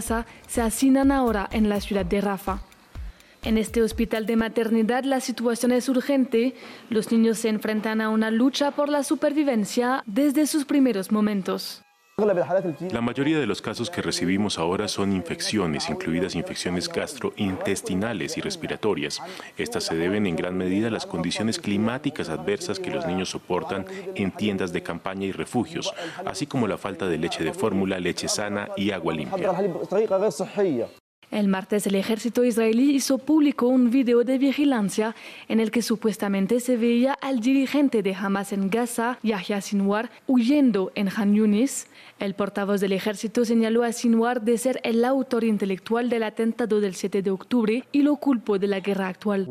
se 0.00 0.62
hacinan 0.62 1.12
ahora 1.12 1.48
en 1.52 1.68
la 1.68 1.80
ciudad 1.80 2.06
de 2.06 2.20
Rafa. 2.20 2.62
En 3.42 3.56
este 3.56 3.82
hospital 3.82 4.26
de 4.26 4.36
maternidad 4.36 5.04
la 5.04 5.20
situación 5.20 5.72
es 5.72 5.88
urgente. 5.88 6.54
Los 6.90 7.10
niños 7.10 7.38
se 7.38 7.48
enfrentan 7.48 8.00
a 8.00 8.10
una 8.10 8.30
lucha 8.30 8.72
por 8.72 8.88
la 8.88 9.02
supervivencia 9.02 10.02
desde 10.06 10.46
sus 10.46 10.64
primeros 10.66 11.10
momentos. 11.10 11.82
La 12.90 13.00
mayoría 13.00 13.38
de 13.38 13.46
los 13.46 13.62
casos 13.62 13.90
que 13.90 14.02
recibimos 14.02 14.58
ahora 14.58 14.88
son 14.88 15.12
infecciones, 15.12 15.88
incluidas 15.88 16.34
infecciones 16.34 16.88
gastrointestinales 16.88 18.36
y 18.36 18.40
respiratorias. 18.40 19.22
Estas 19.56 19.84
se 19.84 19.94
deben 19.94 20.26
en 20.26 20.36
gran 20.36 20.56
medida 20.56 20.88
a 20.88 20.90
las 20.90 21.06
condiciones 21.06 21.58
climáticas 21.58 22.28
adversas 22.28 22.78
que 22.78 22.90
los 22.90 23.06
niños 23.06 23.30
soportan 23.30 23.86
en 24.14 24.32
tiendas 24.32 24.72
de 24.72 24.82
campaña 24.82 25.26
y 25.26 25.32
refugios, 25.32 25.92
así 26.24 26.46
como 26.46 26.66
la 26.66 26.78
falta 26.78 27.06
de 27.06 27.18
leche 27.18 27.44
de 27.44 27.52
fórmula, 27.52 27.98
leche 27.98 28.28
sana 28.28 28.68
y 28.76 28.90
agua 28.90 29.14
limpia. 29.14 29.50
El 31.30 31.46
martes 31.46 31.86
el 31.86 31.94
ejército 31.94 32.44
israelí 32.44 32.90
hizo 32.90 33.18
público 33.18 33.68
un 33.68 33.90
video 33.90 34.24
de 34.24 34.36
vigilancia 34.36 35.14
en 35.46 35.60
el 35.60 35.70
que 35.70 35.80
supuestamente 35.80 36.58
se 36.58 36.76
veía 36.76 37.12
al 37.12 37.38
dirigente 37.38 38.02
de 38.02 38.14
Hamas 38.14 38.52
en 38.52 38.68
Gaza, 38.68 39.18
Yahya 39.22 39.60
Sinwar, 39.60 40.10
huyendo 40.26 40.90
en 40.96 41.08
Han 41.08 41.34
Yunis. 41.36 41.86
El 42.18 42.34
portavoz 42.34 42.80
del 42.80 42.92
ejército 42.92 43.44
señaló 43.44 43.84
a 43.84 43.92
Sinwar 43.92 44.42
de 44.42 44.58
ser 44.58 44.80
el 44.82 45.04
autor 45.04 45.44
intelectual 45.44 46.10
del 46.10 46.24
atentado 46.24 46.80
del 46.80 46.96
7 46.96 47.22
de 47.22 47.30
octubre 47.30 47.84
y 47.92 48.02
lo 48.02 48.16
culpó 48.16 48.58
de 48.58 48.66
la 48.66 48.80
guerra 48.80 49.06
actual. 49.06 49.46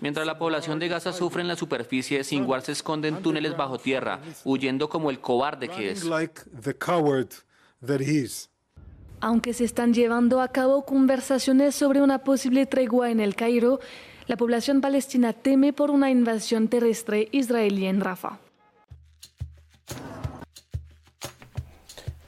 Mientras 0.00 0.26
la 0.26 0.38
población 0.38 0.78
de 0.78 0.88
Gaza 0.88 1.12
sufre 1.12 1.42
en 1.42 1.48
la 1.48 1.56
superficie, 1.56 2.24
Sinwar 2.24 2.62
se 2.62 2.72
esconde 2.72 3.08
en 3.08 3.20
túneles 3.20 3.54
bajo 3.54 3.76
tierra, 3.78 4.20
huyendo 4.44 4.88
como 4.88 5.10
el 5.10 5.20
cobarde 5.20 5.68
que 5.68 5.90
es. 5.90 6.02
Aunque 9.20 9.54
se 9.54 9.64
están 9.64 9.94
llevando 9.94 10.40
a 10.40 10.48
cabo 10.48 10.84
conversaciones 10.84 11.74
sobre 11.74 12.02
una 12.02 12.24
posible 12.24 12.66
tregua 12.66 13.10
en 13.10 13.20
el 13.20 13.34
Cairo, 13.34 13.80
la 14.26 14.36
población 14.36 14.80
palestina 14.80 15.32
teme 15.32 15.72
por 15.72 15.90
una 15.90 16.10
invasión 16.10 16.68
terrestre 16.68 17.28
israelí 17.32 17.86
en 17.86 18.00
Rafah. 18.00 18.38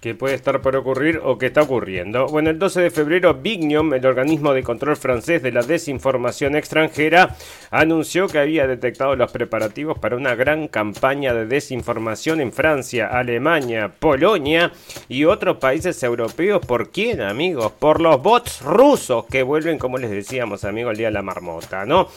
Que 0.03 0.17
puede 0.17 0.34
estar 0.34 0.61
por 0.61 0.75
ocurrir 0.75 1.20
o 1.22 1.39
que 1.39 1.47
está 1.47 1.62
ocurriendo. 1.62 2.27
Bueno, 2.27 2.50
el 2.50 2.58
12 2.58 2.81
de 2.81 2.91
febrero, 2.91 3.34
Bignium, 3.34 3.95
el 3.95 4.05
organismo 4.05 4.53
de 4.53 4.64
control 4.64 4.97
francés 4.97 5.45
de 5.45 5.53
la 5.53 5.62
desinformación 5.62 6.56
extranjera, 6.56 7.36
anunció 7.70 8.27
que 8.27 8.41
había 8.41 8.67
detectado 8.67 9.14
los 9.14 9.30
preparativos 9.30 10.00
para 10.00 10.17
una 10.17 10.34
gran 10.34 10.67
campaña 10.67 11.33
de 11.33 11.47
desinformación 11.47 12.41
en 12.41 12.50
Francia, 12.53 13.06
Alemania, 13.06 13.92
Polonia 13.97 14.73
y 15.08 15.25
otros 15.25 15.58
países 15.58 16.03
europeos. 16.03 16.67
¿Por 16.67 16.91
quién, 16.91 17.20
amigos? 17.20 17.70
Por 17.70 18.00
los 18.00 18.20
bots 18.20 18.61
rusos 18.62 19.27
que 19.27 19.45
vuelven, 19.45 19.78
como 19.78 19.98
les 19.98 20.11
decíamos, 20.11 20.64
amigos, 20.64 20.91
el 20.91 20.98
día 20.98 21.06
de 21.08 21.14
la 21.14 21.23
marmota, 21.23 21.86
¿no? 21.86 22.08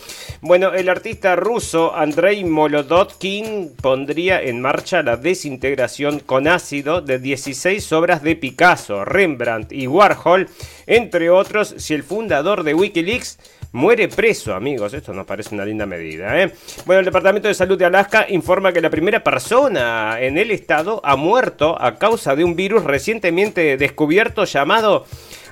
Bueno, 0.41 0.73
el 0.73 0.89
artista 0.89 1.35
ruso 1.35 1.95
Andrei 1.95 2.43
Molodotkin 2.45 3.75
pondría 3.79 4.41
en 4.41 4.59
marcha 4.59 5.03
la 5.03 5.17
desintegración 5.17 6.19
con 6.19 6.47
ácido 6.47 7.01
de 7.01 7.19
16 7.19 7.74
obras 7.91 8.23
de 8.23 8.35
Picasso, 8.35 9.05
Rembrandt 9.05 9.71
y 9.71 9.87
Warhol, 9.87 10.49
entre 10.87 11.29
otros, 11.29 11.75
si 11.77 11.93
el 11.93 12.03
fundador 12.03 12.63
de 12.63 12.73
Wikileaks 12.73 13.39
muere 13.71 14.07
preso, 14.07 14.55
amigos. 14.55 14.93
Esto 14.93 15.13
nos 15.13 15.25
parece 15.25 15.53
una 15.53 15.65
linda 15.65 15.85
medida. 15.85 16.41
¿eh? 16.41 16.51
Bueno, 16.85 16.99
el 16.99 17.05
Departamento 17.05 17.47
de 17.47 17.53
Salud 17.53 17.77
de 17.77 17.85
Alaska 17.85 18.25
informa 18.29 18.71
que 18.71 18.81
la 18.81 18.89
primera 18.89 19.23
persona 19.23 20.17
en 20.19 20.37
el 20.37 20.51
estado 20.51 21.01
ha 21.03 21.15
muerto 21.15 21.79
a 21.79 21.97
causa 21.97 22.35
de 22.35 22.43
un 22.43 22.55
virus 22.55 22.83
recientemente 22.83 23.77
descubierto 23.77 24.45
llamado 24.45 25.05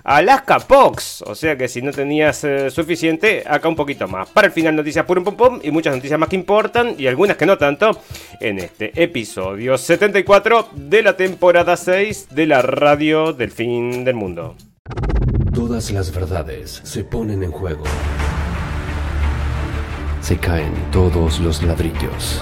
Alaska 0.03 0.59
Pox. 0.59 1.23
O 1.23 1.35
sea 1.35 1.57
que 1.57 1.67
si 1.67 1.81
no 1.81 1.91
tenías 1.91 2.43
eh, 2.43 2.69
suficiente, 2.69 3.43
acá 3.45 3.67
un 3.67 3.75
poquito 3.75 4.07
más. 4.07 4.29
Para 4.29 4.47
el 4.47 4.53
final, 4.53 4.75
noticias 4.75 5.05
pum 5.05 5.23
pum 5.23 5.35
pum 5.35 5.59
y 5.63 5.72
muchas 5.72 5.95
noticias 5.95 6.19
más 6.19 6.29
que 6.29 6.35
importan 6.35 6.95
y 6.97 7.07
algunas 7.07 7.38
que 7.38 7.45
no 7.45 7.57
tanto 7.57 7.91
en 8.39 8.59
este 8.59 8.91
episodio 9.01 9.78
74 9.78 10.69
de 10.73 11.01
la 11.01 11.16
temporada 11.16 11.78
6 11.78 12.29
de 12.31 12.45
la 12.45 12.61
radio 12.61 13.33
del 13.33 13.51
fin 13.51 14.03
del 14.03 14.16
mundo. 14.16 14.55
Todas 15.53 15.91
las 15.91 16.13
verdades 16.13 16.81
se 16.83 17.03
ponen 17.03 17.44
en 17.44 17.51
juego. 17.51 17.83
Se 20.22 20.38
caen 20.38 20.73
todos 20.91 21.39
los 21.39 21.61
ladrillos. 21.63 22.41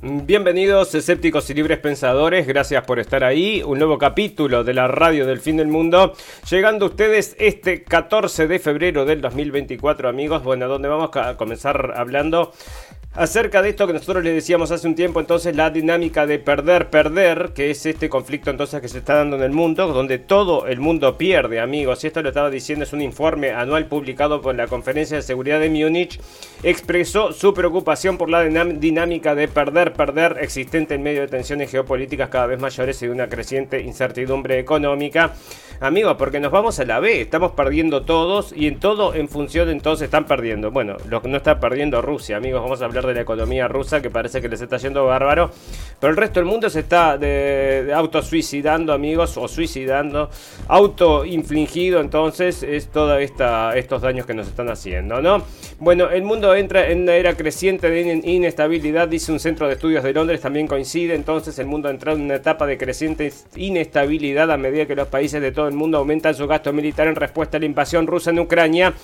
Bienvenidos 0.00 0.94
escépticos 0.94 1.50
y 1.50 1.54
libres 1.54 1.80
pensadores, 1.80 2.46
gracias 2.46 2.84
por 2.84 3.00
estar 3.00 3.24
ahí, 3.24 3.64
un 3.66 3.78
nuevo 3.78 3.98
capítulo 3.98 4.62
de 4.62 4.72
la 4.72 4.86
radio 4.86 5.26
del 5.26 5.40
fin 5.40 5.56
del 5.56 5.66
mundo, 5.66 6.12
llegando 6.48 6.84
a 6.84 6.88
ustedes 6.90 7.34
este 7.40 7.82
14 7.82 8.46
de 8.46 8.60
febrero 8.60 9.04
del 9.04 9.20
2024 9.20 10.08
amigos, 10.08 10.44
bueno, 10.44 10.68
donde 10.68 10.86
vamos 10.86 11.10
a 11.16 11.36
comenzar 11.36 11.94
hablando 11.96 12.52
acerca 13.14 13.62
de 13.62 13.70
esto 13.70 13.86
que 13.86 13.92
nosotros 13.92 14.22
les 14.22 14.34
decíamos 14.34 14.70
hace 14.70 14.86
un 14.86 14.94
tiempo, 14.94 15.18
entonces 15.18 15.56
la 15.56 15.70
dinámica 15.70 16.26
de 16.26 16.38
perder, 16.38 16.90
perder, 16.90 17.52
que 17.54 17.70
es 17.70 17.84
este 17.86 18.08
conflicto 18.08 18.50
entonces 18.50 18.80
que 18.80 18.88
se 18.88 18.98
está 18.98 19.14
dando 19.14 19.36
en 19.36 19.42
el 19.42 19.50
mundo, 19.50 19.88
donde 19.88 20.18
todo 20.18 20.66
el 20.66 20.78
mundo 20.78 21.18
pierde, 21.18 21.60
amigos. 21.60 22.04
Y 22.04 22.08
esto 22.08 22.22
lo 22.22 22.28
estaba 22.28 22.50
diciendo, 22.50 22.84
es 22.84 22.92
un 22.92 23.02
informe 23.02 23.50
anual 23.50 23.86
publicado 23.86 24.40
por 24.40 24.54
la 24.54 24.66
Conferencia 24.66 25.16
de 25.16 25.22
Seguridad 25.22 25.58
de 25.58 25.70
Múnich, 25.70 26.20
expresó 26.62 27.32
su 27.32 27.54
preocupación 27.54 28.18
por 28.18 28.30
la 28.30 28.44
dinámica 28.44 29.34
de 29.34 29.48
perder, 29.48 29.94
perder 29.94 30.36
existente 30.40 30.94
en 30.94 31.02
medio 31.02 31.22
de 31.22 31.28
tensiones 31.28 31.70
geopolíticas 31.70 32.28
cada 32.28 32.46
vez 32.46 32.60
mayores 32.60 33.02
y 33.02 33.06
de 33.06 33.12
una 33.12 33.28
creciente 33.28 33.80
incertidumbre 33.80 34.58
económica. 34.58 35.34
Amigos, 35.80 36.16
porque 36.18 36.40
nos 36.40 36.50
vamos 36.50 36.80
a 36.80 36.84
la 36.84 36.98
B, 36.98 37.20
estamos 37.20 37.52
perdiendo 37.52 38.02
todos 38.02 38.52
y 38.52 38.66
en 38.66 38.80
todo 38.80 39.14
en 39.14 39.28
función 39.28 39.68
entonces 39.68 40.06
están 40.06 40.26
perdiendo. 40.26 40.72
Bueno, 40.72 40.96
lo 41.08 41.22
que 41.22 41.28
no 41.28 41.36
está 41.36 41.60
perdiendo 41.60 42.02
Rusia, 42.02 42.36
amigos, 42.36 42.62
vamos 42.62 42.82
a 42.82 42.86
hablar 42.86 42.97
de 43.06 43.14
la 43.14 43.20
economía 43.20 43.68
rusa 43.68 44.00
que 44.02 44.10
parece 44.10 44.40
que 44.40 44.48
les 44.48 44.60
está 44.60 44.76
yendo 44.76 45.04
bárbaro, 45.06 45.50
pero 46.00 46.10
el 46.10 46.16
resto 46.16 46.40
del 46.40 46.48
mundo 46.48 46.68
se 46.70 46.80
está 46.80 47.18
de, 47.18 47.92
autosuicidando, 47.94 48.92
amigos, 48.92 49.36
o 49.36 49.48
suicidando, 49.48 50.30
autoinfligido, 50.68 52.00
entonces 52.00 52.62
es 52.62 52.88
todos 52.88 53.20
estos 53.20 54.02
daños 54.02 54.26
que 54.26 54.34
nos 54.34 54.46
están 54.46 54.68
haciendo, 54.68 55.20
¿no? 55.20 55.42
Bueno, 55.78 56.10
el 56.10 56.22
mundo 56.22 56.54
entra 56.54 56.88
en 56.90 57.02
una 57.02 57.14
era 57.14 57.34
creciente 57.34 57.90
de 57.90 58.20
inestabilidad, 58.24 59.08
dice 59.08 59.32
un 59.32 59.40
centro 59.40 59.66
de 59.66 59.74
estudios 59.74 60.02
de 60.02 60.12
Londres, 60.12 60.40
también 60.40 60.66
coincide, 60.66 61.14
entonces 61.14 61.58
el 61.58 61.66
mundo 61.66 61.88
entra 61.88 62.12
en 62.12 62.22
una 62.22 62.36
etapa 62.36 62.66
de 62.66 62.76
creciente 62.76 63.32
inestabilidad 63.56 64.50
a 64.50 64.56
medida 64.56 64.86
que 64.86 64.94
los 64.94 65.08
países 65.08 65.40
de 65.40 65.52
todo 65.52 65.68
el 65.68 65.74
mundo 65.74 65.98
aumentan 65.98 66.34
su 66.34 66.46
gasto 66.46 66.72
militar 66.72 67.06
en 67.06 67.16
respuesta 67.16 67.56
a 67.56 67.60
la 67.60 67.66
invasión 67.66 68.06
rusa 68.06 68.30
en 68.30 68.40
Ucrania, 68.40 68.94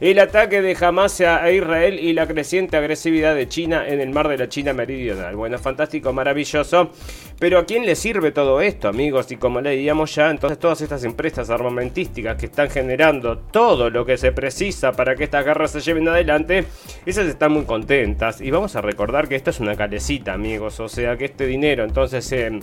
el 0.00 0.18
ataque 0.18 0.62
de 0.62 0.76
Hamas 0.80 1.20
a 1.20 1.50
Israel 1.50 1.98
y 1.98 2.12
la 2.12 2.26
creciente 2.26 2.76
agresividad 2.76 3.34
de 3.34 3.48
China 3.48 3.86
en 3.86 4.00
el 4.00 4.10
mar 4.10 4.28
de 4.28 4.38
la 4.38 4.48
China 4.48 4.72
Meridional. 4.72 5.34
Bueno, 5.36 5.58
fantástico, 5.58 6.12
maravilloso. 6.12 6.90
Pero 7.38 7.58
¿a 7.58 7.64
quién 7.64 7.86
le 7.86 7.94
sirve 7.94 8.32
todo 8.32 8.60
esto, 8.60 8.88
amigos? 8.88 9.30
Y 9.30 9.36
como 9.36 9.60
leíamos 9.60 10.14
ya, 10.14 10.30
entonces 10.30 10.58
todas 10.58 10.80
estas 10.80 11.04
empresas 11.04 11.50
armamentísticas 11.50 12.36
que 12.36 12.46
están 12.46 12.68
generando 12.70 13.38
todo 13.38 13.90
lo 13.90 14.04
que 14.04 14.16
se 14.16 14.32
precisa 14.32 14.92
para 14.92 15.14
que 15.14 15.24
estas 15.24 15.44
guerras 15.44 15.70
se 15.70 15.80
lleven 15.80 16.08
adelante, 16.08 16.64
esas 17.06 17.26
están 17.26 17.52
muy 17.52 17.64
contentas. 17.64 18.40
Y 18.40 18.50
vamos 18.50 18.76
a 18.76 18.80
recordar 18.80 19.28
que 19.28 19.36
esto 19.36 19.50
es 19.50 19.60
una 19.60 19.76
calecita, 19.76 20.32
amigos. 20.32 20.80
O 20.80 20.88
sea 20.88 21.16
que 21.16 21.26
este 21.26 21.46
dinero 21.46 21.84
entonces 21.84 22.24
se 22.24 22.60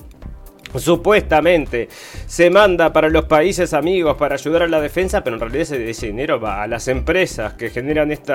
supuestamente 0.78 1.88
se 2.26 2.50
manda 2.50 2.92
para 2.92 3.10
los 3.10 3.26
países 3.26 3.74
amigos 3.74 4.18
para 4.18 4.36
ayudar 4.36 4.64
a 4.64 4.68
la 4.68 4.82
defensa, 4.82 5.24
pero 5.24 5.36
en 5.36 5.40
realidad 5.40 5.62
ese, 5.72 6.08
dinero 6.08 6.40
va 6.40 6.64
a 6.64 6.68
las 6.68 6.88
empresas 6.88 7.54
que 7.54 7.70
generan 7.70 8.12
este 8.12 8.34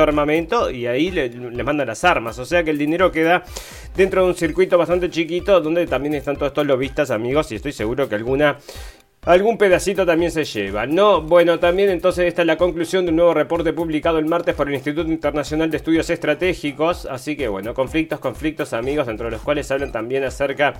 armamento 0.00 0.70
y 0.70 0.86
ahí 0.86 1.10
les 1.10 1.34
le 1.34 1.64
mandan 1.64 1.86
las 1.86 2.04
armas. 2.04 2.38
O 2.38 2.44
sea 2.44 2.64
que 2.64 2.70
el 2.70 2.78
dinero 2.78 3.12
queda 3.12 3.42
dentro 3.96 4.22
de 4.22 4.28
un 4.28 4.34
circuito 4.34 4.78
bastante 4.78 5.10
chiquito 5.10 5.60
donde 5.60 5.86
también 5.86 6.14
están 6.14 6.36
todos 6.36 6.48
estos 6.48 6.66
lobistas 6.66 7.10
amigos 7.10 7.52
y 7.52 7.56
estoy 7.56 7.72
seguro 7.72 8.08
que 8.08 8.14
alguna 8.14 8.58
Algún 9.24 9.56
pedacito 9.56 10.04
también 10.04 10.32
se 10.32 10.42
lleva, 10.42 10.84
¿no? 10.84 11.22
Bueno, 11.22 11.60
también 11.60 11.90
entonces 11.90 12.26
esta 12.26 12.42
es 12.42 12.46
la 12.46 12.56
conclusión 12.56 13.04
de 13.04 13.10
un 13.10 13.16
nuevo 13.18 13.32
reporte 13.32 13.72
publicado 13.72 14.18
el 14.18 14.24
martes 14.24 14.52
por 14.56 14.66
el 14.66 14.74
Instituto 14.74 15.08
Internacional 15.08 15.70
de 15.70 15.76
Estudios 15.76 16.10
Estratégicos. 16.10 17.06
Así 17.06 17.36
que 17.36 17.46
bueno, 17.46 17.72
conflictos, 17.72 18.18
conflictos 18.18 18.72
amigos, 18.72 19.06
entre 19.06 19.30
los 19.30 19.40
cuales 19.40 19.70
hablan 19.70 19.92
también 19.92 20.24
acerca 20.24 20.74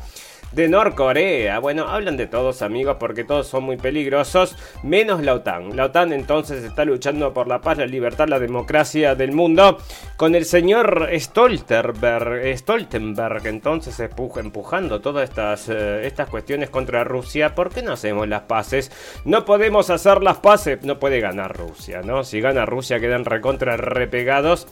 de 0.52 0.69
Norcorea. 0.69 1.58
Bueno, 1.58 1.88
hablan 1.88 2.16
de 2.16 2.26
todos 2.26 2.62
amigos 2.62 2.96
porque 2.99 3.25
todos 3.25 3.46
son 3.46 3.64
muy 3.64 3.76
peligrosos, 3.76 4.56
menos 4.82 5.22
la 5.22 5.34
OTAN. 5.34 5.76
La 5.76 5.87
OTAN 5.87 6.12
entonces 6.12 6.64
está 6.64 6.84
luchando 6.84 7.32
por 7.32 7.49
la 7.49 7.60
paz, 7.60 7.78
la 7.78 7.87
libertad, 7.87 8.28
la 8.28 8.38
democracia 8.38 9.14
del 9.14 9.32
mundo 9.32 9.78
con 10.16 10.34
el 10.34 10.44
señor 10.44 11.08
Stoltenberg, 11.12 12.56
Stoltenberg 12.56 13.46
entonces 13.46 13.99
empujando 14.38 15.00
todas 15.00 15.28
estas, 15.28 15.69
eh, 15.69 16.06
estas 16.06 16.28
cuestiones 16.28 16.70
contra 16.70 17.05
Rusia. 17.05 17.55
¿Por 17.55 17.70
qué 17.70 17.82
no 17.82 17.93
hacemos 17.93 18.28
las 18.28 18.43
paces? 18.43 18.90
No 19.25 19.44
podemos 19.44 19.90
hacer 19.90 20.22
las 20.22 20.38
paces, 20.38 20.82
no 20.82 20.98
puede 20.98 21.20
ganar 21.20 21.56
Rusia, 21.56 22.02
¿no? 22.02 22.25
Si 22.25 22.40
gana 22.40 22.66
Rusia 22.66 23.00
quedan 23.00 23.25
recontra 23.25 23.76
repegados. 23.76 24.66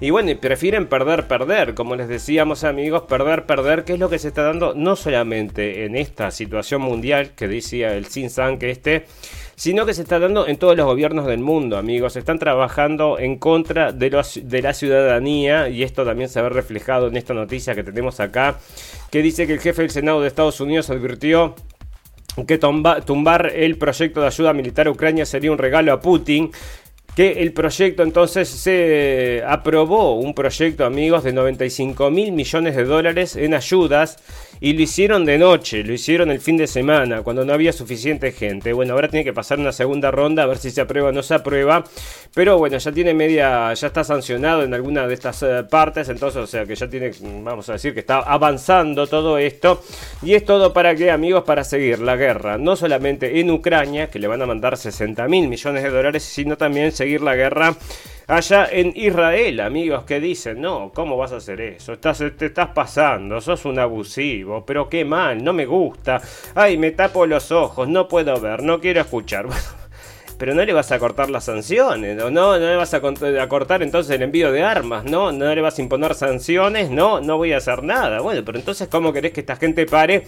Y 0.00 0.10
bueno, 0.10 0.32
prefieren 0.40 0.86
perder, 0.86 1.28
perder, 1.28 1.74
como 1.74 1.94
les 1.94 2.08
decíamos 2.08 2.64
amigos, 2.64 3.02
perder, 3.02 3.46
perder, 3.46 3.84
que 3.84 3.94
es 3.94 3.98
lo 3.98 4.10
que 4.10 4.18
se 4.18 4.28
está 4.28 4.42
dando 4.42 4.74
no 4.74 4.96
solamente 4.96 5.84
en 5.84 5.96
esta 5.96 6.30
situación 6.30 6.82
mundial 6.82 7.30
que 7.36 7.46
decía 7.46 7.94
el 7.94 8.06
San 8.06 8.58
que 8.58 8.70
este, 8.70 9.06
sino 9.56 9.86
que 9.86 9.94
se 9.94 10.02
está 10.02 10.18
dando 10.18 10.48
en 10.48 10.56
todos 10.56 10.76
los 10.76 10.84
gobiernos 10.86 11.26
del 11.26 11.40
mundo, 11.40 11.78
amigos. 11.78 12.16
Están 12.16 12.38
trabajando 12.38 13.18
en 13.18 13.38
contra 13.38 13.92
de 13.92 14.62
la 14.62 14.74
ciudadanía 14.74 15.68
y 15.68 15.84
esto 15.84 16.04
también 16.04 16.28
se 16.28 16.42
ve 16.42 16.48
reflejado 16.48 17.06
en 17.06 17.16
esta 17.16 17.34
noticia 17.34 17.74
que 17.74 17.84
tenemos 17.84 18.18
acá, 18.18 18.58
que 19.10 19.22
dice 19.22 19.46
que 19.46 19.54
el 19.54 19.60
jefe 19.60 19.82
del 19.82 19.90
Senado 19.90 20.20
de 20.20 20.28
Estados 20.28 20.60
Unidos 20.60 20.90
advirtió 20.90 21.54
que 22.48 22.58
tumbar 22.58 23.52
el 23.54 23.78
proyecto 23.78 24.20
de 24.20 24.26
ayuda 24.26 24.52
militar 24.52 24.88
a 24.88 24.90
Ucrania 24.90 25.24
sería 25.24 25.52
un 25.52 25.58
regalo 25.58 25.92
a 25.92 26.00
Putin 26.00 26.50
que 27.14 27.42
el 27.42 27.52
proyecto 27.52 28.02
entonces 28.02 28.48
se 28.48 29.42
aprobó, 29.46 30.14
un 30.14 30.34
proyecto 30.34 30.84
amigos 30.84 31.22
de 31.22 31.32
95 31.32 32.10
mil 32.10 32.32
millones 32.32 32.74
de 32.74 32.84
dólares 32.84 33.36
en 33.36 33.54
ayudas 33.54 34.16
y 34.60 34.72
lo 34.72 34.82
hicieron 34.82 35.24
de 35.24 35.38
noche, 35.38 35.82
lo 35.82 35.92
hicieron 35.92 36.30
el 36.30 36.40
fin 36.40 36.56
de 36.56 36.66
semana, 36.66 37.22
cuando 37.22 37.44
no 37.44 37.52
había 37.52 37.72
suficiente 37.72 38.32
gente. 38.32 38.72
Bueno, 38.72 38.94
ahora 38.94 39.08
tiene 39.08 39.24
que 39.24 39.32
pasar 39.32 39.58
una 39.58 39.72
segunda 39.72 40.10
ronda 40.10 40.44
a 40.44 40.46
ver 40.46 40.58
si 40.58 40.70
se 40.70 40.80
aprueba 40.80 41.08
o 41.08 41.12
no 41.12 41.22
se 41.22 41.34
aprueba. 41.34 41.84
Pero 42.34 42.58
bueno, 42.58 42.78
ya 42.78 42.92
tiene 42.92 43.14
media, 43.14 43.72
ya 43.74 43.86
está 43.86 44.04
sancionado 44.04 44.62
en 44.62 44.74
alguna 44.74 45.06
de 45.06 45.14
estas 45.14 45.42
eh, 45.42 45.64
partes. 45.68 46.08
Entonces, 46.08 46.42
o 46.42 46.46
sea 46.46 46.66
que 46.66 46.74
ya 46.74 46.88
tiene, 46.88 47.12
vamos 47.42 47.68
a 47.68 47.74
decir 47.74 47.94
que 47.94 48.00
está 48.00 48.18
avanzando 48.20 49.06
todo 49.06 49.38
esto. 49.38 49.82
Y 50.22 50.34
es 50.34 50.44
todo 50.44 50.72
para 50.72 50.94
qué, 50.94 51.10
amigos, 51.10 51.44
para 51.44 51.64
seguir 51.64 51.98
la 52.00 52.16
guerra. 52.16 52.58
No 52.58 52.76
solamente 52.76 53.40
en 53.40 53.50
Ucrania, 53.50 54.10
que 54.10 54.18
le 54.18 54.26
van 54.26 54.42
a 54.42 54.46
mandar 54.46 54.76
60 54.76 55.26
mil 55.28 55.48
millones 55.48 55.82
de 55.82 55.90
dólares, 55.90 56.22
sino 56.22 56.56
también 56.56 56.92
seguir 56.92 57.20
la 57.20 57.34
guerra 57.34 57.76
allá 58.26 58.68
en 58.70 58.92
Israel, 58.94 59.60
amigos, 59.60 60.04
que 60.04 60.20
dicen, 60.20 60.60
no, 60.60 60.92
¿cómo 60.94 61.16
vas 61.16 61.32
a 61.32 61.36
hacer 61.36 61.60
eso? 61.60 61.92
Estás, 61.92 62.22
te 62.36 62.46
estás 62.46 62.68
pasando, 62.68 63.40
sos 63.40 63.64
un 63.64 63.78
abusivo, 63.78 64.64
pero 64.64 64.88
qué 64.88 65.04
mal, 65.04 65.42
no 65.42 65.52
me 65.52 65.66
gusta. 65.66 66.20
Ay, 66.54 66.78
me 66.78 66.92
tapo 66.92 67.26
los 67.26 67.52
ojos, 67.52 67.88
no 67.88 68.08
puedo 68.08 68.40
ver, 68.40 68.62
no 68.62 68.80
quiero 68.80 69.00
escuchar. 69.00 69.46
pero 70.38 70.54
no 70.54 70.64
le 70.64 70.72
vas 70.72 70.90
a 70.92 70.98
cortar 70.98 71.30
las 71.30 71.44
sanciones, 71.44 72.16
no, 72.16 72.30
no, 72.30 72.56
le 72.56 72.76
vas 72.76 72.92
a, 72.94 73.00
cortar 73.00 73.82
entonces 73.82 74.16
el 74.16 74.22
envío 74.22 74.50
de 74.52 74.62
armas, 74.62 75.04
no, 75.04 75.32
no 75.32 75.54
le 75.54 75.60
vas 75.60 75.78
a 75.78 75.82
imponer 75.82 76.14
sanciones, 76.14 76.90
no, 76.90 77.20
no 77.20 77.36
voy 77.36 77.52
a 77.52 77.58
hacer 77.58 77.82
nada. 77.82 78.20
Bueno, 78.20 78.42
pero 78.44 78.58
entonces, 78.58 78.88
¿cómo 78.88 79.12
querés 79.12 79.32
que 79.32 79.40
esta 79.40 79.56
gente 79.56 79.86
pare? 79.86 80.24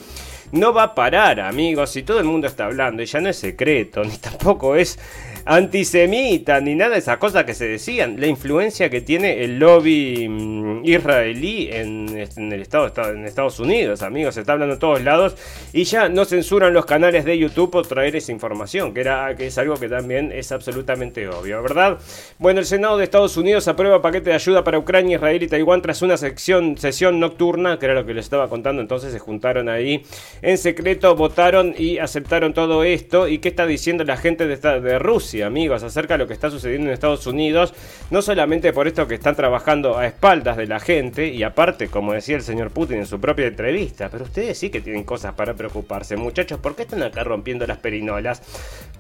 No 0.53 0.73
va 0.73 0.85
a 0.85 0.95
parar, 0.95 1.41
amigos, 1.41 1.91
si 1.91 2.03
todo 2.03 2.21
el 2.21 2.25
mundo 2.25 2.47
está 2.47 2.67
hablando, 2.67 3.03
y 3.03 3.07
ya 3.07 3.21
no 3.21 3.29
es 3.29 3.37
secreto, 3.37 4.05
ni 4.05 4.17
tampoco 4.19 4.77
es 4.77 4.99
antisemita 5.47 6.61
ni 6.61 6.75
nada 6.75 6.95
de 6.95 6.99
esas 6.99 7.19
cosas 7.19 7.45
que 7.45 7.55
se 7.55 7.69
decían. 7.69 8.21
La 8.21 8.27
influencia 8.27 8.91
que 8.91 9.01
tiene 9.01 9.45
el 9.45 9.61
lobby 9.61 10.29
mm, 10.29 10.85
israelí 10.85 11.69
en, 11.71 12.09
el 12.19 12.61
estado, 12.61 12.93
en 13.11 13.25
Estados 13.25 13.61
Unidos, 13.61 14.03
amigos, 14.03 14.35
se 14.35 14.41
está 14.41 14.55
hablando 14.55 14.75
en 14.75 14.81
todos 14.81 15.03
lados 15.03 15.37
y 15.73 15.85
ya 15.85 16.09
no 16.09 16.25
censuran 16.25 16.75
los 16.75 16.85
canales 16.85 17.25
de 17.25 17.39
YouTube 17.39 17.71
por 17.71 17.87
traer 17.87 18.17
esa 18.17 18.33
información, 18.33 18.93
que, 18.93 19.01
era, 19.01 19.37
que 19.37 19.47
es 19.47 19.57
algo 19.57 19.77
que 19.77 19.89
también 19.89 20.33
es 20.33 20.51
absolutamente 20.51 21.29
obvio, 21.29 21.63
¿verdad? 21.63 21.99
Bueno, 22.39 22.59
el 22.59 22.67
Senado 22.67 22.99
de 22.99 23.05
Estados 23.05 23.37
Unidos 23.37 23.69
aprueba 23.69 24.03
paquete 24.03 24.31
de 24.31 24.35
ayuda 24.35 24.65
para 24.65 24.79
Ucrania, 24.79 25.17
Israel 25.17 25.45
y 25.45 25.49
Taiwán 25.49 25.81
tras 25.81 26.03
una 26.03 26.17
sección, 26.17 26.77
sesión 26.77 27.21
nocturna, 27.21 27.79
que 27.79 27.87
era 27.87 27.95
lo 27.95 28.05
que 28.05 28.15
les 28.15 28.25
estaba 28.25 28.49
contando, 28.49 28.83
entonces 28.83 29.13
se 29.13 29.21
juntaron 29.21 29.69
ahí 29.69 30.03
en 30.43 30.59
secreto, 30.59 31.15
votaron 31.15 31.73
y 31.79 31.99
aceptaron 31.99 32.53
todo 32.53 32.83
esto. 32.83 33.29
¿Y 33.29 33.39
qué 33.39 33.49
está 33.49 33.65
diciendo 33.65 34.03
la 34.03 34.17
gente 34.17 34.49
de, 34.49 34.57
de 34.57 34.99
Rusia? 34.99 35.36
Amigos, 35.43 35.83
acerca 35.83 36.15
de 36.15 36.19
lo 36.19 36.27
que 36.27 36.33
está 36.33 36.51
sucediendo 36.51 36.87
en 36.89 36.95
Estados 36.95 37.27
Unidos, 37.27 37.75
no 38.11 38.23
solamente 38.23 38.73
por 38.73 38.87
esto 38.87 39.07
que 39.07 39.15
están 39.15 39.37
trabajando 39.37 39.99
a 39.99 40.07
espaldas 40.07 40.57
de 40.57 40.67
la 40.67 40.81
gente, 40.81 41.29
y 41.29 41.43
aparte, 41.43 41.89
como 41.89 42.13
decía 42.13 42.37
el 42.37 42.43
señor 42.43 42.71
Putin 42.71 42.99
en 42.99 43.07
su 43.07 43.21
propia 43.21 43.47
entrevista, 43.47 44.09
pero 44.09 44.25
ustedes 44.25 44.59
sí 44.59 44.71
que 44.71 44.81
tienen 44.81 45.05
cosas 45.05 45.35
para 45.35 45.55
preocuparse, 45.55 46.17
muchachos, 46.17 46.59
¿por 46.61 46.77
qué 46.77 46.83
están 46.83 47.03
acá 47.03 47.25
rompiendo 47.25 47.67
las 47.67 47.79
perinolas? 47.79 48.43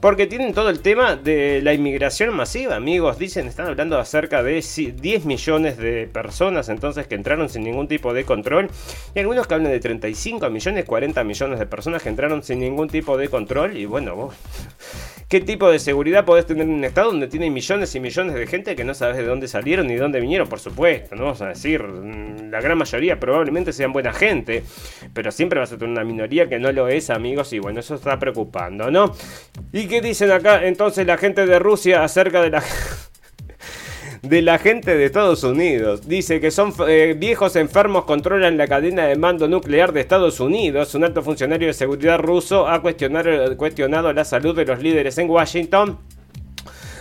Porque 0.00 0.26
tienen 0.26 0.52
todo 0.52 0.70
el 0.70 0.80
tema 0.80 1.16
de 1.16 1.60
la 1.62 1.72
inmigración 1.72 2.34
masiva, 2.34 2.76
amigos, 2.76 3.18
dicen, 3.18 3.46
están 3.46 3.66
hablando 3.66 3.98
acerca 3.98 4.42
de 4.42 4.60
10 4.60 5.24
millones 5.24 5.76
de 5.78 6.08
personas 6.12 6.68
entonces 6.68 7.06
que 7.06 7.14
entraron 7.14 7.48
sin 7.48 7.64
ningún 7.64 7.88
tipo 7.88 8.12
de 8.12 8.24
control, 8.24 8.70
y 9.14 9.20
algunos 9.20 9.46
que 9.46 9.54
hablan 9.54 9.72
de 9.72 9.80
35 9.80 10.50
millones, 10.50 10.84
40 10.84 11.24
millones 11.24 11.58
de 11.58 11.66
personas 11.66 12.02
que 12.02 12.08
entraron 12.08 12.42
sin 12.42 12.60
ningún 12.60 12.88
tipo 12.88 13.16
de 13.16 13.28
control, 13.28 13.76
y 13.76 13.86
bueno, 13.86 14.30
¿qué 15.28 15.40
tipo 15.40 15.70
de 15.70 15.78
seguridad 15.78 16.24
podés 16.24 16.46
tener 16.46 16.64
en 16.64 16.74
un 16.74 16.84
estado 16.84 17.10
donde 17.10 17.26
tiene 17.26 17.50
millones 17.50 17.94
y 17.94 18.00
millones 18.00 18.34
de 18.34 18.46
gente 18.46 18.76
que 18.76 18.84
no 18.84 18.94
sabes 18.94 19.16
de 19.16 19.24
dónde 19.24 19.48
salieron 19.48 19.88
ni 19.88 19.94
de 19.94 20.00
dónde 20.00 20.20
vinieron, 20.20 20.48
por 20.48 20.60
supuesto, 20.60 21.16
no 21.16 21.24
vamos 21.24 21.42
a 21.42 21.48
decir, 21.48 21.82
mm, 21.82 22.50
la 22.50 22.60
gran 22.60 22.78
mayoría 22.78 23.18
probablemente 23.18 23.72
sean 23.72 23.92
buena 23.92 24.12
gente, 24.12 24.62
pero 25.12 25.32
siempre 25.32 25.58
vas 25.58 25.72
a 25.72 25.78
tener 25.78 25.90
una 25.90 26.04
minoría 26.04 26.48
que 26.48 26.58
no 26.58 26.70
lo 26.70 26.88
es, 26.88 27.10
amigos, 27.10 27.52
y 27.52 27.58
bueno, 27.58 27.80
eso 27.80 27.96
está 27.96 28.18
preocupando, 28.18 28.90
¿no? 28.90 29.12
¿Y 29.72 29.86
qué 29.88 30.00
dicen 30.00 30.30
acá 30.30 30.64
entonces 30.66 31.06
la 31.06 31.18
gente 31.18 31.46
de 31.46 31.58
Rusia 31.58 32.04
acerca 32.04 32.42
de 32.42 32.50
la... 32.50 32.62
de 34.28 34.42
la 34.42 34.58
gente 34.58 34.96
de 34.96 35.04
Estados 35.04 35.44
Unidos. 35.44 36.08
Dice 36.08 36.40
que 36.40 36.50
son 36.50 36.72
eh, 36.88 37.14
viejos 37.16 37.56
enfermos 37.56 38.04
controlan 38.04 38.56
la 38.56 38.66
cadena 38.66 39.06
de 39.06 39.16
mando 39.16 39.46
nuclear 39.48 39.92
de 39.92 40.00
Estados 40.00 40.40
Unidos. 40.40 40.94
Un 40.94 41.04
alto 41.04 41.22
funcionario 41.22 41.68
de 41.68 41.74
seguridad 41.74 42.18
ruso 42.18 42.68
ha 42.68 42.82
cuestionado 42.82 44.12
la 44.12 44.24
salud 44.24 44.56
de 44.56 44.64
los 44.64 44.82
líderes 44.82 45.18
en 45.18 45.30
Washington. 45.30 45.98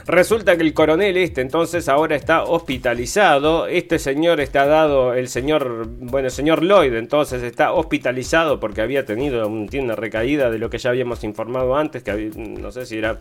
Resulta 0.07 0.55
que 0.55 0.61
el 0.61 0.75
coronel 0.75 1.17
este 1.17 1.41
entonces 1.41 1.89
ahora 1.89 2.15
está 2.15 2.43
hospitalizado. 2.43 3.65
Este 3.65 3.97
señor 3.97 4.39
está 4.39 4.67
dado, 4.67 5.15
el 5.15 5.27
señor, 5.27 5.87
bueno, 5.87 6.27
el 6.27 6.31
señor 6.31 6.63
Lloyd 6.63 6.93
entonces 6.93 7.41
está 7.41 7.73
hospitalizado 7.73 8.59
porque 8.59 8.81
había 8.81 9.03
tenido 9.03 9.47
una 9.47 9.95
recaída 9.95 10.51
de 10.51 10.59
lo 10.59 10.69
que 10.69 10.77
ya 10.77 10.91
habíamos 10.91 11.23
informado 11.23 11.75
antes, 11.75 12.03
que 12.03 12.31
no 12.35 12.71
sé 12.71 12.85
si 12.85 12.99
era 12.99 13.19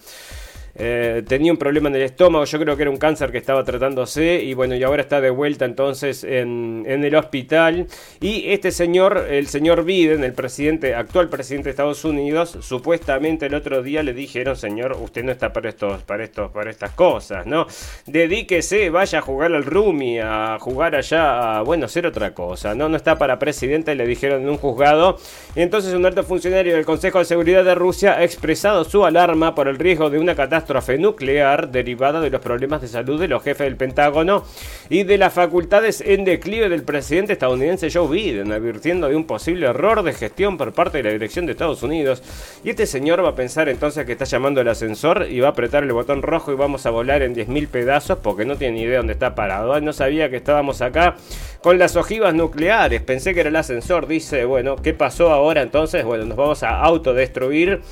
eh, 0.76 1.22
tenía 1.26 1.52
un 1.52 1.58
problema 1.58 1.88
en 1.88 1.94
el 1.96 2.02
estómago, 2.02 2.44
yo 2.44 2.58
creo 2.58 2.76
que 2.76 2.82
era 2.82 2.90
un 2.90 2.96
cáncer 2.96 3.30
que 3.30 3.38
estaba 3.38 3.62
tratándose 3.62 4.42
y 4.42 4.54
bueno, 4.54 4.74
y 4.74 4.82
ahora 4.82 5.02
está 5.02 5.20
de 5.20 5.30
vuelta 5.30 5.64
entonces 5.64 6.24
en, 6.24 6.84
el 6.86 7.14
hospital. 7.14 7.86
Y 8.20 8.50
este 8.50 8.72
señor, 8.72 9.26
el 9.30 9.46
señor 9.46 9.84
Biden, 9.84 10.24
el 10.24 10.32
presidente, 10.32 10.94
actual 10.94 11.28
presidente 11.28 11.66
de 11.66 11.70
Estados 11.70 12.04
Unidos, 12.04 12.58
supuestamente 12.60 13.46
el 13.46 13.54
otro 13.54 13.82
día 13.82 14.02
le 14.02 14.14
dijeron, 14.14 14.56
señor, 14.56 14.96
usted 15.00 15.22
no 15.22 15.32
está 15.32 15.52
para 15.52 15.68
estos, 15.68 16.02
para 16.02 16.24
estos, 16.24 16.50
para 16.50 16.70
estas 16.70 16.90
cosas, 16.92 17.46
¿no? 17.46 17.66
Dedíquese, 18.06 18.90
vaya 18.90 19.20
a 19.20 19.22
jugar 19.22 19.52
al 19.52 19.64
Rumi, 19.64 20.18
a 20.18 20.58
jugar 20.58 20.96
allá, 20.96 21.58
a, 21.58 21.62
bueno, 21.62 21.86
hacer 21.86 22.06
otra 22.06 22.34
cosa, 22.34 22.74
¿no? 22.74 22.88
No 22.88 22.96
está 22.96 23.16
para 23.16 23.38
presidente, 23.38 23.94
le 23.94 24.06
dijeron 24.06 24.42
en 24.42 24.48
un 24.48 24.56
juzgado. 24.56 25.18
Entonces 25.54 25.94
un 25.94 26.04
alto 26.04 26.24
funcionario 26.24 26.74
del 26.74 26.84
Consejo 26.84 27.20
de 27.20 27.24
Seguridad 27.26 27.64
de 27.64 27.74
Rusia 27.74 28.14
ha 28.14 28.24
expresado 28.24 28.84
su 28.84 29.04
alarma 29.04 29.54
por 29.54 29.68
el 29.68 29.78
riesgo 29.78 30.10
de 30.10 30.18
una 30.18 30.34
catástrofe 30.34 30.63
catástrofe 30.64 30.98
nuclear 30.98 31.70
derivada 31.70 32.20
de 32.20 32.30
los 32.30 32.40
problemas 32.40 32.80
de 32.80 32.88
salud 32.88 33.20
de 33.20 33.28
los 33.28 33.42
jefes 33.42 33.66
del 33.66 33.76
Pentágono 33.76 34.44
y 34.88 35.02
de 35.02 35.18
las 35.18 35.32
facultades 35.32 36.00
en 36.00 36.24
declive 36.24 36.70
del 36.70 36.82
presidente 36.82 37.34
estadounidense 37.34 37.90
Joe 37.90 38.08
Biden, 38.08 38.50
advirtiendo 38.50 39.08
de 39.08 39.16
un 39.16 39.26
posible 39.26 39.66
error 39.66 40.02
de 40.02 40.14
gestión 40.14 40.56
por 40.56 40.72
parte 40.72 40.98
de 40.98 41.04
la 41.04 41.10
dirección 41.10 41.44
de 41.44 41.52
Estados 41.52 41.82
Unidos. 41.82 42.22
Y 42.64 42.70
este 42.70 42.86
señor 42.86 43.22
va 43.22 43.30
a 43.30 43.34
pensar 43.34 43.68
entonces 43.68 44.06
que 44.06 44.12
está 44.12 44.24
llamando 44.24 44.62
el 44.62 44.68
ascensor 44.68 45.26
y 45.30 45.40
va 45.40 45.48
a 45.48 45.50
apretar 45.50 45.82
el 45.82 45.92
botón 45.92 46.22
rojo 46.22 46.50
y 46.50 46.56
vamos 46.56 46.86
a 46.86 46.90
volar 46.90 47.22
en 47.22 47.34
10.000 47.34 47.68
pedazos 47.68 48.18
porque 48.22 48.46
no 48.46 48.56
tiene 48.56 48.74
ni 48.74 48.82
idea 48.84 48.98
dónde 48.98 49.12
está 49.12 49.34
parado. 49.34 49.78
No 49.82 49.92
sabía 49.92 50.30
que 50.30 50.36
estábamos 50.36 50.80
acá 50.80 51.16
con 51.60 51.78
las 51.78 51.96
ojivas 51.96 52.34
nucleares. 52.34 53.02
Pensé 53.02 53.34
que 53.34 53.40
era 53.40 53.50
el 53.50 53.56
ascensor. 53.56 54.06
Dice, 54.06 54.46
bueno, 54.46 54.76
¿qué 54.76 54.94
pasó 54.94 55.30
ahora 55.30 55.60
entonces? 55.60 56.04
Bueno, 56.04 56.24
nos 56.24 56.36
vamos 56.36 56.62
a 56.62 56.80
autodestruir 56.80 57.82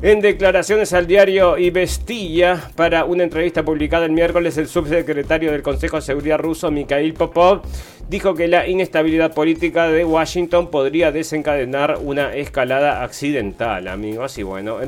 En 0.00 0.20
declaraciones 0.20 0.92
al 0.92 1.08
diario 1.08 1.58
Ivestilla, 1.58 2.70
para 2.76 3.04
una 3.04 3.24
entrevista 3.24 3.64
publicada 3.64 4.06
el 4.06 4.12
miércoles, 4.12 4.56
el 4.56 4.68
subsecretario 4.68 5.50
del 5.50 5.62
Consejo 5.62 5.96
de 5.96 6.02
Seguridad 6.02 6.38
ruso, 6.38 6.70
Mikhail 6.70 7.14
Popov, 7.14 7.62
dijo 8.08 8.32
que 8.36 8.46
la 8.46 8.68
inestabilidad 8.68 9.34
política 9.34 9.88
de 9.88 10.04
Washington 10.04 10.70
podría 10.70 11.10
desencadenar 11.10 11.98
una 12.00 12.32
escalada 12.36 13.02
accidental, 13.02 13.88
amigos. 13.88 14.38
Y 14.38 14.44
bueno, 14.44 14.78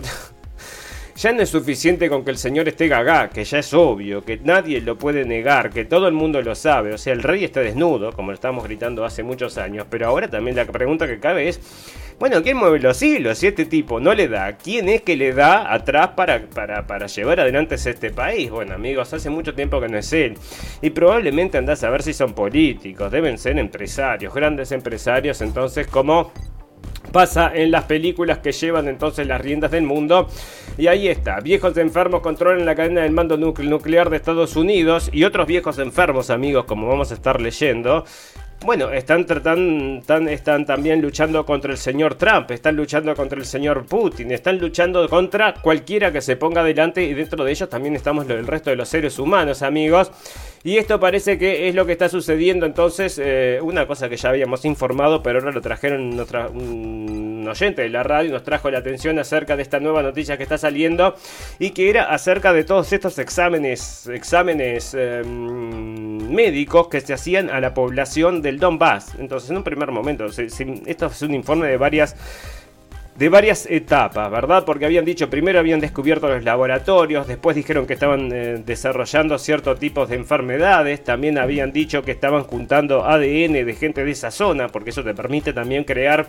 ya 1.16 1.32
no 1.32 1.42
es 1.42 1.48
suficiente 1.48 2.08
con 2.08 2.24
que 2.24 2.30
el 2.30 2.38
señor 2.38 2.68
esté 2.68 2.86
gaga, 2.86 3.30
que 3.30 3.42
ya 3.42 3.58
es 3.58 3.74
obvio, 3.74 4.24
que 4.24 4.38
nadie 4.38 4.80
lo 4.80 4.96
puede 4.96 5.24
negar, 5.24 5.70
que 5.70 5.84
todo 5.84 6.06
el 6.06 6.14
mundo 6.14 6.40
lo 6.40 6.54
sabe. 6.54 6.94
O 6.94 6.98
sea, 6.98 7.14
el 7.14 7.24
rey 7.24 7.42
está 7.42 7.58
desnudo, 7.58 8.12
como 8.12 8.30
lo 8.30 8.36
estábamos 8.36 8.62
gritando 8.62 9.04
hace 9.04 9.24
muchos 9.24 9.58
años, 9.58 9.86
pero 9.90 10.06
ahora 10.06 10.30
también 10.30 10.54
la 10.54 10.66
pregunta 10.66 11.08
que 11.08 11.18
cabe 11.18 11.48
es 11.48 11.60
bueno, 12.20 12.42
¿quién 12.42 12.58
mueve 12.58 12.80
los 12.80 13.00
hilos? 13.00 13.38
Si 13.38 13.46
este 13.46 13.64
tipo 13.64 13.98
no 13.98 14.12
le 14.12 14.28
da, 14.28 14.58
¿quién 14.58 14.90
es 14.90 15.00
que 15.00 15.16
le 15.16 15.32
da 15.32 15.72
atrás 15.72 16.08
para, 16.08 16.42
para, 16.50 16.86
para 16.86 17.06
llevar 17.06 17.40
adelante 17.40 17.76
este 17.76 18.10
país? 18.10 18.50
Bueno, 18.50 18.74
amigos, 18.74 19.14
hace 19.14 19.30
mucho 19.30 19.54
tiempo 19.54 19.80
que 19.80 19.88
no 19.88 19.96
es 19.96 20.12
él. 20.12 20.34
Y 20.82 20.90
probablemente 20.90 21.56
andás 21.56 21.82
a 21.82 21.88
ver 21.88 22.02
si 22.02 22.12
son 22.12 22.34
políticos, 22.34 23.10
deben 23.10 23.38
ser 23.38 23.58
empresarios, 23.58 24.34
grandes 24.34 24.70
empresarios, 24.70 25.40
entonces 25.40 25.86
como 25.86 26.30
pasa 27.10 27.52
en 27.54 27.70
las 27.70 27.84
películas 27.84 28.40
que 28.40 28.52
llevan 28.52 28.86
entonces 28.88 29.26
las 29.26 29.40
riendas 29.40 29.70
del 29.70 29.84
mundo. 29.84 30.28
Y 30.76 30.88
ahí 30.88 31.08
está, 31.08 31.40
viejos 31.40 31.74
enfermos 31.78 32.20
controlan 32.20 32.66
la 32.66 32.74
cadena 32.74 33.00
del 33.00 33.12
mando 33.12 33.38
nuclear 33.38 34.10
de 34.10 34.18
Estados 34.18 34.56
Unidos 34.56 35.08
y 35.10 35.24
otros 35.24 35.46
viejos 35.46 35.78
enfermos, 35.78 36.28
amigos, 36.28 36.66
como 36.66 36.86
vamos 36.86 37.12
a 37.12 37.14
estar 37.14 37.40
leyendo, 37.40 38.04
bueno, 38.64 38.90
están, 38.90 39.24
tratando, 39.24 40.02
están 40.28 40.66
también 40.66 41.00
luchando 41.00 41.46
contra 41.46 41.72
el 41.72 41.78
señor 41.78 42.16
Trump, 42.16 42.50
están 42.50 42.76
luchando 42.76 43.14
contra 43.14 43.38
el 43.38 43.46
señor 43.46 43.86
Putin, 43.86 44.32
están 44.32 44.58
luchando 44.58 45.08
contra 45.08 45.54
cualquiera 45.54 46.12
que 46.12 46.20
se 46.20 46.36
ponga 46.36 46.62
delante 46.62 47.02
y 47.02 47.14
dentro 47.14 47.42
de 47.44 47.52
ellos 47.52 47.70
también 47.70 47.96
estamos 47.96 48.28
el 48.28 48.46
resto 48.46 48.70
de 48.70 48.76
los 48.76 48.88
seres 48.88 49.18
humanos, 49.18 49.62
amigos. 49.62 50.12
Y 50.62 50.76
esto 50.76 51.00
parece 51.00 51.38
que 51.38 51.70
es 51.70 51.74
lo 51.74 51.86
que 51.86 51.92
está 51.92 52.10
sucediendo 52.10 52.66
entonces, 52.66 53.18
eh, 53.22 53.60
una 53.62 53.86
cosa 53.86 54.10
que 54.10 54.18
ya 54.18 54.28
habíamos 54.28 54.66
informado, 54.66 55.22
pero 55.22 55.38
ahora 55.38 55.52
lo 55.52 55.62
trajeron 55.62 56.20
un 56.54 57.48
oyente 57.48 57.80
de 57.80 57.88
la 57.88 58.02
radio, 58.02 58.30
nos 58.30 58.42
trajo 58.42 58.70
la 58.70 58.78
atención 58.78 59.18
acerca 59.18 59.56
de 59.56 59.62
esta 59.62 59.80
nueva 59.80 60.02
noticia 60.02 60.36
que 60.36 60.42
está 60.42 60.58
saliendo 60.58 61.14
y 61.58 61.70
que 61.70 61.88
era 61.88 62.12
acerca 62.12 62.52
de 62.52 62.64
todos 62.64 62.92
estos 62.92 63.18
exámenes, 63.18 64.06
exámenes 64.08 64.92
em, 64.92 66.30
médicos 66.30 66.88
que 66.88 67.00
se 67.00 67.14
hacían 67.14 67.48
a 67.48 67.60
la 67.60 67.72
población 67.72 68.42
del 68.50 68.58
Donbass. 68.58 69.14
Entonces, 69.18 69.50
en 69.50 69.58
un 69.58 69.64
primer 69.64 69.90
momento, 69.90 70.26
esto 70.26 71.06
es 71.06 71.22
un 71.22 71.34
informe 71.34 71.68
de 71.68 71.76
varias 71.76 72.16
de 73.20 73.28
varias 73.28 73.66
etapas, 73.66 74.30
¿verdad? 74.30 74.64
Porque 74.64 74.86
habían 74.86 75.04
dicho, 75.04 75.28
primero 75.28 75.58
habían 75.58 75.78
descubierto 75.78 76.26
los 76.26 76.42
laboratorios, 76.42 77.26
después 77.26 77.54
dijeron 77.54 77.86
que 77.86 77.92
estaban 77.92 78.30
eh, 78.32 78.62
desarrollando 78.64 79.38
ciertos 79.38 79.78
tipos 79.78 80.08
de 80.08 80.16
enfermedades, 80.16 81.04
también 81.04 81.36
habían 81.36 81.70
dicho 81.70 82.02
que 82.02 82.12
estaban 82.12 82.44
juntando 82.44 83.04
ADN 83.04 83.52
de 83.66 83.76
gente 83.78 84.06
de 84.06 84.12
esa 84.12 84.30
zona, 84.30 84.68
porque 84.68 84.88
eso 84.88 85.04
te 85.04 85.12
permite 85.12 85.52
también 85.52 85.84
crear 85.84 86.28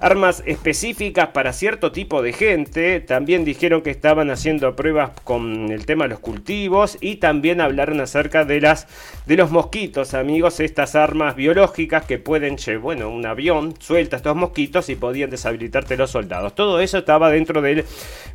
armas 0.00 0.42
específicas 0.46 1.28
para 1.28 1.52
cierto 1.52 1.92
tipo 1.92 2.22
de 2.22 2.32
gente. 2.32 3.00
También 3.00 3.44
dijeron 3.44 3.82
que 3.82 3.90
estaban 3.90 4.30
haciendo 4.30 4.76
pruebas 4.76 5.10
con 5.24 5.70
el 5.70 5.86
tema 5.86 6.04
de 6.04 6.10
los 6.10 6.20
cultivos 6.20 6.98
y 7.00 7.16
también 7.16 7.60
hablaron 7.60 8.00
acerca 8.00 8.44
de 8.44 8.60
las 8.60 8.86
de 9.26 9.36
los 9.36 9.50
mosquitos, 9.50 10.14
amigos, 10.14 10.58
estas 10.60 10.94
armas 10.94 11.36
biológicas 11.36 12.04
que 12.06 12.18
pueden, 12.18 12.56
bueno, 12.80 13.10
un 13.10 13.26
avión 13.26 13.74
suelta 13.78 14.16
estos 14.16 14.34
mosquitos 14.34 14.88
y 14.88 14.96
podían 14.96 15.28
deshabilitarte 15.28 15.96
los 15.96 16.10
soldados. 16.10 16.54
Todo 16.54 16.80
eso 16.80 16.98
estaba 16.98 17.30
dentro 17.30 17.60
del 17.60 17.84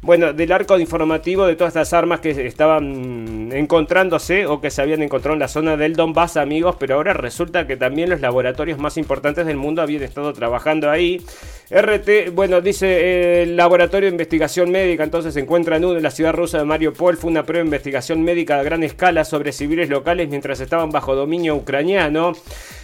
bueno, 0.01 0.33
del 0.33 0.51
arco 0.51 0.77
informativo 0.77 1.47
de 1.47 1.55
todas 1.55 1.71
estas 1.71 1.93
armas 1.93 2.19
que 2.19 2.45
estaban 2.45 3.51
encontrándose 3.53 4.45
o 4.45 4.61
que 4.61 4.69
se 4.69 4.81
habían 4.81 5.01
encontrado 5.01 5.33
en 5.33 5.39
la 5.39 5.47
zona 5.47 5.77
del 5.77 5.95
Donbass, 5.95 6.37
amigos, 6.37 6.75
pero 6.79 6.95
ahora 6.95 7.13
resulta 7.13 7.65
que 7.65 7.77
también 7.77 8.09
los 8.09 8.21
laboratorios 8.21 8.77
más 8.77 8.97
importantes 8.97 9.45
del 9.45 9.57
mundo 9.57 9.81
habían 9.81 10.03
estado 10.03 10.33
trabajando 10.33 10.91
ahí. 10.91 11.21
RT, 11.69 12.31
bueno, 12.33 12.61
dice 12.61 12.87
eh, 12.87 13.43
el 13.43 13.55
Laboratorio 13.55 14.07
de 14.07 14.13
Investigación 14.13 14.69
Médica, 14.69 15.03
entonces 15.03 15.33
se 15.33 15.39
encuentra 15.39 15.77
en 15.77 15.83
en 15.83 16.03
la 16.03 16.11
ciudad 16.11 16.33
rusa 16.33 16.59
de 16.59 16.65
Mariupol. 16.65 17.17
Fue 17.17 17.31
una 17.31 17.45
prueba 17.45 17.63
de 17.63 17.67
investigación 17.67 18.23
médica 18.23 18.59
a 18.59 18.63
gran 18.63 18.83
escala 18.83 19.25
sobre 19.25 19.51
civiles 19.51 19.89
locales 19.89 20.29
mientras 20.29 20.59
estaban 20.59 20.91
bajo 20.91 21.15
dominio 21.15 21.55
ucraniano 21.55 22.33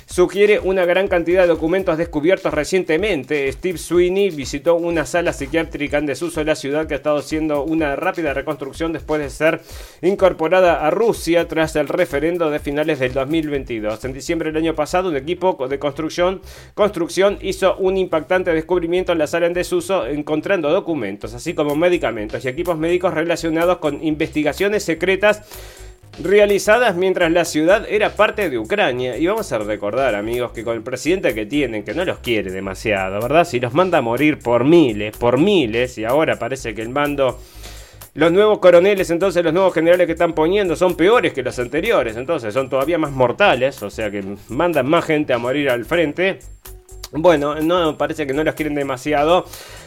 sugiere 0.09 0.59
una 0.59 0.85
gran 0.85 1.07
cantidad 1.07 1.43
de 1.43 1.47
documentos 1.47 1.97
descubiertos 1.97 2.51
recientemente. 2.51 3.51
Steve 3.51 3.77
Sweeney 3.77 4.31
visitó 4.31 4.75
una 4.75 5.05
sala 5.05 5.33
psiquiátrica 5.33 5.99
en 5.99 6.07
desuso 6.07 6.39
de 6.39 6.47
la 6.47 6.55
ciudad 6.55 6.87
que 6.87 6.95
ha 6.95 6.97
estado 6.97 7.19
haciendo 7.19 7.63
una 7.63 7.95
rápida 7.95 8.33
reconstrucción 8.33 8.91
después 8.91 9.21
de 9.21 9.29
ser 9.29 9.61
incorporada 10.01 10.85
a 10.85 10.89
Rusia 10.89 11.47
tras 11.47 11.75
el 11.75 11.87
referendo 11.87 12.49
de 12.49 12.59
finales 12.59 12.97
del 12.97 13.13
2022. 13.13 14.03
En 14.03 14.13
diciembre 14.13 14.51
del 14.51 14.57
año 14.63 14.73
pasado, 14.73 15.09
un 15.09 15.15
equipo 15.15 15.67
de 15.69 15.77
construcción, 15.77 16.41
construcción 16.73 17.37
hizo 17.41 17.77
un 17.77 17.95
impactante 17.95 18.51
descubrimiento 18.51 19.11
en 19.11 19.19
la 19.19 19.27
sala 19.27 19.45
en 19.45 19.53
desuso, 19.53 20.07
encontrando 20.07 20.71
documentos, 20.71 21.35
así 21.35 21.53
como 21.53 21.75
medicamentos 21.75 22.43
y 22.43 22.47
equipos 22.47 22.79
médicos 22.79 23.13
relacionados 23.13 23.77
con 23.77 24.03
investigaciones 24.03 24.83
secretas 24.83 25.43
realizadas 26.21 26.95
mientras 26.95 27.31
la 27.31 27.45
ciudad 27.45 27.85
era 27.89 28.11
parte 28.11 28.49
de 28.49 28.57
Ucrania. 28.57 29.17
Y 29.17 29.27
vamos 29.27 29.51
a 29.51 29.57
recordar, 29.57 30.15
amigos, 30.15 30.51
que 30.51 30.63
con 30.63 30.75
el 30.75 30.83
presidente 30.83 31.33
que 31.33 31.45
tienen, 31.45 31.83
que 31.83 31.93
no 31.93 32.05
los 32.05 32.19
quiere 32.19 32.51
demasiado, 32.51 33.21
¿verdad? 33.21 33.45
Si 33.45 33.59
los 33.59 33.73
manda 33.73 33.99
a 33.99 34.01
morir 34.01 34.39
por 34.39 34.63
miles, 34.63 35.15
por 35.17 35.37
miles, 35.37 35.97
y 35.97 36.05
ahora 36.05 36.37
parece 36.37 36.73
que 36.73 36.81
el 36.81 36.89
mando... 36.89 37.39
Los 38.15 38.31
nuevos 38.31 38.57
coroneles, 38.57 39.11
entonces 39.11 39.43
los 39.43 39.53
nuevos 39.53 39.73
generales 39.73 40.07
que 40.07 40.13
están 40.13 40.33
poniendo 40.33 40.75
son 40.75 40.95
peores 40.95 41.31
que 41.31 41.43
los 41.43 41.57
anteriores, 41.59 42.17
entonces 42.17 42.53
son 42.53 42.67
todavía 42.67 42.97
más 42.97 43.11
mortales, 43.11 43.81
o 43.83 43.89
sea 43.89 44.09
que 44.09 44.23
mandan 44.49 44.89
más 44.89 45.05
gente 45.05 45.31
a 45.31 45.37
morir 45.37 45.69
al 45.69 45.85
frente. 45.85 46.39
Bueno, 47.11 47.55
no 47.61 47.97
parece 47.97 48.25
que 48.27 48.33
no 48.33 48.43
los 48.43 48.55
quieren 48.55 48.75
demasiado. 48.75 49.45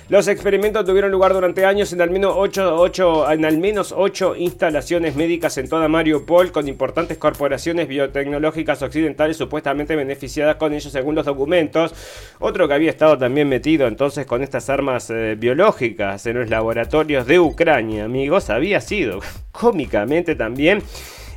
Los 0.08 0.28
experimentos 0.28 0.84
tuvieron 0.84 1.10
lugar 1.10 1.32
durante 1.32 1.64
años 1.64 1.92
en 1.92 2.00
al 2.02 2.10
menos 2.10 2.34
8, 2.36 3.30
en 3.30 3.44
al 3.44 3.58
menos 3.58 3.94
instalaciones 4.36 5.14
médicas 5.14 5.56
en 5.58 5.68
toda 5.68 5.88
Mariupol 5.88 6.50
con 6.50 6.68
importantes 6.68 7.18
corporaciones 7.18 7.88
biotecnológicas 7.88 8.82
occidentales 8.82 9.36
supuestamente 9.36 9.96
beneficiadas 9.96 10.56
con 10.56 10.72
ellos 10.72 10.92
según 10.92 11.14
los 11.14 11.24
documentos. 11.24 11.94
Otro 12.40 12.66
que 12.66 12.74
había 12.74 12.90
estado 12.90 13.16
también 13.16 13.48
metido 13.48 13.86
entonces 13.86 14.26
con 14.26 14.42
estas 14.42 14.68
armas 14.68 15.08
eh, 15.10 15.36
biológicas 15.38 16.26
en 16.26 16.40
los 16.40 16.50
laboratorios 16.50 17.26
de 17.26 17.38
Ucrania, 17.38 18.04
amigos, 18.04 18.50
había 18.50 18.80
sido 18.80 19.20
cómicamente 19.52 20.34
también 20.34 20.82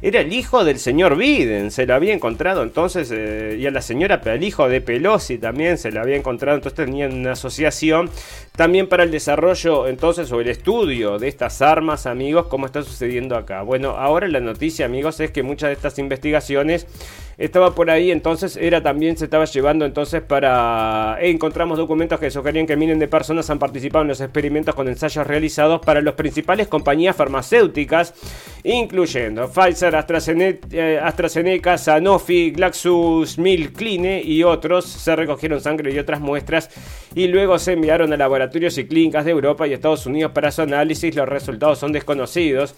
era 0.02 0.22
el 0.22 0.34
hijo 0.34 0.64
del 0.64 0.80
señor 0.80 1.18
Biden, 1.18 1.72
se 1.72 1.86
lo 1.86 1.96
había 1.96 2.14
encontrado 2.14 2.64
entonces, 2.64 3.12
eh, 3.12 3.58
y 3.60 3.66
a 3.66 3.72
la 3.72 3.82
señora, 3.82 4.22
el 4.26 4.44
hijo 4.44 4.68
de 4.70 4.82
Pelosi 4.82 5.38
también 5.38 5.78
se 5.78 5.92
lo 5.92 6.02
había 6.02 6.16
encontrado, 6.16 6.58
entonces 6.58 6.86
tenían 6.86 7.14
una 7.14 7.34
asociación 7.34 8.10
también 8.56 8.88
para 8.88 9.04
el 9.04 9.12
desarrollo 9.12 9.88
entonces 9.88 10.32
o 10.32 10.42
el 10.42 10.50
estudio 10.50 11.20
de 11.20 11.28
estas 11.28 11.62
armas, 11.62 12.06
amigos, 12.06 12.48
como 12.48 12.66
está 12.66 12.82
sucediendo 12.82 13.36
acá. 13.36 13.62
Bueno, 13.62 13.92
ahora 13.92 14.28
la 14.28 14.40
noticia, 14.40 14.86
amigos, 14.86 15.20
es 15.20 15.32
que 15.32 15.44
muchas 15.44 15.70
de 15.70 15.74
estas 15.74 16.00
investigaciones 16.00 16.88
estaba 17.38 17.76
por 17.76 17.90
ahí, 17.90 18.12
entonces 18.12 18.58
era 18.58 18.82
también 18.82 19.18
se 19.18 19.26
estaba 19.26 19.46
llevando 19.46 19.86
entonces 19.86 20.22
para 20.22 21.18
eh, 21.20 21.30
encontramos 21.30 21.78
documentos 21.78 22.20
que 22.20 22.32
sugerían 22.32 22.66
que 22.66 22.76
miles 22.78 22.98
de 22.98 23.08
personas 23.08 23.50
han 23.50 23.60
participado 23.60 24.04
en 24.04 24.10
los 24.10 24.22
experimentos 24.22 24.74
con 24.76 24.88
ensayos 24.88 25.28
realizados 25.28 25.82
para 25.82 26.02
las 26.02 26.14
principales 26.14 26.68
compañías 26.68 27.16
farmacéuticas, 27.16 28.14
incluyendo 28.64 29.50
Pfizer, 29.50 29.96
AstraZeneca, 29.96 30.68
eh, 30.72 31.00
AstraZeneca 31.02 31.78
Sanofi, 31.78 32.52
GlaxoSmithKline 32.52 34.22
y 34.24 34.44
otros. 34.44 34.86
Se 34.86 35.16
recogieron 35.16 35.62
sangre 35.62 35.94
y 35.94 36.00
otras 36.00 36.22
muestras 36.22 36.70
y 37.14 37.28
luego 37.28 37.60
se 37.60 37.74
enviaron 37.74 38.12
a 38.14 38.18
laboratorios 38.18 38.78
y 38.78 38.86
clínicas 38.86 39.26
de 39.26 39.32
Europa 39.32 39.68
y 39.68 39.74
Estados 39.74 40.06
Unidos 40.06 40.32
para 40.32 40.52
su 40.52 40.62
análisis. 40.62 41.16
Los 41.16 41.28
resultados 41.28 41.80
son 41.80 41.92
desconocidos. 41.92 42.76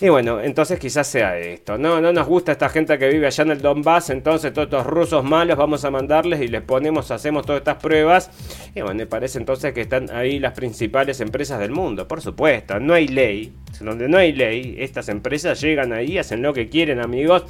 Y 0.00 0.08
bueno, 0.08 0.40
entonces 0.40 0.78
quizás 0.78 1.08
sea 1.08 1.36
esto. 1.38 1.76
No, 1.76 2.00
no 2.00 2.12
nos 2.12 2.26
gusta 2.26 2.52
esta 2.52 2.68
gente 2.68 2.96
que 2.98 3.08
vive 3.08 3.26
allá 3.26 3.42
en 3.42 3.50
el 3.50 3.60
Donbass. 3.68 4.10
Entonces 4.10 4.52
todos 4.52 4.66
estos 4.66 4.86
rusos 4.86 5.24
malos 5.24 5.56
vamos 5.56 5.84
a 5.84 5.90
mandarles 5.90 6.40
y 6.40 6.48
les 6.48 6.62
ponemos, 6.62 7.10
hacemos 7.10 7.44
todas 7.44 7.60
estas 7.60 7.76
pruebas. 7.76 8.30
Y 8.74 8.80
bueno, 8.80 8.98
me 8.98 9.06
parece 9.06 9.38
entonces 9.38 9.72
que 9.72 9.82
están 9.82 10.10
ahí 10.10 10.38
las 10.38 10.52
principales 10.54 11.20
empresas 11.20 11.58
del 11.60 11.70
mundo. 11.70 12.08
Por 12.08 12.20
supuesto, 12.20 12.80
no 12.80 12.94
hay 12.94 13.08
ley. 13.08 13.52
Donde 13.80 14.08
no 14.08 14.18
hay 14.18 14.32
ley, 14.32 14.76
estas 14.78 15.08
empresas 15.08 15.60
llegan 15.60 15.92
ahí, 15.92 16.18
hacen 16.18 16.42
lo 16.42 16.52
que 16.52 16.68
quieren, 16.68 16.98
amigos. 16.98 17.44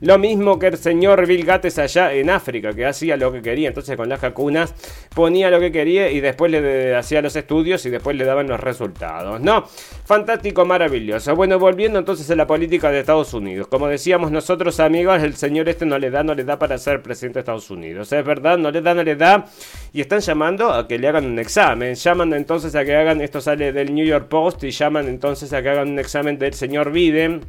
Lo 0.00 0.18
mismo 0.18 0.58
que 0.58 0.68
el 0.68 0.78
señor 0.78 1.26
Bill 1.26 1.44
Gates 1.44 1.78
allá 1.78 2.12
en 2.12 2.30
África, 2.30 2.72
que 2.72 2.86
hacía 2.86 3.16
lo 3.16 3.32
que 3.32 3.42
quería. 3.42 3.68
Entonces 3.68 3.96
con 3.96 4.08
las 4.08 4.20
vacunas 4.20 4.74
ponía 5.14 5.50
lo 5.50 5.60
que 5.60 5.72
quería 5.72 6.10
y 6.10 6.20
después 6.20 6.50
le 6.50 6.94
hacía 6.96 7.20
los 7.22 7.36
estudios 7.36 7.84
y 7.84 7.90
después 7.90 8.16
le 8.16 8.24
daban 8.24 8.48
los 8.48 8.60
resultados. 8.60 9.40
No, 9.40 9.64
fantástico, 10.04 10.64
maravilloso. 10.64 11.34
Bueno, 11.36 11.58
volviendo 11.58 11.98
entonces 11.98 12.30
a 12.30 12.36
la 12.36 12.46
política 12.46 12.90
de 12.90 13.00
Estados 13.00 13.34
Unidos. 13.34 13.66
Como 13.66 13.88
decíamos 13.88 14.30
nosotros 14.30 14.80
amigos, 14.80 15.22
el 15.22 15.36
señor 15.36 15.63
este 15.68 15.86
no 15.86 15.98
le 15.98 16.10
da, 16.10 16.22
no 16.22 16.34
le 16.34 16.44
da 16.44 16.58
para 16.58 16.78
ser 16.78 17.02
presidente 17.02 17.38
de 17.38 17.40
Estados 17.40 17.70
Unidos. 17.70 18.12
Es 18.12 18.24
verdad, 18.24 18.58
no 18.58 18.70
le 18.70 18.80
da, 18.80 18.94
no 18.94 19.02
le 19.02 19.16
da. 19.16 19.46
Y 19.92 20.00
están 20.00 20.20
llamando 20.20 20.72
a 20.72 20.86
que 20.86 20.98
le 20.98 21.08
hagan 21.08 21.26
un 21.26 21.38
examen. 21.38 21.94
Llaman 21.94 22.34
entonces 22.34 22.74
a 22.74 22.84
que 22.84 22.94
hagan, 22.94 23.20
esto 23.20 23.40
sale 23.40 23.72
del 23.72 23.94
New 23.94 24.06
York 24.06 24.28
Post, 24.28 24.64
y 24.64 24.70
llaman 24.70 25.08
entonces 25.08 25.52
a 25.52 25.62
que 25.62 25.68
hagan 25.70 25.90
un 25.90 25.98
examen 25.98 26.38
del 26.38 26.54
señor 26.54 26.90
Biden 26.90 27.40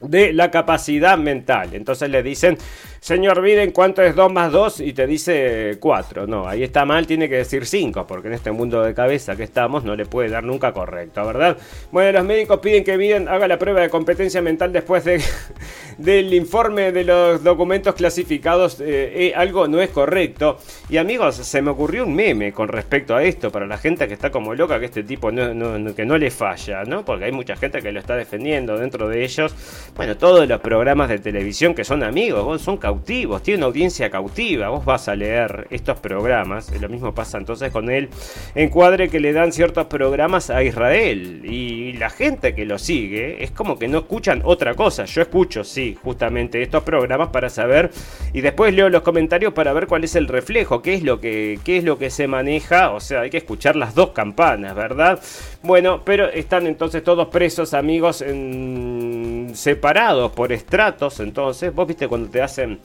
de 0.00 0.32
la 0.32 0.50
capacidad 0.50 1.16
mental. 1.16 1.70
Entonces 1.72 2.10
le 2.10 2.22
dicen, 2.22 2.58
señor 3.06 3.40
Biden, 3.40 3.70
¿cuánto 3.70 4.02
es 4.02 4.16
2 4.16 4.32
más 4.32 4.50
2? 4.50 4.80
Y 4.80 4.92
te 4.92 5.06
dice 5.06 5.76
4. 5.78 6.26
No, 6.26 6.48
ahí 6.48 6.64
está 6.64 6.84
mal, 6.84 7.06
tiene 7.06 7.28
que 7.28 7.36
decir 7.36 7.64
5, 7.64 8.04
porque 8.04 8.26
en 8.26 8.34
este 8.34 8.50
mundo 8.50 8.82
de 8.82 8.94
cabeza 8.94 9.36
que 9.36 9.44
estamos 9.44 9.84
no 9.84 9.94
le 9.94 10.06
puede 10.06 10.28
dar 10.28 10.42
nunca 10.42 10.72
correcto, 10.72 11.24
¿verdad? 11.24 11.56
Bueno, 11.92 12.10
los 12.18 12.24
médicos 12.26 12.58
piden 12.58 12.82
que 12.82 12.96
Biden 12.96 13.28
haga 13.28 13.46
la 13.46 13.60
prueba 13.60 13.80
de 13.80 13.90
competencia 13.90 14.42
mental 14.42 14.72
después 14.72 15.04
de, 15.04 15.22
del 15.98 16.34
informe 16.34 16.90
de 16.90 17.04
los 17.04 17.44
documentos 17.44 17.94
clasificados. 17.94 18.80
Eh, 18.80 19.28
eh, 19.28 19.32
algo 19.36 19.68
no 19.68 19.80
es 19.80 19.90
correcto. 19.90 20.58
Y 20.88 20.96
amigos, 20.96 21.36
se 21.36 21.62
me 21.62 21.70
ocurrió 21.70 22.04
un 22.04 22.12
meme 22.12 22.52
con 22.52 22.66
respecto 22.66 23.14
a 23.14 23.22
esto, 23.22 23.52
para 23.52 23.68
la 23.68 23.78
gente 23.78 24.08
que 24.08 24.14
está 24.14 24.32
como 24.32 24.52
loca, 24.52 24.80
que 24.80 24.86
este 24.86 25.04
tipo 25.04 25.30
no, 25.30 25.94
que 25.94 26.04
no 26.04 26.18
le 26.18 26.32
falla, 26.32 26.82
¿no? 26.82 27.04
Porque 27.04 27.26
hay 27.26 27.32
mucha 27.32 27.54
gente 27.54 27.80
que 27.80 27.92
lo 27.92 28.00
está 28.00 28.16
defendiendo 28.16 28.76
dentro 28.76 29.08
de 29.08 29.22
ellos 29.22 29.54
bueno, 29.96 30.16
todos 30.16 30.46
los 30.46 30.60
programas 30.60 31.08
de 31.08 31.18
televisión 31.18 31.74
que 31.74 31.84
son 31.84 32.02
amigos, 32.02 32.60
son 32.60 32.76
tiene 33.04 33.58
una 33.58 33.66
audiencia 33.66 34.10
cautiva, 34.10 34.68
vos 34.68 34.84
vas 34.84 35.08
a 35.08 35.16
leer 35.16 35.66
estos 35.70 35.98
programas, 36.00 36.70
lo 36.80 36.88
mismo 36.88 37.14
pasa 37.14 37.38
entonces 37.38 37.70
con 37.70 37.90
el 37.90 38.08
encuadre 38.54 39.08
que 39.08 39.20
le 39.20 39.32
dan 39.32 39.52
ciertos 39.52 39.86
programas 39.86 40.50
a 40.50 40.62
Israel. 40.62 41.42
Y 41.44 41.92
la 41.94 42.10
gente 42.10 42.54
que 42.54 42.64
lo 42.64 42.78
sigue 42.78 43.42
es 43.42 43.50
como 43.50 43.78
que 43.78 43.88
no 43.88 43.98
escuchan 43.98 44.42
otra 44.44 44.74
cosa, 44.74 45.04
yo 45.04 45.22
escucho, 45.22 45.64
sí, 45.64 45.96
justamente 46.02 46.62
estos 46.62 46.82
programas 46.82 47.28
para 47.28 47.48
saber 47.48 47.90
y 48.32 48.40
después 48.40 48.74
leo 48.74 48.88
los 48.88 49.02
comentarios 49.02 49.52
para 49.52 49.72
ver 49.72 49.86
cuál 49.86 50.04
es 50.04 50.14
el 50.14 50.28
reflejo, 50.28 50.82
qué 50.82 50.94
es 50.94 51.02
lo 51.02 51.20
que, 51.20 51.58
qué 51.64 51.78
es 51.78 51.84
lo 51.84 51.98
que 51.98 52.10
se 52.10 52.26
maneja, 52.28 52.90
o 52.90 53.00
sea, 53.00 53.22
hay 53.22 53.30
que 53.30 53.38
escuchar 53.38 53.76
las 53.76 53.94
dos 53.94 54.10
campanas, 54.10 54.74
¿verdad? 54.74 55.20
Bueno, 55.66 56.02
pero 56.04 56.28
están 56.28 56.68
entonces 56.68 57.02
todos 57.02 57.26
presos 57.26 57.74
amigos 57.74 58.22
en 58.22 59.50
separados 59.52 60.30
por 60.30 60.52
estratos, 60.52 61.18
entonces, 61.18 61.74
vos 61.74 61.88
viste 61.88 62.06
cuando 62.06 62.30
te 62.30 62.40
hacen 62.40 62.78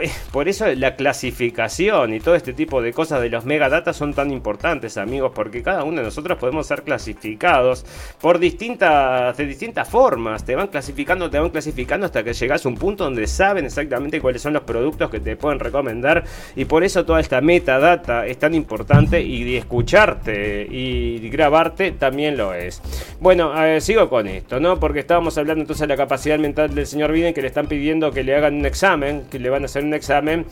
por 0.32 0.48
eso 0.48 0.66
la 0.74 0.96
clasificación 0.96 2.14
y 2.14 2.20
todo 2.20 2.34
este 2.34 2.52
tipo 2.52 2.82
de 2.82 2.92
cosas 2.92 3.20
de 3.20 3.30
los 3.30 3.44
megadatas 3.44 3.96
son 3.96 4.14
tan 4.14 4.30
importantes, 4.30 4.96
amigos, 4.96 5.32
porque 5.34 5.62
cada 5.62 5.84
uno 5.84 5.98
de 5.98 6.04
nosotros 6.04 6.38
podemos 6.38 6.66
ser 6.66 6.82
clasificados 6.82 7.84
por 8.20 8.38
distintas, 8.38 9.36
de 9.36 9.46
distintas 9.46 9.88
formas. 9.88 10.44
Te 10.44 10.54
van 10.54 10.68
clasificando, 10.68 11.30
te 11.30 11.38
van 11.38 11.50
clasificando 11.50 12.06
hasta 12.06 12.22
que 12.22 12.32
llegas 12.32 12.64
a 12.64 12.68
un 12.68 12.76
punto 12.76 13.04
donde 13.04 13.26
saben 13.26 13.64
exactamente 13.64 14.20
cuáles 14.20 14.42
son 14.42 14.52
los 14.52 14.62
productos 14.62 15.10
que 15.10 15.20
te 15.20 15.36
pueden 15.36 15.58
recomendar. 15.58 16.24
Y 16.56 16.64
por 16.64 16.84
eso 16.84 17.04
toda 17.04 17.20
esta 17.20 17.40
metadata 17.40 18.26
es 18.26 18.38
tan 18.38 18.54
importante 18.54 19.22
y 19.22 19.56
escucharte 19.56 20.66
y 20.70 21.28
grabarte 21.30 21.92
también 21.92 22.36
lo 22.36 22.54
es. 22.54 22.80
Bueno, 23.20 23.52
sigo 23.80 24.08
con 24.08 24.26
esto, 24.26 24.60
¿no? 24.60 24.78
Porque 24.78 25.00
estábamos 25.00 25.36
hablando 25.38 25.62
entonces 25.62 25.82
de 25.82 25.88
la 25.88 25.96
capacidad 25.96 26.38
mental 26.38 26.74
del 26.74 26.86
señor 26.86 27.12
Biden 27.12 27.34
que 27.34 27.42
le 27.42 27.48
están 27.48 27.66
pidiendo 27.66 28.10
que 28.10 28.22
le 28.22 28.34
hagan 28.34 28.54
un 28.54 28.66
examen, 28.66 29.24
que 29.30 29.38
le 29.38 29.50
van 29.50 29.62
a 29.62 29.66
hacer 29.66 29.84
un 29.84 29.89
examen. 29.94 30.46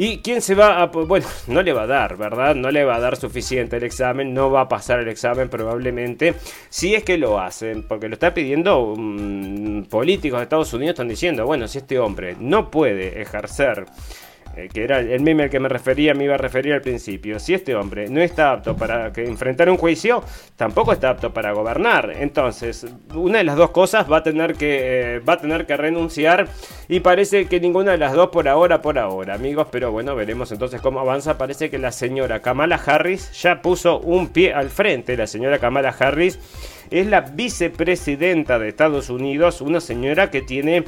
¿Y 0.00 0.18
quién 0.18 0.40
se 0.42 0.54
va 0.54 0.80
a.? 0.80 0.86
Bueno, 0.86 1.26
no 1.48 1.60
le 1.60 1.72
va 1.72 1.82
a 1.82 1.86
dar, 1.88 2.16
¿verdad? 2.16 2.54
No 2.54 2.70
le 2.70 2.84
va 2.84 2.96
a 2.96 3.00
dar 3.00 3.16
suficiente 3.16 3.78
el 3.78 3.82
examen, 3.82 4.32
no 4.32 4.48
va 4.48 4.62
a 4.62 4.68
pasar 4.68 5.00
el 5.00 5.08
examen 5.08 5.48
probablemente. 5.48 6.36
Si 6.68 6.94
es 6.94 7.02
que 7.02 7.18
lo 7.18 7.40
hacen, 7.40 7.82
porque 7.82 8.08
lo 8.08 8.14
está 8.14 8.32
pidiendo 8.32 8.94
mm, 8.96 9.84
políticos 9.84 10.38
de 10.38 10.44
Estados 10.44 10.72
Unidos, 10.72 10.94
están 10.94 11.08
diciendo, 11.08 11.44
bueno, 11.46 11.66
si 11.66 11.78
este 11.78 11.98
hombre 11.98 12.36
no 12.38 12.70
puede 12.70 13.20
ejercer 13.20 13.86
eh, 14.58 14.68
que 14.72 14.82
era 14.82 14.98
el 14.98 15.20
meme 15.20 15.44
al 15.44 15.50
que 15.50 15.60
me 15.60 15.68
refería, 15.68 16.14
me 16.14 16.24
iba 16.24 16.34
a 16.34 16.38
referir 16.38 16.72
al 16.72 16.80
principio. 16.80 17.38
Si 17.38 17.54
este 17.54 17.76
hombre 17.76 18.08
no 18.08 18.20
está 18.20 18.50
apto 18.50 18.76
para 18.76 19.12
enfrentar 19.14 19.70
un 19.70 19.76
juicio, 19.76 20.24
tampoco 20.56 20.92
está 20.92 21.10
apto 21.10 21.32
para 21.32 21.52
gobernar. 21.52 22.12
Entonces, 22.18 22.84
una 23.14 23.38
de 23.38 23.44
las 23.44 23.56
dos 23.56 23.70
cosas 23.70 24.10
va 24.10 24.18
a 24.18 24.22
tener 24.24 24.54
que, 24.54 25.16
eh, 25.16 25.18
va 25.20 25.34
a 25.34 25.38
tener 25.38 25.64
que 25.64 25.76
renunciar 25.76 26.48
y 26.88 26.98
parece 27.00 27.46
que 27.46 27.60
ninguna 27.60 27.92
de 27.92 27.98
las 27.98 28.14
dos 28.14 28.30
por 28.30 28.48
ahora, 28.48 28.82
por 28.82 28.98
ahora, 28.98 29.34
amigos. 29.34 29.68
Pero 29.70 29.92
bueno, 29.92 30.16
veremos 30.16 30.50
entonces 30.50 30.80
cómo 30.80 30.98
avanza. 30.98 31.38
Parece 31.38 31.70
que 31.70 31.78
la 31.78 31.92
señora 31.92 32.40
Kamala 32.40 32.80
Harris 32.84 33.30
ya 33.40 33.62
puso 33.62 34.00
un 34.00 34.28
pie 34.28 34.54
al 34.54 34.70
frente. 34.70 35.16
La 35.16 35.28
señora 35.28 35.60
Kamala 35.60 35.94
Harris 35.96 36.40
es 36.90 37.06
la 37.06 37.20
vicepresidenta 37.20 38.58
de 38.58 38.68
Estados 38.68 39.08
Unidos, 39.08 39.60
una 39.60 39.80
señora 39.80 40.30
que 40.30 40.42
tiene 40.42 40.84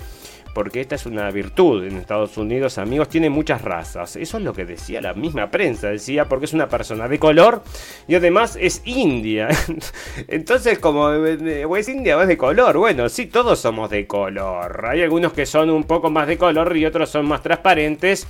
porque 0.55 0.81
esta 0.81 0.95
es 0.95 1.07
una 1.07 1.31
virtud 1.31 1.85
en 1.85 1.97
Estados 1.97 2.37
Unidos, 2.37 2.79
amigos, 2.79 3.09
tiene 3.09 3.31
muchas 3.31 3.63
razas. 3.63 4.17
Eso 4.17 4.39
es 4.39 4.45
lo 4.45 4.53
que 4.53 4.65
decía 4.65 5.01
la 5.01 5.15
misma 5.15 5.51
prensa, 5.51 5.89
decía, 5.89 6.27
porque 6.27 6.47
es 6.47 6.53
una 6.53 6.69
persona 6.69 7.09
de 7.09 7.19
color 7.19 7.63
y 8.09 8.15
además 8.15 8.57
es 8.61 8.83
india. 8.85 9.49
Entonces, 10.29 10.79
como 10.79 11.13
es 11.13 11.89
india 11.89 12.17
o 12.17 12.23
es 12.23 12.29
de 12.29 12.37
color, 12.37 12.77
bueno, 12.79 13.09
sí, 13.09 13.27
todos 13.27 13.61
somos 13.61 13.91
de 13.91 14.07
color. 14.07 14.87
Hay 14.87 15.03
algunos 15.03 15.33
que 15.33 15.47
son 15.47 15.71
un 15.71 15.85
poco 15.85 16.11
más 16.11 16.27
de 16.27 16.37
color 16.37 16.77
y 16.77 16.87
otros 16.87 17.11
son 17.11 17.27
más 17.27 17.43
transparentes. 17.43 18.27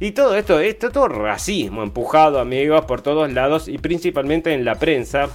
Y 0.00 0.12
todo 0.12 0.36
esto, 0.36 0.58
esto 0.60 0.90
todo 0.90 1.08
racismo 1.08 1.82
empujado, 1.82 2.40
amigos, 2.40 2.84
por 2.84 3.00
todos 3.00 3.32
lados 3.32 3.68
y 3.68 3.78
principalmente 3.78 4.52
en 4.52 4.64
la 4.64 4.74
prensa 4.76 5.28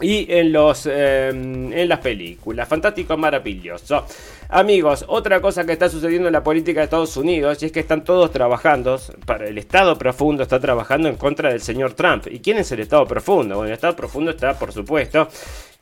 y 0.00 0.26
en, 0.30 0.52
los, 0.52 0.86
em, 0.86 1.72
en 1.72 1.88
las 1.88 2.00
películas. 2.00 2.68
Fantástico, 2.68 3.16
maravilloso. 3.16 4.04
Amigos, 4.48 5.04
otra 5.08 5.40
cosa 5.40 5.66
que 5.66 5.72
está 5.72 5.88
sucediendo 5.88 6.28
en 6.28 6.32
la 6.32 6.44
política 6.44 6.80
de 6.80 6.84
Estados 6.84 7.16
Unidos 7.16 7.60
y 7.62 7.66
es 7.66 7.72
que 7.72 7.80
están 7.80 8.04
todos 8.04 8.30
trabajando, 8.30 9.00
para 9.24 9.48
el 9.48 9.58
Estado 9.58 9.98
profundo 9.98 10.44
está 10.44 10.60
trabajando 10.60 11.08
en 11.08 11.16
contra 11.16 11.50
del 11.50 11.60
señor 11.60 11.94
Trump. 11.94 12.28
¿Y 12.30 12.38
quién 12.38 12.58
es 12.58 12.70
el 12.70 12.80
Estado 12.80 13.06
profundo? 13.06 13.56
Bueno, 13.56 13.68
el 13.68 13.74
Estado 13.74 13.96
profundo 13.96 14.30
está, 14.30 14.56
por 14.56 14.72
supuesto, 14.72 15.28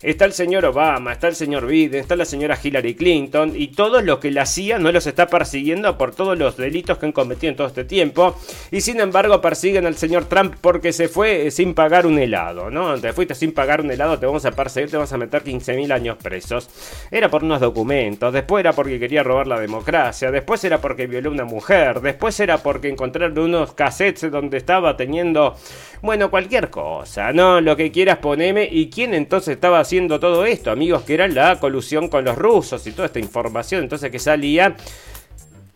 Está 0.05 0.27
el 0.27 0.35
señor 0.35 0.67
Obama, 0.67 1.15
está 1.15 1.29
el 1.29 1.35
señor 1.35 1.67
Biden, 1.67 2.01
está 2.01 2.15
la 2.15 2.27
señora 2.27 2.59
Hillary 2.63 2.95
Clinton 2.95 3.55
y 3.57 3.69
todos 3.69 4.05
los 4.05 4.19
que 4.19 4.31
la 4.31 4.45
CIA 4.45 4.79
no 4.79 4.93
los 4.93 5.07
está 5.07 5.29
persiguiendo 5.29 5.97
por 5.97 6.15
todos 6.15 6.37
los 6.37 6.59
delitos 6.59 6.99
que 6.99 7.07
han 7.07 7.13
cometido 7.13 7.49
en 7.51 7.57
todo 7.57 7.69
este 7.69 7.85
tiempo. 7.85 8.37
Y 8.71 8.83
sin 8.83 9.01
embargo 9.01 9.41
persiguen 9.41 9.87
al 9.87 9.97
señor 9.97 10.27
Trump 10.27 10.57
porque 10.61 10.93
se 10.93 11.09
fue 11.09 11.51
sin 11.51 11.73
pagar 11.73 12.07
un 12.07 12.19
helado, 12.19 12.71
¿no? 12.71 13.01
Te 13.01 13.15
fuiste 13.15 13.35
sin 13.35 13.53
pagar 13.53 13.81
un 13.81 13.91
helado, 13.91 14.19
te 14.19 14.27
vamos 14.27 14.45
a 14.45 14.51
perseguir, 14.51 14.91
te 14.91 14.99
vamos 14.99 15.13
a 15.15 15.17
meter 15.17 15.43
15.000 15.43 15.91
años 15.91 16.19
presos. 16.23 16.69
Era 17.11 17.31
por 17.31 17.43
unos 17.43 17.61
documentos, 17.61 18.31
después 18.31 18.54
era 18.59 18.73
porque 18.73 18.99
quería 18.99 19.23
robar 19.23 19.47
la 19.47 19.59
democracia, 19.61 20.31
después 20.31 20.65
era 20.65 20.81
porque 20.81 21.07
violó 21.07 21.31
a 21.31 21.33
una 21.33 21.45
mujer, 21.45 22.01
después 22.01 22.39
era 22.41 22.59
porque 22.59 22.89
encontraron 22.89 23.39
unos 23.39 23.73
cassettes 23.73 24.31
donde 24.31 24.59
estaba 24.59 24.97
teniendo, 24.97 25.57
bueno, 26.03 26.31
cualquier 26.31 26.71
cosa, 26.71 27.33
¿no? 27.33 27.61
Lo 27.61 27.77
que 27.77 27.91
quieras 27.91 28.19
poneme. 28.19 28.69
¿Y 28.71 28.91
quién 28.91 29.15
entonces 29.15 29.55
estaba 29.55 29.81
haciendo? 29.81 30.15
todo 30.19 30.45
esto, 30.45 30.71
amigos, 30.71 31.03
que 31.03 31.15
era 31.15 31.29
la 31.29 31.59
colusión 31.59 32.09
con 32.09 32.25
los 32.25 32.37
rusos 32.37 32.87
y 32.87 32.93
toda 32.93 33.07
esta 33.07 33.19
información, 33.19 33.83
entonces 33.83 34.11
que 34.11 34.19
salía 34.19 34.77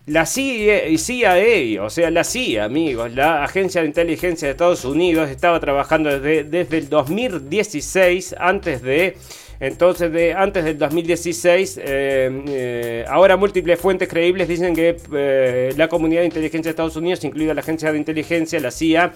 la 0.06 0.24
CIA, 0.24 1.82
o 1.82 1.90
sea, 1.90 2.10
la 2.10 2.24
CIA, 2.24 2.64
amigos, 2.64 3.12
la 3.12 3.44
Agencia 3.44 3.82
de 3.82 3.88
Inteligencia 3.88 4.48
de 4.48 4.52
Estados 4.52 4.84
Unidos 4.84 5.28
estaba 5.28 5.60
trabajando 5.60 6.18
desde, 6.18 6.44
desde 6.44 6.78
el 6.78 6.88
2016, 6.88 8.36
antes 8.38 8.80
de 8.80 9.18
entonces, 9.60 10.12
de, 10.12 10.34
antes 10.34 10.64
del 10.64 10.78
2016, 10.78 11.80
eh, 11.82 12.42
eh, 12.48 13.04
ahora 13.08 13.36
múltiples 13.36 13.78
fuentes 13.78 14.08
creíbles 14.08 14.46
dicen 14.46 14.74
que 14.74 14.96
eh, 15.12 15.74
la 15.76 15.88
comunidad 15.88 16.20
de 16.20 16.26
inteligencia 16.26 16.68
de 16.68 16.70
Estados 16.70 16.96
Unidos, 16.96 17.24
incluida 17.24 17.54
la 17.54 17.60
agencia 17.60 17.90
de 17.90 17.98
inteligencia, 17.98 18.60
la 18.60 18.70
CIA, 18.70 19.12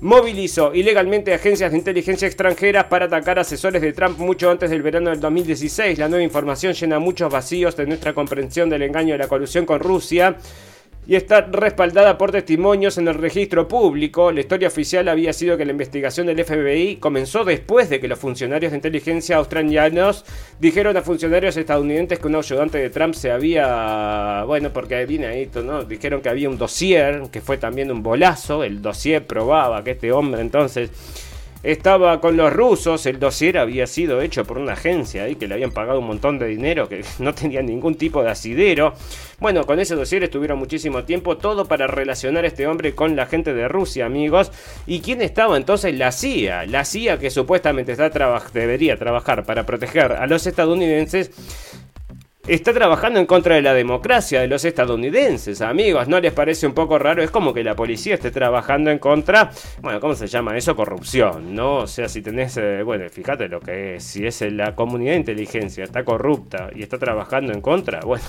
movilizó 0.00 0.72
ilegalmente 0.74 1.34
agencias 1.34 1.72
de 1.72 1.78
inteligencia 1.78 2.28
extranjeras 2.28 2.84
para 2.84 3.06
atacar 3.06 3.38
asesores 3.38 3.82
de 3.82 3.92
Trump 3.92 4.18
mucho 4.18 4.50
antes 4.50 4.70
del 4.70 4.82
verano 4.82 5.10
del 5.10 5.18
2016. 5.18 5.98
La 5.98 6.08
nueva 6.08 6.22
información 6.22 6.74
llena 6.74 7.00
muchos 7.00 7.32
vacíos 7.32 7.76
de 7.76 7.86
nuestra 7.86 8.12
comprensión 8.14 8.68
del 8.68 8.82
engaño 8.82 9.14
de 9.14 9.18
la 9.18 9.28
colusión 9.28 9.66
con 9.66 9.80
Rusia 9.80 10.36
y 11.06 11.14
está 11.14 11.42
respaldada 11.42 12.18
por 12.18 12.32
testimonios 12.32 12.98
en 12.98 13.08
el 13.08 13.14
registro 13.14 13.68
público. 13.68 14.32
La 14.32 14.40
historia 14.40 14.68
oficial 14.68 15.08
había 15.08 15.32
sido 15.32 15.56
que 15.56 15.64
la 15.64 15.70
investigación 15.70 16.26
del 16.26 16.44
FBI 16.44 16.96
comenzó 16.96 17.44
después 17.44 17.88
de 17.88 18.00
que 18.00 18.08
los 18.08 18.18
funcionarios 18.18 18.72
de 18.72 18.78
inteligencia 18.78 19.36
australianos 19.36 20.24
dijeron 20.58 20.96
a 20.96 21.02
funcionarios 21.02 21.56
estadounidenses 21.56 22.18
que 22.18 22.26
un 22.26 22.36
ayudante 22.36 22.78
de 22.78 22.90
Trump 22.90 23.14
se 23.14 23.30
había, 23.30 24.44
bueno, 24.46 24.72
porque 24.72 25.06
viene 25.06 25.26
ahí, 25.26 25.50
¿no? 25.62 25.84
Dijeron 25.84 26.20
que 26.20 26.28
había 26.28 26.48
un 26.48 26.58
dossier, 26.58 27.22
que 27.30 27.40
fue 27.40 27.58
también 27.58 27.90
un 27.92 28.02
bolazo, 28.02 28.64
el 28.64 28.82
dossier 28.82 29.26
probaba 29.26 29.84
que 29.84 29.92
este 29.92 30.10
hombre 30.12 30.40
entonces 30.40 30.90
estaba 31.66 32.20
con 32.20 32.36
los 32.36 32.52
rusos, 32.52 33.06
el 33.06 33.18
dossier 33.18 33.58
había 33.58 33.86
sido 33.86 34.20
hecho 34.20 34.44
por 34.44 34.58
una 34.58 34.74
agencia 34.74 35.24
ahí 35.24 35.34
que 35.34 35.48
le 35.48 35.54
habían 35.54 35.72
pagado 35.72 35.98
un 35.98 36.06
montón 36.06 36.38
de 36.38 36.46
dinero, 36.46 36.88
que 36.88 37.04
no 37.18 37.34
tenía 37.34 37.62
ningún 37.62 37.96
tipo 37.96 38.22
de 38.22 38.30
asidero. 38.30 38.94
Bueno, 39.40 39.64
con 39.64 39.80
ese 39.80 39.94
dossier 39.94 40.22
estuvieron 40.24 40.58
muchísimo 40.58 41.04
tiempo, 41.04 41.36
todo 41.36 41.66
para 41.66 41.86
relacionar 41.86 42.44
a 42.44 42.48
este 42.48 42.66
hombre 42.66 42.94
con 42.94 43.16
la 43.16 43.26
gente 43.26 43.52
de 43.52 43.68
Rusia, 43.68 44.06
amigos. 44.06 44.52
¿Y 44.86 45.00
quién 45.00 45.20
estaba 45.20 45.56
entonces? 45.56 45.94
La 45.94 46.12
CIA. 46.12 46.66
La 46.66 46.84
CIA 46.84 47.18
que 47.18 47.30
supuestamente 47.30 47.92
está 47.92 48.10
debería 48.52 48.96
trabajar 48.96 49.44
para 49.44 49.66
proteger 49.66 50.12
a 50.12 50.26
los 50.26 50.46
estadounidenses 50.46 51.30
está 52.54 52.72
trabajando 52.72 53.18
en 53.18 53.26
contra 53.26 53.56
de 53.56 53.62
la 53.62 53.74
democracia 53.74 54.40
de 54.40 54.46
los 54.46 54.64
estadounidenses, 54.64 55.60
amigos. 55.60 56.08
¿No 56.08 56.20
les 56.20 56.32
parece 56.32 56.66
un 56.66 56.74
poco 56.74 56.98
raro? 56.98 57.22
Es 57.22 57.30
como 57.30 57.52
que 57.52 57.64
la 57.64 57.74
policía 57.74 58.14
esté 58.14 58.30
trabajando 58.30 58.90
en 58.90 58.98
contra, 58.98 59.50
bueno, 59.80 60.00
¿cómo 60.00 60.14
se 60.14 60.26
llama 60.26 60.56
eso? 60.56 60.76
Corrupción, 60.76 61.54
¿no? 61.54 61.78
O 61.78 61.86
sea, 61.86 62.08
si 62.08 62.22
tenés, 62.22 62.56
eh, 62.56 62.82
bueno, 62.82 63.08
fíjate 63.10 63.48
lo 63.48 63.60
que 63.60 63.96
es, 63.96 64.04
si 64.04 64.26
es 64.26 64.40
la 64.52 64.74
comunidad 64.74 65.12
de 65.12 65.18
inteligencia, 65.18 65.84
está 65.84 66.04
corrupta 66.04 66.70
y 66.74 66.82
está 66.82 66.98
trabajando 66.98 67.52
en 67.52 67.60
contra, 67.60 68.00
bueno 68.04 68.24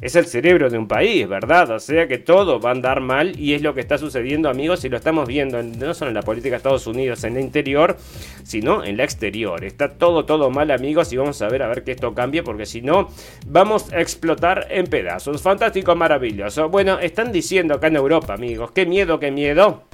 es 0.00 0.16
el 0.16 0.26
cerebro 0.26 0.70
de 0.70 0.78
un 0.78 0.88
país, 0.88 1.28
¿verdad? 1.28 1.70
O 1.70 1.78
sea 1.78 2.06
que 2.08 2.18
todo 2.18 2.60
va 2.60 2.70
a 2.70 2.72
andar 2.72 3.00
mal 3.00 3.38
y 3.38 3.54
es 3.54 3.62
lo 3.62 3.74
que 3.74 3.80
está 3.80 3.98
sucediendo, 3.98 4.48
amigos, 4.48 4.84
y 4.84 4.88
lo 4.88 4.96
estamos 4.96 5.26
viendo 5.26 5.62
no 5.62 5.94
solo 5.94 6.10
en 6.10 6.14
la 6.14 6.22
política 6.22 6.50
de 6.50 6.56
Estados 6.56 6.86
Unidos, 6.86 7.24
en 7.24 7.36
el 7.36 7.42
interior, 7.42 7.96
sino 8.42 8.84
en 8.84 8.96
la 8.96 9.04
exterior. 9.04 9.64
Está 9.64 9.90
todo, 9.90 10.24
todo 10.24 10.50
mal, 10.50 10.70
amigos, 10.70 11.12
y 11.12 11.16
vamos 11.16 11.40
a 11.42 11.48
ver 11.48 11.62
a 11.62 11.68
ver 11.68 11.84
que 11.84 11.92
esto 11.92 12.14
cambie, 12.14 12.42
porque 12.42 12.66
si 12.66 12.82
no, 12.82 13.08
vamos 13.46 13.92
a 13.92 14.00
explotar 14.00 14.66
en 14.70 14.86
pedazos. 14.86 15.42
Fantástico, 15.42 15.94
maravilloso. 15.94 16.68
Bueno, 16.68 16.98
están 16.98 17.32
diciendo 17.32 17.74
acá 17.74 17.88
en 17.88 17.96
Europa, 17.96 18.34
amigos, 18.34 18.70
qué 18.72 18.86
miedo, 18.86 19.18
qué 19.18 19.30
miedo 19.30 19.84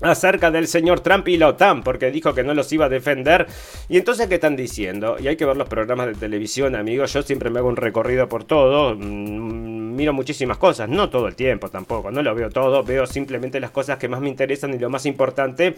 acerca 0.00 0.50
del 0.50 0.66
señor 0.66 1.00
Trump 1.00 1.28
y 1.28 1.36
la 1.36 1.48
OTAN, 1.48 1.82
porque 1.82 2.10
dijo 2.10 2.34
que 2.34 2.42
no 2.42 2.54
los 2.54 2.72
iba 2.72 2.86
a 2.86 2.88
defender. 2.88 3.46
Y 3.88 3.98
entonces, 3.98 4.26
¿qué 4.28 4.36
están 4.36 4.56
diciendo? 4.56 5.16
Y 5.18 5.28
hay 5.28 5.36
que 5.36 5.44
ver 5.44 5.56
los 5.56 5.68
programas 5.68 6.06
de 6.08 6.14
televisión, 6.14 6.74
amigos. 6.74 7.12
Yo 7.12 7.22
siempre 7.22 7.50
me 7.50 7.58
hago 7.58 7.68
un 7.68 7.76
recorrido 7.76 8.28
por 8.28 8.44
todo. 8.44 8.94
Mm, 8.94 9.86
miro 9.96 10.12
muchísimas 10.12 10.58
cosas, 10.58 10.88
no 10.88 11.08
todo 11.08 11.26
el 11.26 11.34
tiempo 11.34 11.68
tampoco, 11.70 12.10
no 12.10 12.22
lo 12.22 12.34
veo 12.34 12.50
todo, 12.50 12.84
veo 12.84 13.06
simplemente 13.06 13.58
las 13.58 13.70
cosas 13.70 13.98
que 13.98 14.08
más 14.08 14.20
me 14.20 14.28
interesan 14.28 14.74
y 14.74 14.78
lo 14.78 14.90
más 14.90 15.06
importante. 15.06 15.74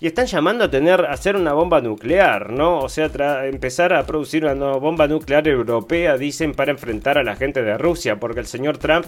Y 0.00 0.06
están 0.06 0.26
llamando 0.26 0.64
a 0.64 0.70
tener, 0.70 1.04
a 1.04 1.12
hacer 1.12 1.36
una 1.36 1.52
bomba 1.52 1.80
nuclear, 1.80 2.50
¿no? 2.50 2.80
O 2.80 2.88
sea, 2.88 3.46
empezar 3.46 3.92
a 3.92 4.04
producir 4.06 4.44
una 4.44 4.72
bomba 4.72 5.06
nuclear 5.06 5.46
europea, 5.46 6.16
dicen, 6.16 6.52
para 6.54 6.72
enfrentar 6.72 7.18
a 7.18 7.22
la 7.22 7.36
gente 7.36 7.62
de 7.62 7.76
Rusia, 7.76 8.18
porque 8.18 8.40
el 8.40 8.46
señor 8.46 8.78
Trump 8.78 9.06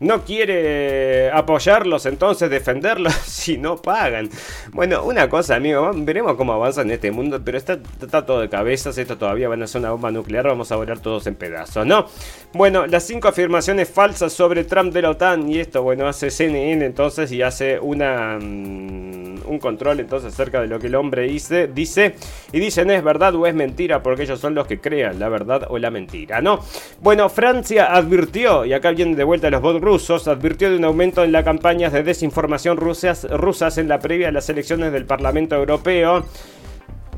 no 0.00 0.24
quiere 0.24 1.30
apoyarlos, 1.30 2.06
entonces 2.06 2.50
defenderlos 2.50 3.14
si 3.24 3.58
no 3.58 3.76
pagan. 3.76 4.30
Bueno, 4.72 5.04
una 5.04 5.28
cosa, 5.28 5.56
amigo, 5.56 5.90
veremos 5.94 6.36
cómo 6.36 6.52
avanza 6.52 6.82
en 6.82 6.90
este 6.90 7.10
mundo, 7.10 7.40
pero 7.44 7.58
está, 7.58 7.78
está 8.00 8.24
todo 8.24 8.40
de 8.40 8.48
cabezas, 8.48 8.96
esto 8.98 9.18
todavía 9.18 9.48
van 9.48 9.62
a 9.62 9.66
ser 9.66 9.80
una 9.80 9.90
bomba 9.90 10.10
nuclear, 10.10 10.46
vamos 10.46 10.70
a 10.72 10.76
volar 10.76 11.00
todos 11.00 11.26
en 11.26 11.34
pedazos, 11.34 11.86
¿no? 11.86 12.06
Bueno, 12.52 12.86
las 12.86 13.04
cinco 13.04 13.28
afirmaciones 13.28 13.90
falsas 13.90 14.32
sobre 14.32 14.64
Trump 14.64 14.92
de 14.92 15.02
la 15.02 15.10
OTAN, 15.10 15.48
y 15.48 15.58
esto, 15.58 15.82
bueno, 15.82 16.06
hace 16.06 16.30
CNN 16.30 16.84
entonces 16.84 17.32
y 17.32 17.42
hace 17.42 17.78
una... 17.78 18.38
Mm, 18.40 19.28
un 19.48 19.58
control 19.58 20.00
entonces 20.00 20.32
acerca 20.32 20.60
de 20.60 20.66
lo 20.66 20.78
que 20.78 20.88
el 20.88 20.94
hombre 20.94 21.22
dice, 21.22 21.68
dice 21.68 22.14
y 22.52 22.60
dicen 22.60 22.90
es 22.90 23.02
verdad 23.02 23.34
o 23.34 23.46
es 23.46 23.54
mentira 23.54 24.02
porque 24.02 24.22
ellos 24.22 24.38
son 24.38 24.54
los 24.54 24.66
que 24.66 24.80
crean 24.80 25.18
la 25.18 25.28
verdad 25.28 25.66
o 25.68 25.78
la 25.78 25.90
mentira, 25.90 26.40
¿no? 26.40 26.60
Bueno, 27.00 27.28
Francia 27.28 27.94
advirtió, 27.94 28.64
y 28.64 28.72
acá 28.72 28.90
vienen 28.90 29.16
de 29.16 29.24
vuelta 29.24 29.50
los 29.50 29.60
bots 29.62 29.80
rusos, 29.88 30.28
advirtió 30.28 30.68
de 30.68 30.76
un 30.76 30.84
aumento 30.84 31.24
en 31.24 31.32
las 31.32 31.44
campañas 31.44 31.94
de 31.94 32.02
desinformación 32.02 32.76
rusas, 32.76 33.26
rusas 33.30 33.78
en 33.78 33.88
la 33.88 34.00
previa 34.00 34.28
a 34.28 34.32
las 34.32 34.50
elecciones 34.50 34.92
del 34.92 35.06
Parlamento 35.06 35.56
Europeo. 35.56 36.26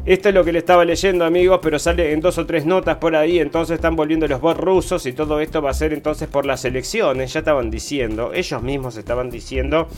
Esto 0.06 0.30
es 0.30 0.34
lo 0.34 0.44
que 0.44 0.52
le 0.52 0.60
estaba 0.60 0.86
leyendo, 0.86 1.26
amigos, 1.26 1.60
pero 1.62 1.78
sale 1.78 2.12
en 2.12 2.20
dos 2.20 2.38
o 2.38 2.46
tres 2.46 2.64
notas 2.64 2.96
por 2.96 3.14
ahí. 3.14 3.38
Entonces 3.38 3.74
están 3.74 3.96
volviendo 3.96 4.26
los 4.26 4.40
bots 4.40 4.58
rusos 4.58 5.04
y 5.04 5.12
todo 5.12 5.40
esto 5.40 5.60
va 5.60 5.70
a 5.70 5.74
ser 5.74 5.92
entonces 5.92 6.26
por 6.26 6.46
las 6.46 6.64
elecciones. 6.64 7.34
Ya 7.34 7.40
estaban 7.40 7.70
diciendo, 7.70 8.32
ellos 8.32 8.62
mismos 8.62 8.96
estaban 8.96 9.30
diciendo 9.30 9.88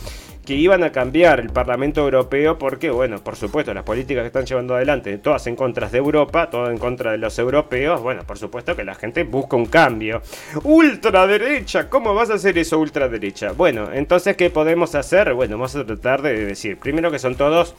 que 0.44 0.54
iban 0.54 0.82
a 0.82 0.90
cambiar 0.90 1.38
el 1.38 1.50
Parlamento 1.50 2.00
Europeo 2.00 2.58
porque, 2.58 2.90
bueno, 2.90 3.18
por 3.22 3.36
supuesto, 3.36 3.72
las 3.72 3.84
políticas 3.84 4.22
que 4.22 4.26
están 4.26 4.44
llevando 4.44 4.74
adelante, 4.74 5.16
todas 5.18 5.46
en 5.46 5.54
contra 5.54 5.88
de 5.88 5.98
Europa, 5.98 6.50
todas 6.50 6.70
en 6.70 6.78
contra 6.78 7.12
de 7.12 7.18
los 7.18 7.38
europeos, 7.38 8.02
bueno, 8.02 8.24
por 8.26 8.38
supuesto 8.38 8.74
que 8.74 8.82
la 8.82 8.96
gente 8.96 9.22
busca 9.22 9.54
un 9.54 9.66
cambio. 9.66 10.20
Ultraderecha, 10.64 11.88
¿cómo 11.88 12.12
vas 12.12 12.28
a 12.30 12.34
hacer 12.34 12.58
eso 12.58 12.80
ultraderecha? 12.80 13.52
Bueno, 13.52 13.90
entonces, 13.92 14.36
¿qué 14.36 14.50
podemos 14.50 14.96
hacer? 14.96 15.32
Bueno, 15.32 15.56
vamos 15.56 15.76
a 15.76 15.86
tratar 15.86 16.22
de 16.22 16.44
decir, 16.44 16.76
primero 16.76 17.12
que 17.12 17.20
son 17.20 17.36
todos... 17.36 17.76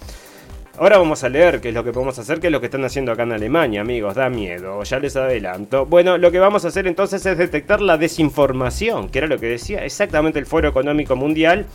Ahora 0.76 0.98
vamos 0.98 1.24
a 1.24 1.30
leer 1.30 1.62
qué 1.62 1.70
es 1.70 1.76
lo 1.76 1.84
que 1.84 1.92
podemos 1.92 2.18
hacer, 2.18 2.40
qué 2.40 2.48
es 2.48 2.52
lo 2.52 2.60
que 2.60 2.66
están 2.66 2.84
haciendo 2.84 3.12
acá 3.12 3.24
en 3.24 3.34
Alemania, 3.34 3.82
amigos. 3.82 4.16
Da 4.16 4.28
miedo, 4.30 4.82
ya 4.82 4.98
les 4.98 5.16
adelanto. 5.16 5.86
Bueno, 5.86 6.18
lo 6.18 6.32
que 6.32 6.40
vamos 6.40 6.66
a 6.66 6.70
hacer 6.70 6.88
entonces 6.88 7.24
es 7.28 7.38
detectar 7.38 7.80
la 7.80 7.96
desinformación, 7.98 9.10
que 9.10 9.20
era 9.20 9.28
lo 9.28 9.38
que 9.38 9.46
decía 9.46 9.86
exactamente 9.86 10.40
el 10.40 10.48
Foro 10.48 10.68
Económico 10.68 11.16
Mundial 11.16 11.68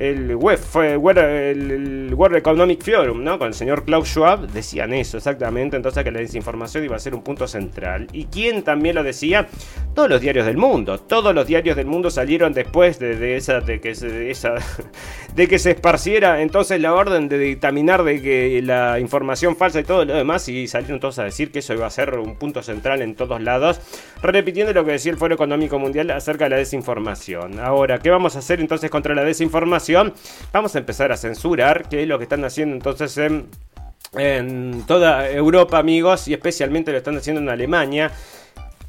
el, 0.00 0.34
web, 0.34 0.58
fue, 0.58 0.94
el, 0.94 2.14
World 2.14 2.36
Economic 2.36 2.82
Forum, 2.82 3.22
¿no? 3.22 3.38
Con 3.38 3.48
el 3.48 3.54
señor 3.54 3.84
Klaus 3.84 4.08
Schwab, 4.08 4.48
decían 4.48 4.94
eso 4.94 5.18
exactamente, 5.18 5.76
entonces 5.76 6.02
que 6.02 6.10
la 6.10 6.20
desinformación 6.20 6.84
iba 6.84 6.96
a 6.96 6.98
ser 6.98 7.14
un 7.14 7.22
punto 7.22 7.46
central. 7.46 8.06
¿Y 8.12 8.24
quién 8.24 8.62
también 8.62 8.94
lo 8.94 9.02
decía? 9.02 9.48
Todos 9.94 10.08
los 10.08 10.22
diarios 10.22 10.46
del 10.46 10.56
mundo. 10.56 10.98
Todos 10.98 11.34
los 11.34 11.46
diarios 11.46 11.76
del 11.76 11.84
mundo 11.84 12.08
salieron 12.08 12.54
después 12.54 12.98
de, 12.98 13.36
esa, 13.36 13.60
de 13.60 13.78
que 13.82 13.94
se, 13.94 14.30
esa, 14.30 14.54
de 15.34 15.46
que 15.46 15.58
se 15.58 15.72
esparciera 15.72 16.40
entonces 16.40 16.80
la 16.80 16.94
orden 16.94 17.28
de 17.28 17.36
dictaminar 17.36 18.02
de 18.02 18.22
que 18.22 18.62
la 18.62 18.98
información 19.00 19.54
falsa 19.54 19.80
y 19.80 19.84
todo 19.84 20.06
lo 20.06 20.14
demás, 20.14 20.48
y 20.48 20.66
salieron 20.66 20.98
todos 20.98 21.18
a 21.18 21.24
decir 21.24 21.52
que 21.52 21.58
eso 21.58 21.74
iba 21.74 21.86
a 21.86 21.90
ser 21.90 22.18
un 22.18 22.36
punto 22.36 22.62
central 22.62 23.02
en 23.02 23.14
todos 23.14 23.42
lados, 23.42 23.82
repitiendo 24.22 24.72
lo 24.72 24.82
que 24.86 24.92
decía 24.92 25.12
el 25.12 25.18
Foro 25.18 25.34
Económico 25.34 25.78
Mundial 25.78 26.10
acerca 26.10 26.44
de 26.44 26.50
la 26.50 26.56
desinformación. 26.56 27.60
Ahora, 27.60 27.98
¿qué 27.98 28.08
vamos 28.08 28.36
a 28.36 28.38
hacer 28.38 28.60
entonces 28.60 28.88
contra 28.88 29.14
la 29.14 29.24
desinformación? 29.24 29.89
Vamos 30.52 30.74
a 30.74 30.78
empezar 30.78 31.12
a 31.12 31.16
censurar, 31.16 31.88
que 31.88 32.02
es 32.02 32.08
lo 32.08 32.18
que 32.18 32.24
están 32.24 32.44
haciendo 32.44 32.74
entonces 32.74 33.16
en, 33.18 33.48
en 34.12 34.84
toda 34.86 35.30
Europa, 35.30 35.78
amigos, 35.78 36.28
y 36.28 36.34
especialmente 36.34 36.92
lo 36.92 36.98
están 36.98 37.16
haciendo 37.16 37.40
en 37.40 37.48
Alemania. 37.48 38.10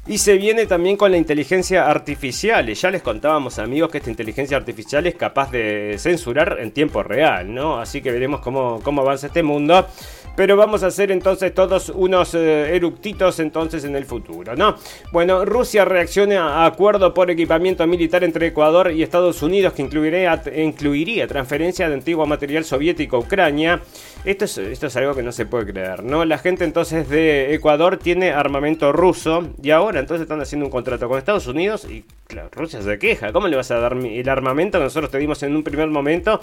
Y 0.04 0.18
se 0.18 0.36
viene 0.36 0.66
también 0.66 0.96
con 0.96 1.12
la 1.12 1.16
inteligencia 1.16 1.88
artificial. 1.88 2.66
Ya 2.74 2.90
les 2.90 3.02
contábamos, 3.02 3.60
amigos, 3.60 3.88
que 3.88 3.98
esta 3.98 4.10
inteligencia 4.10 4.56
artificial 4.56 5.06
es 5.06 5.14
capaz 5.14 5.52
de 5.52 5.94
censurar 5.96 6.58
en 6.58 6.72
tiempo 6.72 7.04
real, 7.04 7.54
¿no? 7.54 7.78
Así 7.78 8.02
que 8.02 8.10
veremos 8.10 8.40
cómo, 8.40 8.80
cómo 8.82 9.02
avanza 9.02 9.28
este 9.28 9.44
mundo. 9.44 9.86
Pero 10.34 10.56
vamos 10.56 10.82
a 10.82 10.86
hacer 10.86 11.12
entonces 11.12 11.54
todos 11.54 11.90
unos 11.90 12.34
eh, 12.34 12.74
eructitos 12.74 13.38
entonces 13.38 13.84
en 13.84 13.94
el 13.94 14.06
futuro, 14.06 14.56
¿no? 14.56 14.76
Bueno, 15.12 15.44
Rusia 15.44 15.84
reacciona 15.84 16.62
a 16.62 16.66
acuerdo 16.66 17.12
por 17.12 17.30
equipamiento 17.30 17.86
militar 17.86 18.24
entre 18.24 18.46
Ecuador 18.46 18.90
y 18.90 19.02
Estados 19.02 19.42
Unidos 19.42 19.74
que 19.74 19.82
incluiría, 19.82 20.42
incluiría 20.56 21.28
transferencia 21.28 21.86
de 21.86 21.94
antiguo 21.94 22.24
material 22.24 22.64
soviético 22.64 23.16
a 23.16 23.20
Ucrania. 23.20 23.82
Esto 24.24 24.46
es, 24.46 24.56
esto 24.56 24.86
es 24.86 24.96
algo 24.96 25.14
que 25.14 25.22
no 25.22 25.32
se 25.32 25.44
puede 25.44 25.66
creer, 25.66 26.02
¿no? 26.02 26.24
La 26.24 26.38
gente 26.38 26.64
entonces 26.64 27.10
de 27.10 27.54
Ecuador 27.54 27.98
tiene 27.98 28.30
armamento 28.30 28.90
ruso 28.90 29.48
y 29.62 29.70
ahora 29.70 29.91
entonces 30.00 30.22
están 30.22 30.40
haciendo 30.40 30.66
un 30.66 30.72
contrato 30.72 31.08
con 31.08 31.18
Estados 31.18 31.46
Unidos 31.46 31.86
y 31.90 32.04
Rusia 32.52 32.82
se 32.82 32.98
queja. 32.98 33.32
¿Cómo 33.32 33.48
le 33.48 33.56
vas 33.56 33.70
a 33.70 33.78
dar 33.78 33.96
el 33.96 34.28
armamento 34.28 34.78
que 34.78 34.84
nosotros 34.84 35.10
te 35.10 35.18
dimos 35.18 35.42
en 35.42 35.54
un 35.56 35.62
primer 35.62 35.88
momento? 35.88 36.40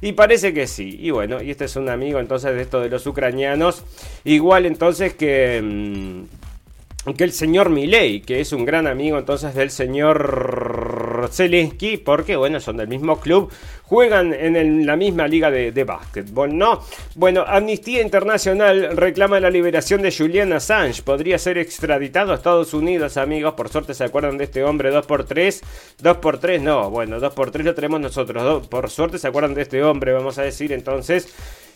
Y 0.00 0.12
parece 0.12 0.52
que 0.52 0.66
sí. 0.66 0.98
Y 1.00 1.10
bueno, 1.10 1.42
y 1.42 1.50
este 1.50 1.66
es 1.66 1.76
un 1.76 1.88
amigo 1.88 2.18
entonces 2.18 2.54
de 2.54 2.62
esto 2.62 2.80
de 2.80 2.88
los 2.88 3.06
ucranianos. 3.06 3.84
Igual 4.24 4.66
entonces 4.66 5.14
que... 5.14 5.60
Mm, 5.62 6.47
que 7.16 7.24
el 7.24 7.32
señor 7.32 7.70
Milei, 7.70 8.20
que 8.20 8.40
es 8.40 8.52
un 8.52 8.64
gran 8.64 8.86
amigo 8.86 9.18
entonces 9.18 9.54
del 9.54 9.70
señor 9.70 11.28
Zelensky, 11.32 11.96
porque 11.96 12.36
bueno, 12.36 12.60
son 12.60 12.76
del 12.76 12.88
mismo 12.88 13.18
club, 13.20 13.50
juegan 13.84 14.34
en 14.34 14.86
la 14.86 14.96
misma 14.96 15.26
liga 15.26 15.50
de, 15.50 15.72
de 15.72 15.84
básquetbol, 15.84 16.56
¿no? 16.56 16.82
Bueno, 17.14 17.44
Amnistía 17.46 18.02
Internacional 18.02 18.96
reclama 18.96 19.40
la 19.40 19.50
liberación 19.50 20.02
de 20.02 20.12
Julian 20.12 20.52
Assange, 20.52 21.02
podría 21.02 21.38
ser 21.38 21.56
extraditado 21.56 22.32
a 22.32 22.34
Estados 22.34 22.74
Unidos, 22.74 23.16
amigos, 23.16 23.54
por 23.54 23.68
suerte 23.68 23.94
se 23.94 24.04
acuerdan 24.04 24.36
de 24.36 24.44
este 24.44 24.62
hombre 24.64 24.92
2x3, 24.92 25.62
2x3 26.02 26.60
no, 26.60 26.90
bueno, 26.90 27.18
2x3 27.18 27.62
lo 27.62 27.74
tenemos 27.74 28.00
nosotros, 28.00 28.66
por 28.66 28.90
suerte 28.90 29.18
se 29.18 29.28
acuerdan 29.28 29.54
de 29.54 29.62
este 29.62 29.82
hombre, 29.82 30.12
vamos 30.12 30.38
a 30.38 30.42
decir 30.42 30.72
entonces 30.72 31.28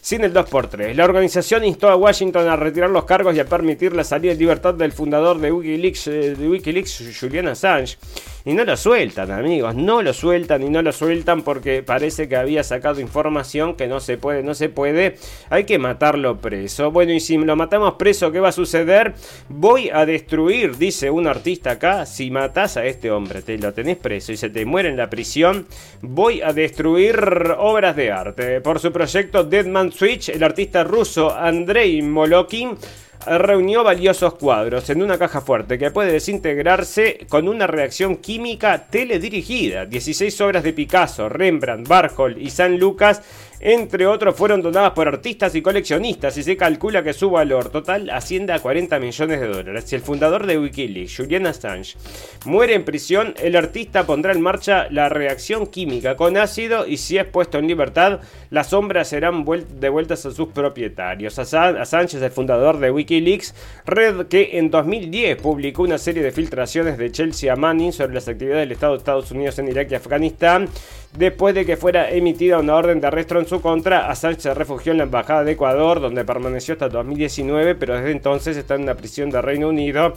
sin 0.02 0.24
el 0.24 0.34
2x3. 0.34 0.94
La 0.94 1.04
organización 1.04 1.64
instó 1.64 1.88
a 1.88 1.96
Washington 1.96 2.48
a 2.48 2.56
retirar 2.56 2.90
los 2.90 3.04
cargos 3.04 3.36
y 3.36 3.40
a 3.40 3.46
permitir 3.46 3.94
la 3.94 4.02
salida 4.02 4.32
en 4.32 4.38
libertad 4.38 4.74
del 4.74 4.92
fundador 4.92 5.38
de 5.38 5.52
Wikileaks, 5.52 6.08
eh, 6.08 6.34
de 6.34 6.48
Wikileaks 6.48 7.18
Julian 7.18 7.46
Assange. 7.46 7.96
Y 8.44 8.54
no 8.54 8.64
lo 8.64 8.76
sueltan, 8.76 9.30
amigos, 9.30 9.76
no 9.76 10.02
lo 10.02 10.12
sueltan 10.12 10.64
y 10.64 10.68
no 10.68 10.82
lo 10.82 10.90
sueltan 10.92 11.42
porque 11.42 11.84
parece 11.84 12.28
que 12.28 12.36
había 12.36 12.64
sacado 12.64 13.00
información 13.00 13.76
que 13.76 13.86
no 13.86 14.00
se 14.00 14.16
puede, 14.16 14.42
no 14.42 14.54
se 14.54 14.68
puede. 14.68 15.16
Hay 15.48 15.64
que 15.64 15.78
matarlo 15.78 16.38
preso. 16.38 16.90
Bueno, 16.90 17.12
y 17.12 17.20
si 17.20 17.38
lo 17.38 17.54
matamos 17.54 17.94
preso, 17.94 18.32
¿qué 18.32 18.40
va 18.40 18.48
a 18.48 18.52
suceder? 18.52 19.14
Voy 19.48 19.90
a 19.90 20.04
destruir, 20.06 20.76
dice 20.76 21.10
un 21.10 21.28
artista 21.28 21.72
acá, 21.72 22.04
si 22.04 22.32
matas 22.32 22.76
a 22.76 22.84
este 22.84 23.12
hombre, 23.12 23.42
te 23.42 23.58
lo 23.58 23.72
tenés 23.72 23.96
preso 23.96 24.32
y 24.32 24.36
se 24.36 24.50
te 24.50 24.64
muere 24.64 24.88
en 24.88 24.96
la 24.96 25.08
prisión, 25.08 25.66
voy 26.00 26.42
a 26.42 26.52
destruir 26.52 27.16
obras 27.58 27.94
de 27.94 28.10
arte. 28.10 28.60
Por 28.60 28.80
su 28.80 28.90
proyecto 28.90 29.44
Deadman 29.44 29.92
Switch, 29.92 30.30
el 30.30 30.42
artista 30.42 30.82
ruso 30.82 31.32
Andrei 31.32 32.02
Molokin 32.02 32.76
reunió 33.26 33.84
valiosos 33.84 34.34
cuadros 34.34 34.88
en 34.90 35.02
una 35.02 35.18
caja 35.18 35.40
fuerte 35.40 35.78
que 35.78 35.90
puede 35.90 36.12
desintegrarse 36.12 37.26
con 37.28 37.48
una 37.48 37.66
reacción 37.66 38.16
química 38.16 38.86
teledirigida. 38.88 39.86
16 39.86 40.40
obras 40.40 40.62
de 40.62 40.72
Picasso, 40.72 41.28
Rembrandt, 41.28 41.88
Warhol 41.88 42.40
y 42.40 42.50
San 42.50 42.78
Lucas 42.78 43.22
entre 43.64 44.08
otros, 44.08 44.34
fueron 44.34 44.60
donadas 44.60 44.90
por 44.90 45.06
artistas 45.06 45.54
y 45.54 45.62
coleccionistas 45.62 46.36
y 46.36 46.42
se 46.42 46.56
calcula 46.56 47.04
que 47.04 47.12
su 47.12 47.30
valor 47.30 47.70
total 47.70 48.10
asciende 48.10 48.52
a 48.52 48.58
40 48.58 48.98
millones 48.98 49.40
de 49.40 49.46
dólares. 49.46 49.84
Si 49.86 49.94
el 49.94 50.02
fundador 50.02 50.46
de 50.46 50.58
Wikileaks, 50.58 51.16
Julian 51.16 51.46
Assange, 51.46 51.94
muere 52.44 52.74
en 52.74 52.84
prisión, 52.84 53.34
el 53.40 53.54
artista 53.54 54.04
pondrá 54.04 54.32
en 54.32 54.40
marcha 54.40 54.88
la 54.90 55.08
reacción 55.08 55.68
química 55.68 56.16
con 56.16 56.36
ácido 56.36 56.88
y 56.88 56.96
si 56.96 57.18
es 57.18 57.24
puesto 57.24 57.58
en 57.58 57.68
libertad, 57.68 58.18
las 58.50 58.70
sombras 58.70 59.06
serán 59.06 59.44
devueltas 59.78 60.26
a 60.26 60.32
sus 60.32 60.48
propietarios. 60.48 61.38
Assange 61.38 62.16
es 62.16 62.22
el 62.22 62.32
fundador 62.32 62.80
de 62.80 62.90
Wikileaks, 62.90 63.54
red 63.86 64.26
que 64.26 64.58
en 64.58 64.72
2010 64.72 65.40
publicó 65.40 65.84
una 65.84 65.98
serie 65.98 66.24
de 66.24 66.32
filtraciones 66.32 66.98
de 66.98 67.12
Chelsea 67.12 67.54
Manning 67.54 67.92
sobre 67.92 68.14
las 68.14 68.26
actividades 68.26 68.62
del 68.62 68.72
Estado 68.72 68.94
de 68.94 68.98
Estados 68.98 69.30
Unidos 69.30 69.56
en 69.60 69.68
Irak 69.68 69.88
y 69.92 69.94
Afganistán 69.94 70.68
Después 71.16 71.54
de 71.54 71.66
que 71.66 71.76
fuera 71.76 72.10
emitida 72.10 72.58
una 72.58 72.74
orden 72.74 72.98
de 72.98 73.06
arresto 73.06 73.38
en 73.38 73.46
su 73.46 73.60
contra, 73.60 74.08
Assange 74.08 74.40
se 74.40 74.54
refugió 74.54 74.92
en 74.92 74.98
la 74.98 75.04
Embajada 75.04 75.44
de 75.44 75.52
Ecuador, 75.52 76.00
donde 76.00 76.24
permaneció 76.24 76.72
hasta 76.72 76.88
2019, 76.88 77.74
pero 77.74 77.96
desde 77.96 78.12
entonces 78.12 78.56
está 78.56 78.76
en 78.76 78.84
una 78.84 78.94
prisión 78.94 79.28
de 79.28 79.42
Reino 79.42 79.68
Unido. 79.68 80.14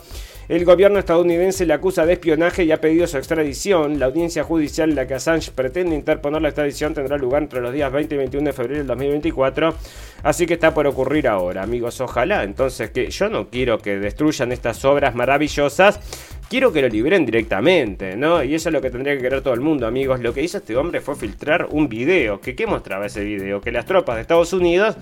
El 0.48 0.64
gobierno 0.64 0.98
estadounidense 0.98 1.66
le 1.66 1.74
acusa 1.74 2.06
de 2.06 2.14
espionaje 2.14 2.64
y 2.64 2.72
ha 2.72 2.80
pedido 2.80 3.06
su 3.06 3.18
extradición. 3.18 3.98
La 3.98 4.06
audiencia 4.06 4.42
judicial 4.42 4.88
en 4.88 4.96
la 4.96 5.06
que 5.06 5.14
Assange 5.14 5.50
pretende 5.50 5.94
interponer 5.94 6.40
la 6.40 6.48
extradición 6.48 6.94
tendrá 6.94 7.18
lugar 7.18 7.42
entre 7.42 7.60
los 7.60 7.74
días 7.74 7.92
20 7.92 8.14
y 8.14 8.18
21 8.18 8.46
de 8.46 8.52
febrero 8.54 8.78
del 8.78 8.86
2024. 8.86 9.74
Así 10.22 10.46
que 10.46 10.54
está 10.54 10.72
por 10.72 10.86
ocurrir 10.86 11.28
ahora, 11.28 11.62
amigos. 11.62 12.00
Ojalá 12.00 12.42
entonces 12.44 12.90
que 12.90 13.10
yo 13.10 13.28
no 13.28 13.48
quiero 13.50 13.78
que 13.78 13.98
destruyan 13.98 14.50
estas 14.52 14.84
obras 14.84 15.14
maravillosas 15.14 16.00
quiero 16.48 16.72
que 16.72 16.82
lo 16.82 16.88
liberen 16.88 17.24
directamente, 17.26 18.16
¿no? 18.16 18.42
Y 18.42 18.54
eso 18.54 18.68
es 18.68 18.72
lo 18.72 18.80
que 18.80 18.90
tendría 18.90 19.16
que 19.16 19.22
querer 19.22 19.40
todo 19.42 19.54
el 19.54 19.60
mundo, 19.60 19.86
amigos. 19.86 20.20
Lo 20.20 20.32
que 20.32 20.42
hizo 20.42 20.58
este 20.58 20.76
hombre 20.76 21.00
fue 21.00 21.16
filtrar 21.16 21.68
un 21.70 21.88
video. 21.88 22.40
¿Que 22.40 22.54
¿Qué 22.54 22.66
mostraba 22.66 23.06
ese 23.06 23.24
video? 23.24 23.60
Que 23.60 23.72
las 23.72 23.86
tropas 23.86 24.16
de 24.16 24.22
Estados 24.22 24.52
Unidos 24.52 24.96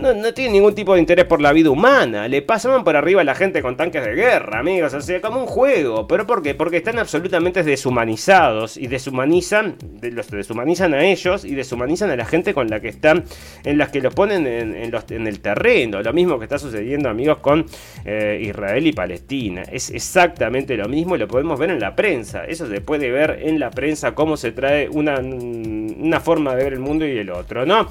no, 0.00 0.14
no 0.14 0.34
tiene 0.34 0.52
ningún 0.52 0.74
tipo 0.74 0.94
de 0.94 1.00
interés 1.00 1.24
por 1.24 1.40
la 1.40 1.52
vida 1.52 1.70
humana. 1.70 2.28
Le 2.28 2.42
pasaban 2.42 2.84
por 2.84 2.96
arriba 2.96 3.20
a 3.20 3.24
la 3.24 3.34
gente 3.34 3.62
con 3.62 3.76
tanques 3.76 4.04
de 4.04 4.14
guerra, 4.14 4.60
amigos. 4.60 4.94
O 4.94 5.00
sea, 5.00 5.20
como 5.20 5.40
un 5.40 5.46
juego. 5.46 6.06
¿Pero 6.06 6.26
por 6.26 6.42
qué? 6.42 6.54
Porque 6.54 6.78
están 6.78 6.98
absolutamente 6.98 7.62
deshumanizados. 7.62 8.76
Y 8.76 8.86
deshumanizan, 8.86 9.76
los 10.02 10.30
deshumanizan 10.30 10.94
a 10.94 11.04
ellos 11.04 11.44
y 11.44 11.54
deshumanizan 11.54 12.10
a 12.10 12.16
la 12.16 12.24
gente 12.24 12.54
con 12.54 12.68
la 12.68 12.80
que 12.80 12.88
están, 12.88 13.24
en 13.64 13.78
las 13.78 13.90
que 13.90 14.00
los 14.00 14.14
ponen 14.14 14.46
en, 14.46 14.90
los, 14.90 15.10
en 15.10 15.26
el 15.26 15.40
terreno. 15.40 16.02
Lo 16.02 16.12
mismo 16.12 16.38
que 16.38 16.44
está 16.44 16.58
sucediendo, 16.58 17.08
amigos, 17.08 17.38
con 17.38 17.66
eh, 18.04 18.40
Israel 18.42 18.86
y 18.86 18.92
Palestina. 18.92 19.62
Es 19.62 19.90
exactamente 19.90 20.76
lo 20.76 20.88
mismo 20.88 21.16
lo 21.16 21.28
podemos 21.28 21.58
ver 21.58 21.70
en 21.70 21.80
la 21.80 21.94
prensa. 21.94 22.44
Eso 22.44 22.66
se 22.66 22.80
puede 22.80 23.10
ver 23.10 23.40
en 23.42 23.58
la 23.58 23.70
prensa, 23.70 24.14
cómo 24.14 24.36
se 24.36 24.52
trae 24.52 24.88
una, 24.88 25.18
una 25.18 26.20
forma 26.20 26.54
de 26.54 26.64
ver 26.64 26.72
el 26.72 26.80
mundo 26.80 27.06
y 27.06 27.16
el 27.18 27.30
otro, 27.30 27.66
¿no? 27.66 27.88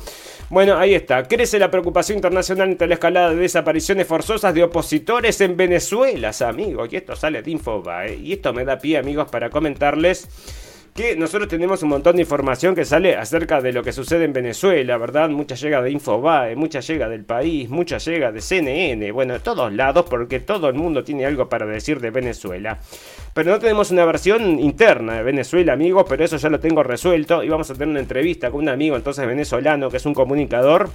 Bueno, 0.53 0.77
ahí 0.77 0.93
está. 0.93 1.23
Crece 1.23 1.57
la 1.57 1.71
preocupación 1.71 2.19
internacional 2.19 2.69
ante 2.69 2.85
la 2.85 2.93
escalada 2.93 3.31
de 3.31 3.37
desapariciones 3.37 4.05
forzosas 4.05 4.53
de 4.53 4.61
opositores 4.61 5.41
en 5.41 5.57
Venezuela, 5.57 6.29
amigos. 6.41 6.89
Y 6.91 6.97
esto 6.97 7.15
sale 7.15 7.41
de 7.41 7.49
Infobae. 7.49 8.17
Y 8.17 8.33
esto 8.33 8.53
me 8.53 8.63
da 8.63 8.77
pie, 8.77 8.99
amigos, 8.99 9.27
para 9.31 9.49
comentarles 9.49 10.29
que 10.93 11.15
nosotros 11.15 11.49
tenemos 11.49 11.82
un 11.82 11.89
montón 11.89 12.17
de 12.17 12.21
información 12.21 12.75
que 12.75 12.86
sale 12.86 13.15
acerca 13.15 13.62
de 13.62 13.73
lo 13.73 13.82
que 13.82 13.91
sucede 13.91 14.25
en 14.25 14.34
Venezuela, 14.34 14.97
¿verdad? 14.97 15.27
Mucha 15.29 15.56
llega 15.56 15.82
de 15.82 15.89
Infobae, 15.89 16.56
mucha 16.56 16.82
llega 16.82 17.10
del 17.10 17.25
país, 17.25 17.67
mucha 17.69 17.97
llega 17.97 18.32
de 18.32 18.41
CNN, 18.41 19.12
bueno, 19.12 19.34
de 19.34 19.39
todos 19.39 19.73
lados, 19.73 20.06
porque 20.08 20.39
todo 20.39 20.69
el 20.69 20.75
mundo 20.75 21.03
tiene 21.03 21.25
algo 21.25 21.49
para 21.49 21.65
decir 21.65 21.99
de 21.99 22.12
Venezuela. 22.12 22.79
Pero 23.34 23.51
no 23.51 23.60
tenemos 23.60 23.89
una 23.89 24.06
versión 24.06 24.60
interna 24.60 25.15
de 25.15 25.23
Venezuela, 25.23 25.73
amigos, 25.73 26.06
pero 26.08 26.23
eso 26.23 26.38
ya 26.38 26.49
lo 26.49 26.60
tengo 26.60 26.84
resuelto 26.84 27.43
y 27.43 27.49
vamos 27.49 27.71
a 27.71 27.73
tener 27.73 27.88
una 27.88 27.99
entrevista 27.99 28.51
con 28.51 28.62
un 28.62 28.69
amigo 28.69 28.95
entonces 28.95 29.25
venezolano 29.25 29.89
que 29.89 29.97
es 29.97 30.06
un 30.06 30.13
comunicador 30.13 30.89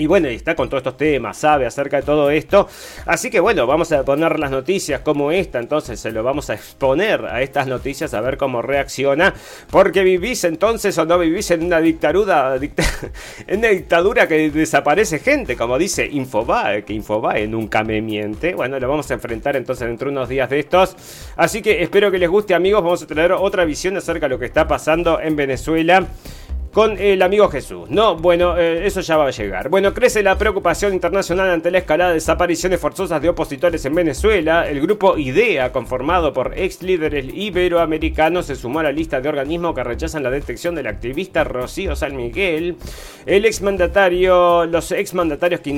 y 0.00 0.06
bueno, 0.06 0.28
está 0.28 0.54
con 0.54 0.70
todos 0.70 0.80
estos 0.80 0.96
temas, 0.96 1.36
sabe 1.36 1.66
acerca 1.66 1.98
de 1.98 2.02
todo 2.02 2.30
esto. 2.30 2.66
Así 3.04 3.28
que 3.28 3.38
bueno, 3.38 3.66
vamos 3.66 3.92
a 3.92 4.02
poner 4.02 4.38
las 4.38 4.50
noticias 4.50 5.02
como 5.02 5.30
esta, 5.30 5.58
entonces 5.58 6.00
se 6.00 6.10
lo 6.10 6.22
vamos 6.22 6.48
a 6.48 6.54
exponer 6.54 7.26
a 7.26 7.42
estas 7.42 7.66
noticias 7.66 8.14
a 8.14 8.22
ver 8.22 8.38
cómo 8.38 8.62
reacciona. 8.62 9.34
Porque 9.70 10.02
vivís 10.02 10.44
entonces 10.44 10.96
o 10.96 11.04
no 11.04 11.18
vivís 11.18 11.50
en 11.50 11.64
una 11.64 11.82
dictadura, 11.82 12.56
en 13.46 13.58
una 13.58 13.68
dictadura 13.68 14.26
que 14.26 14.50
desaparece 14.50 15.18
gente, 15.18 15.54
como 15.54 15.76
dice 15.76 16.06
Infobae, 16.06 16.82
que 16.82 16.94
Infobae 16.94 17.46
nunca 17.46 17.84
me 17.84 18.00
miente. 18.00 18.54
Bueno, 18.54 18.80
lo 18.80 18.88
vamos 18.88 19.10
a 19.10 19.14
enfrentar 19.14 19.54
entonces 19.56 19.86
dentro 19.86 20.06
de 20.06 20.12
unos 20.12 20.30
días 20.30 20.48
de 20.48 20.60
estos. 20.60 20.96
Así 21.36 21.60
que 21.60 21.82
espero 21.82 22.10
que 22.10 22.18
les 22.18 22.30
guste 22.30 22.54
amigos, 22.54 22.82
vamos 22.82 23.02
a 23.02 23.06
tener 23.06 23.32
otra 23.32 23.66
visión 23.66 23.98
acerca 23.98 24.26
de 24.26 24.30
lo 24.30 24.38
que 24.38 24.46
está 24.46 24.66
pasando 24.66 25.20
en 25.20 25.36
Venezuela 25.36 26.06
con 26.72 26.96
el 26.98 27.20
amigo 27.22 27.48
Jesús. 27.48 27.90
No, 27.90 28.16
bueno, 28.16 28.56
eh, 28.56 28.86
eso 28.86 29.00
ya 29.00 29.16
va 29.16 29.26
a 29.26 29.30
llegar. 29.30 29.68
Bueno, 29.68 29.92
crece 29.92 30.22
la 30.22 30.38
preocupación 30.38 30.94
internacional 30.94 31.50
ante 31.50 31.70
la 31.70 31.78
escalada 31.78 32.10
de 32.10 32.14
desapariciones 32.14 32.78
forzosas 32.78 33.20
de 33.20 33.28
opositores 33.28 33.84
en 33.84 33.94
Venezuela. 33.94 34.68
El 34.68 34.80
grupo 34.80 35.18
IDEA, 35.18 35.72
conformado 35.72 36.32
por 36.32 36.56
ex 36.56 36.82
líderes 36.82 37.26
iberoamericanos, 37.34 38.46
se 38.46 38.54
sumó 38.54 38.80
a 38.80 38.84
la 38.84 38.92
lista 38.92 39.20
de 39.20 39.28
organismos 39.28 39.74
que 39.74 39.82
rechazan 39.82 40.22
la 40.22 40.30
detección 40.30 40.76
del 40.76 40.86
activista 40.86 41.42
Rocío 41.42 41.96
San 41.96 42.16
Miguel. 42.16 42.76
El 43.26 43.44
exmandatario, 43.46 44.66
los 44.66 44.92
exmandatarios 44.92 45.60
que, 45.60 45.72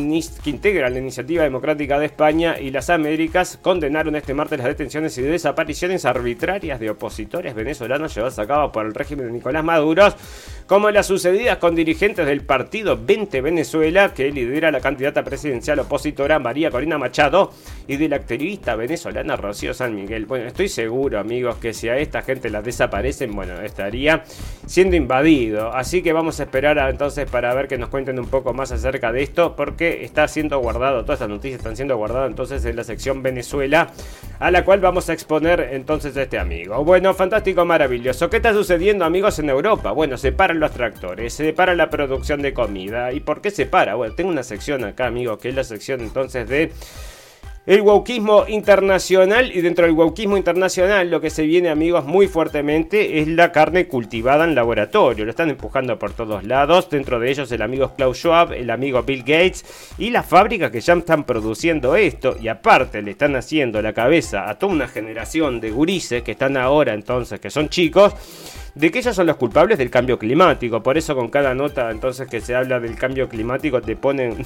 que 0.45 0.51
integran 0.51 0.93
la 0.93 1.01
Iniciativa 1.01 1.43
Democrática 1.43 1.99
de 1.99 2.07
España 2.07 2.57
y 2.61 2.71
las 2.71 2.91
Américas 2.91 3.59
condenaron 3.63 4.15
este 4.15 4.35
martes 4.35 4.59
las 4.59 4.69
detenciones 4.69 5.17
y 5.17 5.23
desapariciones 5.23 6.05
arbitrarias 6.05 6.79
de 6.79 6.91
opositores 6.91 7.55
venezolanos 7.55 8.15
llevadas 8.15 8.39
a 8.39 8.47
cabo 8.47 8.73
por 8.73 8.85
el 8.85 8.95
régimen 8.95 9.27
de 9.27 9.33
Nicolás 9.33 9.65
Maduro 9.65 10.03
como 10.73 10.91
las 10.91 11.07
sucedidas 11.07 11.59
con 11.59 11.75
dirigentes 11.75 12.25
del 12.25 12.41
partido 12.41 12.99
20 12.99 13.43
Venezuela, 13.43 14.15
que 14.15 14.33
lidera 14.33 14.71
la 14.71 14.81
candidata 14.81 15.23
presidencial 15.23 15.79
opositora 15.81 16.39
María 16.39 16.71
Corina 16.71 16.97
Machado, 16.97 17.53
y 17.87 17.99
de 17.99 18.09
la 18.09 18.17
activista 18.17 18.75
venezolana 18.75 19.37
Rocío 19.37 19.75
San 19.75 19.95
Miguel. 19.95 20.25
Bueno, 20.25 20.47
estoy 20.47 20.71
seguro, 20.71 21.19
amigos, 21.19 21.57
que 21.57 21.75
si 21.75 21.91
a 21.91 21.99
esta 21.99 22.23
gente 22.23 22.49
la 22.49 22.63
desaparecen, 22.63 23.37
bueno, 23.37 23.61
estaría 23.61 24.25
siendo 24.65 24.97
invadido. 24.97 25.75
Así 25.75 26.03
que 26.03 26.15
vamos 26.15 26.41
a 26.41 26.45
esperar 26.45 26.79
entonces 26.89 27.31
para 27.31 27.53
ver 27.53 27.69
que 27.69 27.77
nos 27.77 27.91
cuenten 27.91 28.19
un 28.19 28.29
poco 28.29 28.55
más 28.55 28.73
acerca 28.73 29.13
de 29.13 29.23
esto, 29.23 29.55
porque 29.55 30.05
está 30.05 30.27
siendo 30.27 30.59
guardado, 30.59 31.03
todas 31.03 31.17
estas 31.17 31.29
noticias 31.29 31.59
están 31.59 31.77
siendo 31.77 31.99
guardadas 31.99 32.31
entonces 32.31 32.65
en 32.65 32.77
la 32.77 32.85
sección 32.85 33.23
Venezuela, 33.23 33.91
a 34.41 34.51
la 34.51 34.65
cual 34.65 34.81
vamos 34.81 35.11
a 35.11 35.13
exponer 35.13 35.69
entonces 35.73 36.17
a 36.17 36.23
este 36.23 36.39
amigo. 36.39 36.83
Bueno, 36.83 37.13
fantástico, 37.13 37.63
maravilloso. 37.67 38.31
¿Qué 38.31 38.39
está 38.39 38.55
sucediendo, 38.55 39.05
amigos, 39.05 39.39
en 39.39 39.51
Europa? 39.51 39.93
Bueno, 39.93 40.17
se 40.17 40.33
paran 40.33 40.62
los 40.63 40.73
tractores, 40.73 41.35
se 41.35 41.53
para 41.53 41.75
la 41.75 41.91
producción 41.91 42.41
de 42.41 42.55
comida. 42.55 43.13
¿Y 43.13 43.21
por 43.21 43.41
qué 43.43 43.51
se 43.51 43.67
para? 43.67 43.95
Bueno, 43.97 44.15
tengo 44.15 44.31
una 44.31 44.43
sección 44.43 44.85
acá, 44.85 45.07
amigo, 45.07 45.39
que 45.39 45.51
es 45.51 45.55
la 45.55 45.65
sección 45.65 46.01
entonces 46.01 46.49
de 46.49 46.73
el 47.65 47.81
wokismo 47.81 48.45
internacional 48.49 49.53
y 49.55 49.61
dentro 49.61 49.87
del 49.87 49.95
wokismo 49.95 50.37
internacional 50.37 51.09
lo 51.11 51.21
que 51.21 51.31
se 51.31 51.45
viene 51.45 51.69
amigos 51.69 52.05
muy 52.05 52.27
fuertemente 52.27 53.21
es 53.21 53.29
la 53.29 53.53
carne 53.53 53.87
cultivada 53.87 54.43
en 54.43 54.57
laboratorio, 54.57 55.25
lo 55.25 55.31
están 55.31 55.51
empujando 55.51 55.97
por 55.97 56.13
todos 56.13 56.43
lados, 56.43 56.91
dentro 56.91 57.21
de 57.21 57.31
ellos 57.31 57.53
el 57.53 57.63
amigo 57.63 57.95
Klaus 57.95 58.19
Schwab, 58.19 58.53
el 58.53 58.69
amigo 58.69 59.05
Bill 59.05 59.21
Gates 59.21 59.95
y 59.97 60.11
las 60.11 60.27
fábricas 60.27 60.73
que 60.73 60.81
ya 60.81 60.95
están 60.95 61.23
produciendo 61.23 61.95
esto. 61.95 62.37
Y 62.41 62.49
aparte 62.49 63.01
le 63.01 63.13
están 63.13 63.37
haciendo 63.37 63.81
la 63.81 63.93
cabeza 63.93 64.51
a 64.51 64.59
toda 64.59 64.73
una 64.73 64.89
generación 64.89 65.61
de 65.61 65.71
gurises 65.71 66.23
que 66.23 66.33
están 66.33 66.57
ahora 66.57 66.95
entonces 66.95 67.39
que 67.39 67.51
son 67.51 67.69
chicos 67.69 68.15
de 68.75 68.91
que 68.91 68.99
ellos 68.99 69.15
son 69.15 69.27
los 69.27 69.37
culpables 69.37 69.79
del 69.79 69.91
cambio 69.91 70.19
climático. 70.19 70.83
Por 70.83 70.99
eso 70.99 71.15
con 71.15 71.29
cada 71.29 71.55
nota 71.55 71.91
entonces 71.91 72.27
que 72.29 72.41
se 72.41 72.57
habla 72.57 72.81
del 72.81 72.97
cambio 72.97 73.29
climático 73.29 73.81
te 73.81 73.95
ponen... 73.95 74.45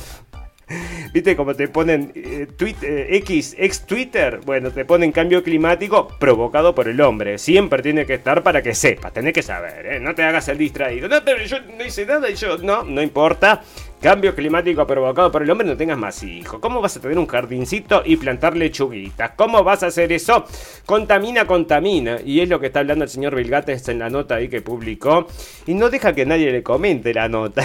¿Viste 1.13 1.37
como 1.37 1.55
te 1.55 1.69
ponen 1.69 2.13
eh, 2.15 2.49
eh, 2.83 3.07
X, 3.11 3.55
ex 3.59 3.87
Twitter? 3.87 4.41
Bueno, 4.45 4.71
te 4.71 4.85
ponen 4.85 5.13
cambio 5.13 5.43
climático 5.43 6.09
provocado 6.19 6.75
por 6.75 6.89
el 6.89 7.01
hombre. 7.01 7.39
Siempre 7.39 7.83
tiene 7.83 8.05
que 8.05 8.15
estar 8.15 8.43
para 8.43 8.63
que 8.63 8.75
sepas, 8.75 9.13
tenés 9.13 9.33
que 9.33 9.43
saber, 9.43 9.87
¿eh? 9.87 10.01
No 10.01 10.15
te 10.15 10.25
hagas 10.25 10.49
el 10.49 10.59
distraído. 10.59 11.09
No, 11.09 11.25
pero 11.25 11.45
yo 11.45 11.59
no 11.61 11.85
hice 11.85 12.05
nada 12.05 12.29
yo... 12.31 12.59
No, 12.59 12.83
no 12.83 13.01
importa. 13.01 13.63
Cambio 14.01 14.35
climático 14.35 14.87
provocado 14.87 15.33
por 15.33 15.43
el 15.43 15.51
hombre, 15.51 15.67
no 15.67 15.77
tengas 15.77 15.97
más 15.97 16.23
hijos. 16.23 16.61
¿Cómo 16.61 16.81
vas 16.81 16.97
a 16.97 17.01
tener 17.01 17.19
un 17.19 17.27
jardincito 17.27 18.03
y 18.05 18.17
plantar 18.17 18.57
lechuguitas? 18.57 19.33
¿Cómo 19.37 19.65
vas 19.65 19.83
a 19.83 19.87
hacer 19.87 20.13
eso? 20.13 20.45
Contamina, 20.85 21.47
contamina. 21.47 22.19
Y 22.25 22.41
es 22.41 22.49
lo 22.49 22.61
que 22.61 22.67
está 22.67 22.81
hablando 22.81 23.05
el 23.05 23.11
señor 23.11 23.35
Bill 23.35 23.49
Gates 23.49 23.89
en 23.89 23.99
la 23.99 24.11
nota 24.11 24.37
ahí 24.37 24.49
que 24.49 24.61
publicó. 24.61 25.27
Y 25.67 25.75
no 25.75 25.89
deja 25.89 26.15
que 26.15 26.27
nadie 26.27 26.53
le 26.53 26.63
comente 26.63 27.15
la 27.15 27.29
nota. 27.29 27.65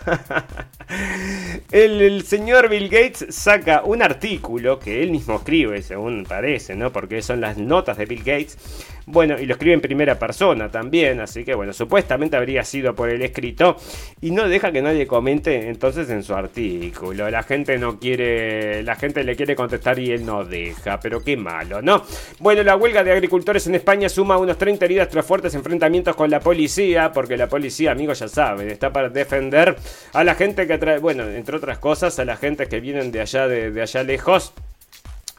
el, 1.70 2.22
señor 2.24 2.68
Bill 2.68 2.88
Gates 2.88 3.26
saca 3.30 3.82
un 3.84 4.02
artículo 4.02 4.78
que 4.78 5.02
él 5.02 5.10
mismo 5.10 5.36
escribe, 5.36 5.82
según 5.82 6.24
parece, 6.24 6.76
¿no? 6.76 6.92
Porque 6.92 7.22
son 7.22 7.40
las 7.40 7.58
notas 7.58 7.96
de 7.96 8.06
Bill 8.06 8.22
Gates 8.22 8.58
Bueno, 9.12 9.36
y 9.40 9.44
lo 9.44 9.54
escribe 9.54 9.74
en 9.74 9.80
primera 9.80 10.16
persona 10.16 10.70
también, 10.70 11.18
así 11.18 11.42
que 11.44 11.52
bueno, 11.52 11.72
supuestamente 11.72 12.36
habría 12.36 12.62
sido 12.62 12.94
por 12.94 13.10
el 13.10 13.20
escrito 13.22 13.76
y 14.20 14.30
no 14.30 14.48
deja 14.48 14.70
que 14.70 14.80
nadie 14.80 15.08
comente 15.08 15.68
entonces 15.68 16.08
en 16.10 16.22
su 16.22 16.32
artículo. 16.32 17.28
La 17.28 17.42
gente 17.42 17.76
no 17.76 17.98
quiere, 17.98 18.84
la 18.84 18.94
gente 18.94 19.24
le 19.24 19.34
quiere 19.34 19.56
contestar 19.56 19.98
y 19.98 20.12
él 20.12 20.24
no 20.24 20.44
deja, 20.44 21.00
pero 21.00 21.24
qué 21.24 21.36
malo, 21.36 21.82
¿no? 21.82 22.04
Bueno, 22.38 22.62
la 22.62 22.76
huelga 22.76 23.02
de 23.02 23.10
agricultores 23.10 23.66
en 23.66 23.74
España 23.74 24.08
suma 24.08 24.38
unos 24.38 24.56
30 24.56 24.84
heridas 24.84 25.08
tras 25.08 25.26
fuertes 25.26 25.56
enfrentamientos 25.56 26.14
con 26.14 26.30
la 26.30 26.38
policía, 26.38 27.10
porque 27.10 27.36
la 27.36 27.48
policía, 27.48 27.90
amigos, 27.90 28.20
ya 28.20 28.28
saben, 28.28 28.70
está 28.70 28.92
para 28.92 29.08
defender 29.08 29.74
a 30.12 30.22
la 30.22 30.36
gente 30.36 30.68
que 30.68 30.78
trae, 30.78 30.98
bueno, 31.00 31.24
entre 31.24 31.56
otras 31.56 31.78
cosas, 31.78 32.16
a 32.20 32.24
la 32.24 32.36
gente 32.36 32.66
que 32.66 32.78
vienen 32.78 33.10
de 33.10 33.22
allá, 33.22 33.48
de 33.48 33.82
allá 33.82 34.04
lejos. 34.04 34.54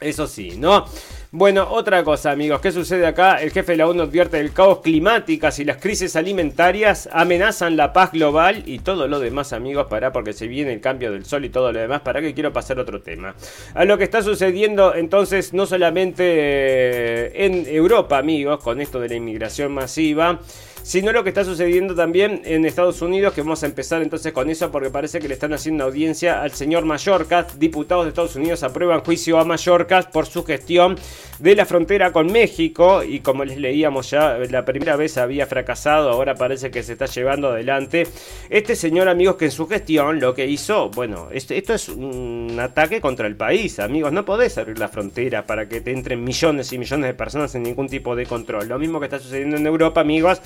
Eso 0.02 0.26
sí, 0.26 0.58
¿no? 0.58 0.86
Bueno, 1.30 1.68
otra 1.70 2.04
cosa, 2.04 2.32
amigos, 2.32 2.60
¿qué 2.60 2.72
sucede 2.72 3.06
acá? 3.06 3.36
El 3.36 3.52
jefe 3.52 3.74
de 3.74 3.78
la 3.78 3.88
ONU 3.88 4.02
advierte 4.02 4.38
del 4.38 4.52
caos 4.52 4.80
climáticas 4.80 5.60
y 5.60 5.64
las 5.64 5.78
crisis 5.78 6.16
alimentarias 6.16 7.08
amenazan 7.12 7.78
la 7.78 7.94
paz 7.94 8.12
global 8.12 8.64
y 8.66 8.80
todo 8.80 9.08
lo 9.08 9.20
demás, 9.20 9.54
amigos, 9.54 9.86
para 9.88 10.12
porque 10.12 10.34
se 10.34 10.48
viene 10.48 10.74
el 10.74 10.82
cambio 10.82 11.12
del 11.12 11.24
sol 11.24 11.46
y 11.46 11.50
todo 11.50 11.72
lo 11.72 11.80
demás, 11.80 12.02
para 12.02 12.20
que 12.20 12.34
quiero 12.34 12.52
pasar 12.52 12.80
otro 12.80 13.02
tema. 13.02 13.36
A 13.76 13.86
lo 13.86 14.00
que 14.00 14.04
está 14.04 14.24
sucediendo 14.24 14.96
entonces 14.96 15.54
no 15.54 15.68
solamente 15.68 16.24
eh, 16.26 17.46
en 17.46 17.68
Europa, 17.68 18.18
amigos, 18.18 18.60
con 18.62 18.82
esto 18.82 19.00
de 19.00 19.10
la 19.10 19.16
inmigración 19.16 19.72
masiva, 19.72 20.40
sino 20.84 21.12
lo 21.12 21.24
que 21.24 21.30
está 21.30 21.44
sucediendo 21.44 21.96
también 21.96 22.42
en 22.46 22.66
Estados 22.66 23.02
Unidos, 23.02 23.34
que 23.34 23.42
vamos 23.42 23.64
a 23.64 23.66
empezar 23.66 24.02
entonces 24.02 24.34
con 24.34 24.50
eso 24.50 24.72
porque 24.72 24.90
parece 24.90 25.20
que 25.20 25.28
le 25.28 25.34
están 25.34 25.54
haciendo 25.54 25.84
audiencia 25.84 26.42
al 26.42 26.52
señor 26.52 26.86
Mallorca. 26.86 27.48
Diputados 27.58 28.06
de 28.06 28.10
Estados 28.10 28.36
Unidos 28.36 28.64
aprueban 28.64 29.02
juicio 29.02 29.40
a 29.40 29.46
Mallorca 29.46 30.02
por 30.12 30.26
su 30.26 30.44
gestión 30.44 30.98
de 31.40 31.56
la 31.56 31.66
frontera 31.66 32.12
con 32.12 32.32
México 32.32 33.04
y 33.04 33.20
como 33.20 33.46
les 33.46 33.58
leíamos 33.58 34.10
ya, 34.12 34.38
la 34.38 34.66
primera 34.66 34.96
vez 34.96 35.18
había 35.18 35.48
fracasado, 35.48 36.10
ahora 36.12 36.36
parece 36.36 36.72
que 36.72 36.84
se 36.84 36.94
está 36.94 37.06
llevando 37.06 37.50
adelante. 37.50 38.08
Este 38.50 38.76
señor, 38.76 39.10
amigos, 39.10 39.36
que 39.36 39.46
en 39.46 39.52
su 39.52 39.68
gestión 39.68 40.20
lo 40.20 40.34
que 40.34 40.46
hizo, 40.46 40.90
bueno, 40.90 41.30
esto, 41.32 41.54
esto 41.54 41.74
es 41.74 41.90
un 41.90 42.58
ataque 42.60 43.02
contra 43.02 43.28
el 43.28 43.36
país, 43.36 43.80
amigos, 43.80 44.12
no 44.12 44.26
podés 44.26 44.58
abrir 44.58 44.78
la 44.80 44.88
frontera 44.88 45.46
para 45.46 45.68
que 45.68 45.82
te 45.82 45.92
entren 45.92 46.24
millones 46.24 46.72
y 46.74 46.78
millones 46.78 47.08
de 47.08 47.14
personas 47.14 47.52
sin 47.52 47.64
ningún 47.64 47.88
tipo 47.88 48.16
de 48.16 48.26
control. 48.26 48.68
Lo 48.68 48.80
mismo 48.80 49.00
que 49.00 49.06
está 49.06 49.20
sucediendo 49.20 49.58
en 49.58 49.66
Europa, 49.66 50.02
amigos. 50.02 50.42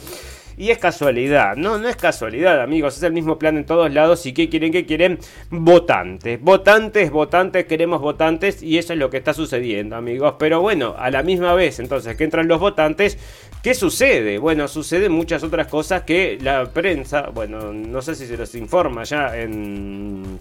Y 0.57 0.69
es 0.71 0.77
casualidad, 0.77 1.57
no, 1.57 1.77
no 1.77 1.89
es 1.89 1.97
casualidad, 1.97 2.61
amigos, 2.61 2.95
es 2.95 3.03
el 3.03 3.11
mismo 3.11 3.37
plan 3.37 3.57
en 3.57 3.65
todos 3.65 3.91
lados. 3.91 4.25
¿Y 4.25 4.33
qué 4.33 4.47
quieren? 4.47 4.71
¿Qué 4.71 4.85
quieren? 4.85 5.19
Votantes, 5.49 6.39
votantes, 6.39 7.11
votantes, 7.11 7.65
queremos 7.65 7.99
votantes 7.99 8.63
y 8.63 8.77
eso 8.77 8.93
es 8.93 8.99
lo 8.99 9.09
que 9.09 9.17
está 9.17 9.33
sucediendo, 9.33 9.97
amigos. 9.97 10.35
Pero 10.39 10.61
bueno, 10.61 10.95
a 10.97 11.11
la 11.11 11.23
misma 11.23 11.53
vez, 11.55 11.79
entonces, 11.79 12.15
que 12.15 12.23
entran 12.23 12.47
los 12.47 12.61
votantes, 12.61 13.17
¿qué 13.61 13.73
sucede? 13.73 14.37
Bueno, 14.37 14.69
suceden 14.69 15.11
muchas 15.11 15.43
otras 15.43 15.67
cosas 15.67 16.03
que 16.03 16.37
la 16.41 16.65
prensa, 16.71 17.29
bueno, 17.33 17.73
no 17.73 18.01
sé 18.01 18.15
si 18.15 18.25
se 18.25 18.37
los 18.37 18.55
informa 18.55 19.03
ya 19.03 19.37
en 19.37 20.39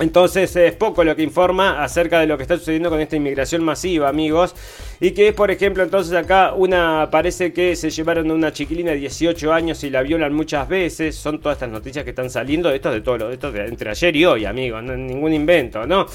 entonces 0.00 0.54
es 0.56 0.74
poco 0.74 1.04
lo 1.04 1.14
que 1.14 1.22
informa 1.22 1.82
acerca 1.82 2.18
de 2.18 2.26
lo 2.26 2.36
que 2.36 2.42
está 2.42 2.58
sucediendo 2.58 2.90
con 2.90 3.00
esta 3.00 3.14
inmigración 3.14 3.62
masiva, 3.62 4.08
amigos. 4.08 4.54
Y 5.00 5.12
que 5.12 5.28
es, 5.28 5.34
por 5.34 5.50
ejemplo, 5.50 5.82
entonces 5.82 6.14
acá 6.14 6.52
una 6.54 7.08
parece 7.10 7.52
que 7.52 7.76
se 7.76 7.90
llevaron 7.90 8.30
a 8.30 8.34
una 8.34 8.52
chiquilina 8.52 8.90
de 8.90 8.98
18 8.98 9.52
años 9.52 9.84
y 9.84 9.90
la 9.90 10.02
violan 10.02 10.34
muchas 10.34 10.68
veces. 10.68 11.14
Son 11.14 11.40
todas 11.40 11.56
estas 11.56 11.70
noticias 11.70 12.04
que 12.04 12.10
están 12.10 12.28
saliendo. 12.28 12.70
Esto 12.70 12.90
de 12.90 13.02
todo, 13.02 13.30
esto 13.30 13.52
de 13.52 13.66
entre 13.66 13.90
ayer 13.90 14.16
y 14.16 14.24
hoy, 14.24 14.44
amigos. 14.44 14.82
No, 14.82 14.96
ningún 14.96 15.32
invento, 15.32 15.86
¿no? 15.86 16.06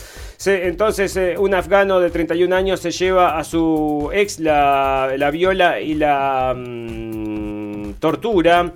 entonces 0.46 1.16
eh, 1.18 1.36
un 1.38 1.54
afgano 1.54 2.00
de 2.00 2.10
31 2.10 2.56
años 2.56 2.80
se 2.80 2.92
lleva 2.92 3.38
a 3.38 3.44
su 3.44 4.10
ex, 4.14 4.40
la, 4.40 5.14
la 5.18 5.32
viola 5.32 5.80
y 5.80 5.96
la 5.96 6.54
mm, 6.56 7.94
tortura. 8.00 8.74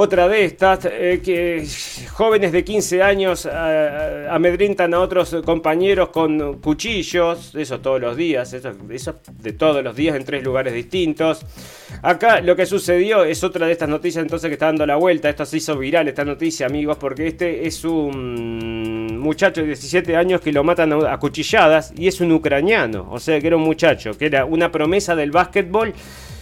Otra 0.00 0.28
de 0.28 0.44
estas, 0.44 0.84
eh, 0.84 1.20
que 1.24 1.66
jóvenes 2.12 2.52
de 2.52 2.62
15 2.62 3.02
años 3.02 3.46
eh, 3.46 3.50
eh, 3.52 4.28
amedrintan 4.30 4.94
a 4.94 5.00
otros 5.00 5.34
compañeros 5.44 6.10
con 6.10 6.60
cuchillos, 6.60 7.52
eso 7.56 7.80
todos 7.80 8.00
los 8.00 8.16
días, 8.16 8.52
eso, 8.52 8.74
de 9.42 9.52
todos 9.54 9.82
los 9.82 9.96
días 9.96 10.14
en 10.14 10.24
tres 10.24 10.44
lugares 10.44 10.72
distintos. 10.72 11.44
Acá 12.00 12.40
lo 12.40 12.54
que 12.54 12.64
sucedió 12.64 13.24
es 13.24 13.42
otra 13.42 13.66
de 13.66 13.72
estas 13.72 13.88
noticias 13.88 14.22
entonces 14.22 14.46
que 14.46 14.52
está 14.52 14.66
dando 14.66 14.86
la 14.86 14.94
vuelta, 14.94 15.30
esto 15.30 15.44
se 15.44 15.56
hizo 15.56 15.76
viral 15.76 16.06
esta 16.06 16.24
noticia 16.24 16.66
amigos, 16.66 16.96
porque 16.96 17.26
este 17.26 17.66
es 17.66 17.84
un 17.84 19.18
muchacho 19.18 19.62
de 19.62 19.66
17 19.66 20.14
años 20.14 20.40
que 20.40 20.52
lo 20.52 20.62
matan 20.62 20.92
a 20.92 21.18
cuchilladas 21.18 21.92
y 21.96 22.06
es 22.06 22.20
un 22.20 22.30
ucraniano, 22.30 23.08
o 23.10 23.18
sea 23.18 23.40
que 23.40 23.48
era 23.48 23.56
un 23.56 23.64
muchacho, 23.64 24.16
que 24.16 24.26
era 24.26 24.44
una 24.44 24.70
promesa 24.70 25.16
del 25.16 25.32
básquetbol 25.32 25.92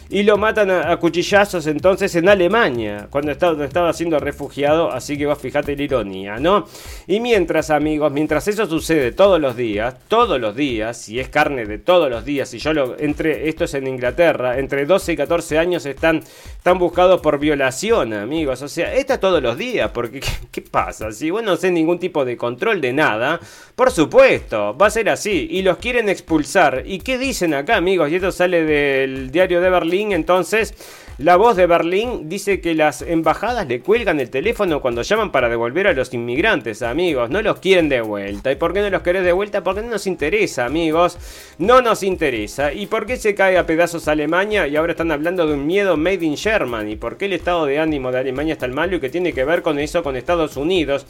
y 0.09 0.23
lo 0.23 0.37
matan 0.37 0.71
a, 0.71 0.97
cuchillazos 0.99 1.66
entonces 1.66 2.14
en 2.14 2.29
Alemania, 2.29 3.09
cuando 3.11 3.33
estaba, 3.33 3.64
estaba 3.64 3.92
siendo 3.92 4.19
refugiado, 4.19 4.92
así 4.92 5.19
que 5.19 5.27
vos 5.27 5.38
fijate 5.38 5.77
la 5.77 5.83
ironía, 5.83 6.37
¿no? 6.38 6.66
Y 7.07 7.21
mientras, 7.21 7.71
amigos, 7.71 8.12
mientras 8.12 8.47
eso 8.47 8.66
sucede 8.66 9.12
todos 9.12 9.40
los 9.40 9.57
días, 9.57 9.97
todos 10.09 10.40
los 10.40 10.55
días, 10.55 11.09
y 11.09 11.19
es 11.19 11.29
carne 11.29 11.66
de 11.66 11.79
todos 11.79 12.09
los 12.09 12.25
días, 12.25 12.53
y 12.55 12.59
yo 12.59 12.73
lo, 12.73 12.99
entre, 12.99 13.49
esto 13.49 13.64
es 13.64 13.75
en 13.75 13.87
Inglaterra, 13.87 14.59
entre 14.59 14.87
12 14.87 15.12
y 15.12 15.16
14 15.16 15.59
años 15.59 15.87
están, 15.87 16.23
están 16.57 16.79
buscados 16.79 17.21
por 17.21 17.38
violación, 17.38 18.12
amigos, 18.12 18.62
o 18.62 18.69
sea, 18.69 18.95
está 18.95 19.19
todos 19.19 19.42
los 19.42 19.59
días, 19.59 19.90
porque 19.92 20.21
¿qué, 20.53 20.62
pasa? 20.62 21.11
Si 21.11 21.31
vos 21.31 21.42
no 21.42 21.57
sé 21.57 21.71
ningún 21.71 21.99
tipo 21.99 22.25
de 22.25 22.37
control 22.37 22.81
de 22.81 22.92
nada, 22.92 23.40
por 23.75 23.90
supuesto, 23.90 24.77
va 24.77 24.87
a 24.87 24.90
ser 24.90 25.09
así, 25.09 25.49
y 25.51 25.62
los 25.62 25.79
quieren 25.79 26.09
expulsar, 26.09 26.85
¿y 26.87 27.01
qué 27.01 27.19
dicen 27.19 27.55
acá, 27.55 27.77
amigos? 27.77 28.11
Y 28.11 28.16
esto 28.16 28.31
sale 28.31 28.64
del 28.64 29.31
diario 29.31 29.61
de 29.61 29.71
Berlín, 29.71 29.96
entonces, 30.01 30.75
la 31.19 31.37
voz 31.37 31.57
de 31.57 31.67
Berlín 31.67 32.29
dice 32.29 32.61
que 32.61 32.75
las 32.75 33.01
embajadas 33.01 33.67
le 33.67 33.81
cuelgan 33.81 34.21
el 34.21 34.29
teléfono 34.29 34.83
cuando 34.83 35.01
llaman 35.01 35.33
para 35.33 35.49
devolver 35.49 35.87
a 35.87 35.95
los 35.95 36.13
inmigrantes, 36.13 36.83
amigos. 36.83 37.31
No 37.31 37.41
los 37.41 37.59
quieren 37.59 37.89
de 37.89 38.03
vuelta. 38.03 38.53
¿Y 38.53 38.57
por 38.57 38.75
qué 38.75 38.83
no 38.83 38.91
los 38.91 39.01
querés 39.01 39.25
de 39.25 39.33
vuelta? 39.33 39.65
Porque 39.65 39.81
no 39.81 39.89
nos 39.89 40.07
interesa, 40.07 40.67
amigos. 40.67 41.17
No 41.59 41.81
nos 41.81 42.03
interesa. 42.03 42.73
¿Y 42.75 42.87
por 42.87 43.07
qué 43.07 43.17
se 43.17 43.35
cae 43.35 43.57
a 43.57 43.65
pedazos 43.65 44.09
Alemania 44.09 44.69
y 44.69 44.77
ahora 44.77 44.93
están 44.93 45.11
hablando 45.11 45.47
de 45.47 45.55
un 45.55 45.67
miedo 45.67 45.97
made 45.97 46.25
in 46.25 46.37
Germany? 46.37 46.97
¿Por 46.97 47.17
qué 47.17 47.25
el 47.25 47.33
estado 47.33 47.65
de 47.65 47.79
ánimo 47.79 48.13
de 48.13 48.19
Alemania 48.19 48.53
está 48.53 48.69
malo 48.69 48.97
y 48.97 49.01
que 49.01 49.09
tiene 49.09 49.33
que 49.33 49.45
ver 49.45 49.63
con 49.63 49.79
eso 49.79 50.03
con 50.03 50.17
Estados 50.17 50.59
Unidos? 50.59 51.07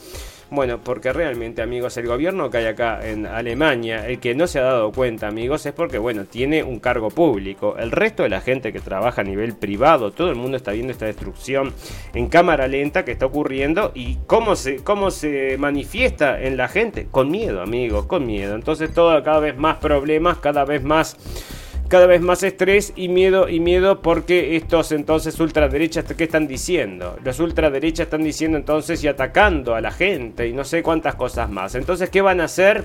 Bueno, 0.49 0.79
porque 0.79 1.13
realmente, 1.13 1.61
amigos, 1.61 1.97
el 1.97 2.07
gobierno 2.07 2.51
que 2.51 2.59
hay 2.59 2.67
acá 2.67 3.05
en 3.05 3.27
Alemania, 3.27 4.07
el 4.07 4.21
que 4.21 4.37
no 4.37 4.47
se 4.47 4.61
ha 4.61 4.63
dado 4.63 4.93
cuenta, 4.93 5.27
amigos, 5.27 5.67
es 5.67 5.73
porque, 5.73 5.99
bueno, 5.99 6.25
tiene 6.25 6.63
un 6.63 6.79
cargo 6.79 7.11
público. 7.11 7.77
El 7.77 7.91
resto 7.91 8.23
de 8.23 8.29
la 8.29 8.41
gente 8.41 8.73
que 8.73 8.79
trabaja 8.79 9.23
a 9.23 9.25
nivel 9.25 9.57
privado, 9.57 10.13
todo 10.13 10.31
el 10.31 10.37
mundo 10.37 10.57
está 10.57 10.71
viendo 10.71 10.93
esta 10.93 11.07
destrucción 11.07 11.73
en 12.15 12.29
cámara 12.29 12.69
lenta 12.69 13.05
que 13.05 13.11
está 13.11 13.27
ocurriendo 13.27 13.91
y 13.93 14.19
cómo 14.29 14.55
se, 14.55 14.85
cómo 14.85 15.11
se 15.11 15.57
manifiesta 15.59 16.41
en 16.41 16.57
la 16.57 16.69
gente. 16.69 17.09
Con 17.11 17.29
miedo, 17.29 17.61
amigos, 17.61 18.07
con 18.07 18.25
miedo. 18.25 18.55
Entonces, 18.55 18.95
todo 18.95 19.21
cada 19.25 19.41
vez 19.41 19.59
más 19.59 19.79
problemas, 19.79 20.39
cada 20.39 20.65
vez 20.65 20.85
más 20.85 21.17
cada 21.89 22.07
vez 22.07 22.21
más 22.21 22.43
estrés 22.43 22.93
y 22.97 23.09
miedo 23.09 23.49
y 23.49 23.61
miedo 23.61 24.01
porque 24.03 24.57
estos 24.57 24.93
entonces 24.93 25.39
ultraderechas, 25.39 26.05
¿qué 26.05 26.25
están 26.25 26.47
diciendo? 26.47 27.19
Los 27.25 27.39
ultraderechas 27.41 28.07
están 28.07 28.23
diciendo 28.23 28.59
entonces 28.59 29.03
y 29.05 29.09
atacando 29.09 29.75
a 29.75 29.81
la 29.81 29.91
gente 29.91 30.49
y 30.49 30.53
no 30.53 30.65
sé 30.65 30.83
cuántas 30.83 31.15
cosas 31.15 31.51
más. 31.51 31.75
Entonces, 31.75 32.11
¿qué 32.11 32.21
van 32.21 32.41
a 32.41 32.45
hacer? 32.45 32.85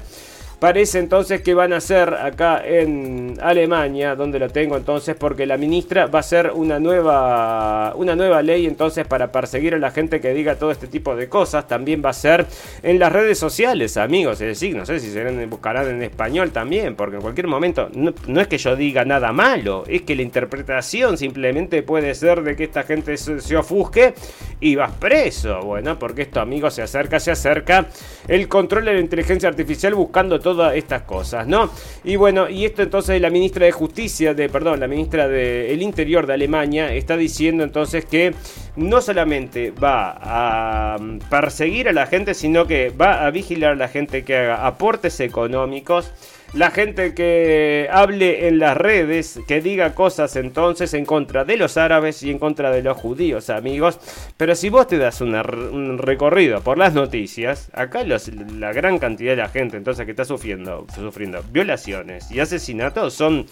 Parece 0.61 0.99
entonces 0.99 1.41
que 1.41 1.55
van 1.55 1.73
a 1.73 1.77
hacer 1.77 2.13
acá 2.13 2.61
en 2.63 3.35
Alemania, 3.41 4.15
donde 4.15 4.37
lo 4.37 4.47
tengo 4.47 4.77
entonces, 4.77 5.15
porque 5.15 5.47
la 5.47 5.57
ministra 5.57 6.05
va 6.05 6.19
a 6.19 6.21
hacer 6.21 6.51
una 6.53 6.79
nueva, 6.79 7.95
una 7.95 8.15
nueva 8.15 8.43
ley 8.43 8.67
entonces 8.67 9.07
para 9.07 9.31
perseguir 9.31 9.73
a 9.73 9.79
la 9.79 9.89
gente 9.89 10.21
que 10.21 10.35
diga 10.35 10.57
todo 10.57 10.69
este 10.69 10.85
tipo 10.85 11.15
de 11.15 11.27
cosas. 11.27 11.67
También 11.67 12.03
va 12.05 12.11
a 12.11 12.13
ser 12.13 12.45
en 12.83 12.99
las 12.99 13.11
redes 13.11 13.39
sociales, 13.39 13.97
amigos. 13.97 14.33
Es 14.33 14.49
decir, 14.49 14.75
no 14.75 14.85
sé 14.85 14.99
si 14.99 15.09
se 15.09 15.47
buscarán 15.47 15.89
en 15.89 16.03
español 16.03 16.51
también, 16.51 16.95
porque 16.95 17.15
en 17.15 17.23
cualquier 17.23 17.47
momento 17.47 17.89
no, 17.95 18.39
es 18.39 18.47
que 18.47 18.59
yo 18.59 18.75
diga 18.75 19.03
nada 19.03 19.31
malo, 19.31 19.83
es 19.87 20.03
que 20.03 20.15
la 20.15 20.21
interpretación 20.21 21.17
simplemente 21.17 21.81
puede 21.81 22.13
ser 22.13 22.43
de 22.43 22.55
que 22.55 22.65
esta 22.65 22.83
gente 22.83 23.17
se, 23.17 23.41
se 23.41 23.57
ofusque 23.57 24.13
y 24.59 24.75
vas 24.75 24.91
preso. 24.91 25.61
Bueno, 25.61 25.97
porque 25.97 26.21
esto, 26.21 26.39
amigos, 26.39 26.75
se 26.75 26.83
acerca, 26.83 27.19
se 27.19 27.31
acerca 27.31 27.87
el 28.27 28.47
control 28.47 28.85
de 28.85 28.93
la 28.93 28.99
inteligencia 28.99 29.49
artificial 29.49 29.95
buscando 29.95 30.39
todo 30.39 30.50
todas 30.55 30.75
estas 30.75 31.03
cosas, 31.03 31.47
¿no? 31.47 31.69
Y 32.03 32.15
bueno, 32.15 32.49
y 32.49 32.65
esto 32.65 32.81
entonces 32.81 33.21
la 33.21 33.29
ministra 33.29 33.65
de 33.65 33.71
Justicia, 33.71 34.33
de, 34.33 34.49
perdón, 34.49 34.79
la 34.79 34.87
ministra 34.87 35.27
del 35.27 35.81
Interior 35.81 36.25
de 36.27 36.33
Alemania 36.33 36.93
está 36.93 37.17
diciendo 37.17 37.63
entonces 37.63 38.05
que 38.05 38.33
no 38.75 39.01
solamente 39.01 39.71
va 39.71 40.17
a 40.21 40.97
mm, 40.99 41.19
perseguir 41.29 41.89
a 41.89 41.93
la 41.93 42.05
gente, 42.05 42.33
sino 42.33 42.67
que 42.67 42.89
va 42.89 43.25
a 43.25 43.31
vigilar 43.31 43.73
a 43.73 43.75
la 43.75 43.87
gente 43.87 44.23
que 44.23 44.37
haga 44.37 44.65
aportes 44.67 45.19
económicos 45.19 46.11
la 46.53 46.71
gente 46.71 47.13
que 47.13 47.87
hable 47.91 48.47
en 48.47 48.59
las 48.59 48.75
redes, 48.75 49.39
que 49.47 49.61
diga 49.61 49.95
cosas 49.95 50.35
entonces 50.35 50.93
en 50.93 51.05
contra 51.05 51.45
de 51.45 51.57
los 51.57 51.77
árabes 51.77 52.23
y 52.23 52.31
en 52.31 52.39
contra 52.39 52.71
de 52.71 52.83
los 52.83 52.97
judíos, 52.97 53.49
amigos. 53.49 53.99
Pero 54.37 54.55
si 54.55 54.69
vos 54.69 54.87
te 54.87 54.97
das 54.97 55.21
un 55.21 55.97
recorrido 55.97 56.61
por 56.61 56.77
las 56.77 56.93
noticias, 56.93 57.69
acá 57.73 58.03
la 58.03 58.73
gran 58.73 58.99
cantidad 58.99 59.31
de 59.31 59.37
la 59.37 59.49
gente 59.49 59.77
entonces 59.77 60.05
que 60.05 60.11
está 60.11 60.25
sufriendo, 60.25 60.85
sufriendo 60.93 61.41
violaciones 61.51 62.29
y 62.31 62.39
asesinatos 62.39 63.13
son 63.13 63.45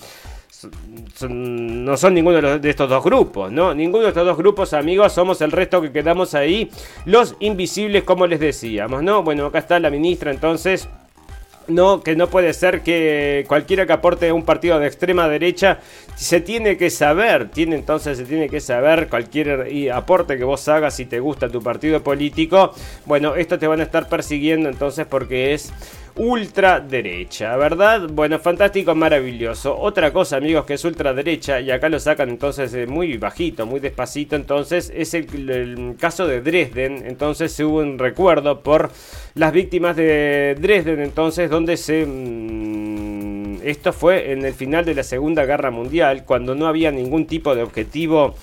no 1.29 1.95
son 1.95 2.13
ninguno 2.13 2.59
de, 2.59 2.69
estos 2.69 2.89
dos 2.89 3.03
grupos, 3.03 3.51
¿no? 3.51 3.73
Ninguno 3.73 4.03
de 4.03 4.09
estos 4.09 4.25
dos 4.25 4.35
grupos, 4.35 4.73
amigos, 4.73 5.13
somos 5.13 5.39
el 5.41 5.51
resto 5.51 5.81
que 5.81 5.91
quedamos 5.91 6.33
ahí, 6.33 6.69
los 7.05 7.35
invisibles, 7.39 8.03
como 8.03 8.27
les 8.27 8.39
decíamos, 8.41 9.01
¿no? 9.03 9.23
Bueno, 9.23 9.45
acá 9.45 9.59
está 9.59 9.79
la 9.79 9.89
ministra 9.89 10.31
entonces 10.31 10.89
no, 11.69 12.01
que 12.01 12.15
no 12.15 12.27
puede 12.27 12.53
ser 12.53 12.81
que 12.81 13.45
cualquiera 13.47 13.85
que 13.85 13.93
aporte 13.93 14.31
un 14.31 14.43
partido 14.43 14.79
de 14.79 14.87
extrema 14.87 15.27
derecha 15.27 15.79
se 16.15 16.41
tiene 16.41 16.77
que 16.77 16.89
saber, 16.89 17.49
tiene 17.49 17.75
entonces 17.75 18.17
se 18.17 18.25
tiene 18.25 18.49
que 18.49 18.59
saber 18.59 19.07
cualquier 19.07 19.89
aporte 19.93 20.37
que 20.37 20.43
vos 20.43 20.67
hagas 20.67 20.95
si 20.95 21.05
te 21.05 21.19
gusta 21.19 21.49
tu 21.49 21.61
partido 21.61 22.03
político. 22.03 22.73
Bueno, 23.05 23.35
esto 23.35 23.57
te 23.57 23.67
van 23.67 23.79
a 23.79 23.83
estar 23.83 24.09
persiguiendo 24.09 24.69
entonces 24.69 25.05
porque 25.07 25.53
es 25.53 25.71
ultraderecha, 26.19 27.55
¿verdad? 27.55 28.09
Bueno, 28.11 28.39
fantástico, 28.39 28.93
maravilloso. 28.93 29.79
Otra 29.79 30.11
cosa, 30.11 30.35
amigos, 30.35 30.65
que 30.65 30.73
es 30.73 30.83
ultraderecha, 30.83 31.61
y 31.61 31.71
acá 31.71 31.87
lo 31.87 31.97
sacan 31.97 32.27
entonces 32.27 32.73
eh, 32.73 32.85
muy 32.85 33.17
bajito, 33.17 33.65
muy 33.65 33.79
despacito, 33.79 34.35
entonces 34.35 34.91
es 34.93 35.13
el, 35.13 35.95
caso 35.97 36.27
de 36.27 36.41
Dresden, 36.41 37.05
entonces 37.07 37.57
hubo 37.61 37.77
un 37.77 37.97
recuerdo 37.97 38.59
por 38.61 38.91
las 39.35 39.53
víctimas 39.53 39.95
de 39.95 40.57
Dresden, 40.59 40.99
entonces, 40.99 41.49
donde 41.49 41.77
se... 41.77 42.05
Mm, 42.05 43.61
esto 43.63 43.93
fue 43.93 44.33
en 44.33 44.43
el 44.43 44.53
final 44.53 44.83
de 44.83 44.95
la 44.95 45.03
Segunda 45.03 45.45
Guerra 45.45 45.71
Mundial, 45.71 46.25
cuando 46.25 46.53
no 46.53 46.67
había 46.67 46.91
ningún 46.91 47.27
tipo 47.27 47.55
de 47.55 47.63
objetivo 47.63 48.35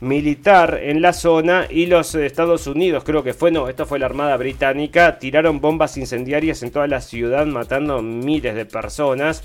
militar 0.00 0.80
en 0.82 1.00
la 1.00 1.12
zona 1.12 1.66
y 1.70 1.86
los 1.86 2.14
Estados 2.14 2.66
Unidos, 2.66 3.04
creo 3.04 3.22
que 3.22 3.34
fue, 3.34 3.50
no, 3.50 3.68
esto 3.68 3.86
fue 3.86 3.98
la 3.98 4.06
Armada 4.06 4.36
Británica, 4.36 5.18
tiraron 5.18 5.60
bombas 5.60 5.96
incendiarias 5.96 6.62
en 6.62 6.70
toda 6.70 6.86
la 6.86 7.00
ciudad 7.00 7.46
matando 7.46 8.02
miles 8.02 8.54
de 8.54 8.66
personas. 8.66 9.42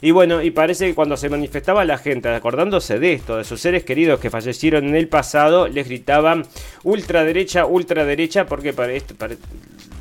Y 0.00 0.10
bueno, 0.10 0.42
y 0.42 0.50
parece 0.50 0.88
que 0.88 0.96
cuando 0.96 1.16
se 1.16 1.28
manifestaba 1.28 1.84
la 1.84 1.96
gente 1.96 2.28
acordándose 2.28 2.98
de 2.98 3.12
esto, 3.12 3.36
de 3.36 3.44
sus 3.44 3.60
seres 3.60 3.84
queridos 3.84 4.18
que 4.18 4.30
fallecieron 4.30 4.88
en 4.88 4.96
el 4.96 5.06
pasado, 5.06 5.68
les 5.68 5.86
gritaban 5.86 6.44
ultraderecha, 6.82 7.66
ultraderecha, 7.66 8.46
porque 8.46 8.72
para 8.72 8.92
esto, 8.92 9.14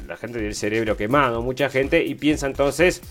la 0.08 0.18
gente 0.18 0.40
tiene 0.40 0.48
el 0.48 0.56
cerebro 0.56 0.98
quemado, 0.98 1.44
mucha 1.44 1.70
gente, 1.70 2.04
y 2.04 2.16
piensa 2.16 2.48
entonces 2.48 3.02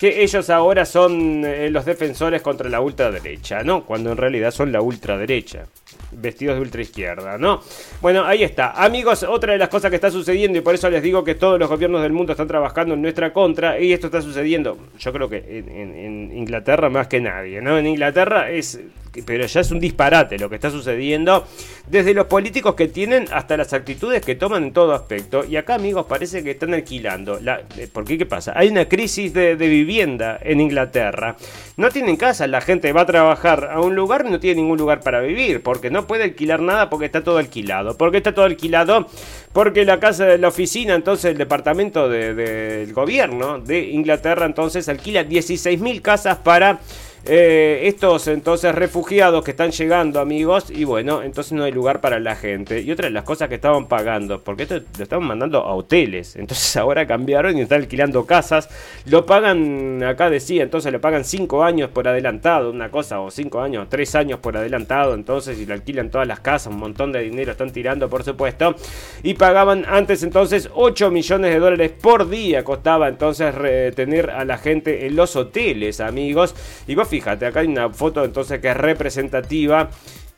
que 0.00 0.22
ellos 0.22 0.48
ahora 0.48 0.86
son 0.86 1.44
eh, 1.44 1.68
los 1.68 1.84
defensores 1.84 2.40
contra 2.40 2.70
la 2.70 2.80
ultraderecha, 2.80 3.62
¿no? 3.62 3.84
Cuando 3.84 4.10
en 4.10 4.16
realidad 4.16 4.50
son 4.50 4.72
la 4.72 4.80
ultraderecha 4.80 5.66
vestidos 6.12 6.56
de 6.56 6.62
ultra 6.62 6.82
izquierda, 6.82 7.38
¿no? 7.38 7.60
Bueno, 8.00 8.24
ahí 8.24 8.42
está. 8.42 8.70
Amigos, 8.70 9.22
otra 9.22 9.52
de 9.52 9.58
las 9.58 9.68
cosas 9.68 9.90
que 9.90 9.96
está 9.96 10.10
sucediendo, 10.10 10.58
y 10.58 10.62
por 10.62 10.74
eso 10.74 10.88
les 10.90 11.02
digo 11.02 11.22
que 11.22 11.34
todos 11.34 11.58
los 11.58 11.68
gobiernos 11.68 12.02
del 12.02 12.12
mundo 12.12 12.32
están 12.32 12.48
trabajando 12.48 12.94
en 12.94 13.02
nuestra 13.02 13.32
contra, 13.32 13.78
y 13.78 13.92
esto 13.92 14.06
está 14.06 14.22
sucediendo, 14.22 14.78
yo 14.98 15.12
creo 15.12 15.28
que 15.28 15.36
en, 15.38 16.30
Inglaterra 16.34 16.88
más 16.88 17.06
que 17.06 17.20
nadie, 17.20 17.60
¿no? 17.60 17.78
En 17.78 17.86
Inglaterra 17.86 18.50
es 18.50 18.80
pero 19.26 19.44
ya 19.44 19.60
es 19.60 19.70
un 19.72 19.80
disparate 19.80 20.38
lo 20.38 20.48
que 20.48 20.54
está 20.54 20.70
sucediendo, 20.70 21.44
desde 21.88 22.14
los 22.14 22.26
políticos 22.26 22.76
que 22.76 22.86
tienen 22.86 23.26
hasta 23.32 23.56
las 23.56 23.72
actitudes 23.72 24.24
que 24.24 24.36
toman 24.36 24.62
en 24.62 24.72
todo 24.72 24.94
aspecto. 24.94 25.44
Y 25.44 25.56
acá, 25.56 25.74
amigos, 25.74 26.06
parece 26.06 26.44
que 26.44 26.52
están 26.52 26.74
alquilando. 26.74 27.40
La, 27.40 27.62
eh, 27.76 27.88
¿Por 27.92 28.04
qué? 28.04 28.16
¿Qué 28.16 28.24
pasa? 28.26 28.52
Hay 28.54 28.68
una 28.68 28.88
crisis 28.88 29.34
de, 29.34 29.56
de, 29.56 29.66
vivienda 29.68 29.89
en 29.98 30.60
Inglaterra. 30.60 31.36
No 31.76 31.90
tienen 31.90 32.16
casa, 32.16 32.46
la 32.46 32.60
gente 32.60 32.92
va 32.92 33.02
a 33.02 33.06
trabajar 33.06 33.70
a 33.72 33.80
un 33.80 33.96
lugar 33.96 34.24
y 34.26 34.30
no 34.30 34.38
tiene 34.38 34.62
ningún 34.62 34.78
lugar 34.78 35.00
para 35.00 35.20
vivir, 35.20 35.62
porque 35.62 35.90
no 35.90 36.06
puede 36.06 36.24
alquilar 36.24 36.60
nada 36.60 36.88
porque 36.88 37.06
está 37.06 37.24
todo 37.24 37.38
alquilado. 37.38 37.96
¿Por 37.96 38.12
qué 38.12 38.18
está 38.18 38.32
todo 38.32 38.44
alquilado? 38.44 39.08
Porque 39.52 39.84
la 39.84 39.98
casa 39.98 40.26
de 40.26 40.38
la 40.38 40.48
oficina, 40.48 40.94
entonces 40.94 41.32
el 41.32 41.38
departamento 41.38 42.08
del 42.08 42.92
gobierno 42.92 43.58
de 43.58 43.80
Inglaterra, 43.90 44.46
entonces 44.46 44.88
alquila 44.88 45.24
16.000 45.24 46.00
casas 46.02 46.38
para 46.38 46.78
eh, 47.26 47.82
estos 47.84 48.28
entonces 48.28 48.74
refugiados 48.74 49.44
que 49.44 49.50
están 49.50 49.70
llegando, 49.72 50.20
amigos, 50.20 50.70
y 50.70 50.84
bueno, 50.84 51.22
entonces 51.22 51.52
no 51.52 51.64
hay 51.64 51.72
lugar 51.72 52.00
para 52.00 52.18
la 52.18 52.34
gente. 52.34 52.80
Y 52.80 52.90
otra 52.90 53.08
de 53.08 53.12
las 53.12 53.24
cosas 53.24 53.48
que 53.48 53.56
estaban 53.56 53.86
pagando, 53.88 54.40
porque 54.42 54.62
esto 54.62 54.80
lo 54.96 55.02
estaban 55.02 55.26
mandando 55.26 55.58
a 55.58 55.74
hoteles, 55.74 56.36
entonces 56.36 56.76
ahora 56.76 57.06
cambiaron 57.06 57.58
y 57.58 57.62
están 57.62 57.82
alquilando 57.82 58.24
casas, 58.24 58.68
lo 59.04 59.26
pagan, 59.26 60.02
acá 60.02 60.30
decía, 60.30 60.62
entonces 60.62 60.90
le 60.92 60.98
pagan 60.98 61.24
5 61.24 61.62
años 61.62 61.90
por 61.90 62.08
adelantado, 62.08 62.70
una 62.70 62.90
cosa, 62.90 63.20
o 63.20 63.30
5 63.30 63.60
años, 63.60 63.88
3 63.90 64.14
años 64.14 64.40
por 64.40 64.56
adelantado, 64.56 65.14
entonces 65.14 65.58
y 65.58 65.66
lo 65.66 65.74
alquilan 65.74 66.10
todas 66.10 66.26
las 66.26 66.40
casas, 66.40 66.72
un 66.72 66.80
montón 66.80 67.12
de 67.12 67.20
dinero 67.20 67.52
están 67.52 67.70
tirando, 67.70 68.08
por 68.08 68.24
supuesto, 68.24 68.74
y 69.22 69.34
pagaban 69.34 69.84
antes 69.86 70.22
entonces 70.22 70.70
8 70.74 71.10
millones 71.10 71.52
de 71.52 71.58
dólares 71.58 71.92
por 72.00 72.30
día, 72.30 72.64
costaba 72.64 73.08
entonces 73.08 73.54
tener 73.94 74.30
a 74.30 74.44
la 74.44 74.56
gente 74.56 75.06
en 75.06 75.16
los 75.16 75.36
hoteles, 75.36 76.00
amigos, 76.00 76.54
y 76.86 76.94
vos 76.94 77.09
fíjate, 77.10 77.44
acá 77.44 77.60
hay 77.60 77.66
una 77.66 77.90
foto 77.90 78.24
entonces 78.24 78.60
que 78.60 78.70
es 78.70 78.76
representativa 78.76 79.90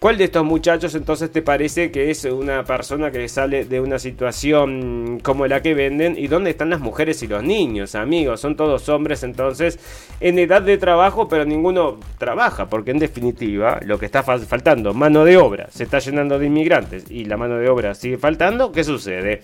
¿Cuál 0.03 0.19
de 0.19 0.25
estos 0.25 0.45
muchachos 0.45 0.97
entonces 0.97 1.31
te 1.31 1.43
parece 1.43 1.93
que 1.93 2.11
es 2.11 2.25
una 2.25 2.65
persona 2.65 3.13
que 3.13 3.29
sale 3.29 3.67
de 3.67 3.81
una 3.81 4.01
situación 4.01 5.21
como 5.23 5.47
la 5.47 5.63
que 5.63 5.75
venden? 5.75 6.19
¿Y 6.19 6.27
dónde 6.27 6.51
están 6.51 6.71
las 6.71 6.81
mujeres 6.81 7.23
y 7.23 7.29
los 7.29 7.45
niños, 7.45 7.95
amigos? 7.95 8.41
Son 8.41 8.57
todos 8.57 8.89
hombres 8.89 9.23
entonces 9.23 9.79
en 10.19 10.41
edad 10.41 10.61
de 10.61 10.77
trabajo, 10.77 11.29
pero 11.29 11.45
ninguno 11.45 12.01
trabaja, 12.19 12.69
porque 12.69 12.91
en 12.91 12.99
definitiva 12.99 13.79
lo 13.85 13.97
que 14.01 14.07
está 14.07 14.25
faltando, 14.25 14.93
mano 14.93 15.25
de 15.25 15.37
obra, 15.37 15.69
se 15.71 15.85
está 15.85 16.01
llenando 16.01 16.37
de 16.37 16.47
inmigrantes 16.47 17.09
y 17.09 17.27
la 17.27 17.37
mano 17.37 17.59
de 17.59 17.69
obra 17.69 17.95
sigue 17.95 18.19
faltando, 18.19 18.73
¿qué 18.73 18.83
sucede? 18.83 19.43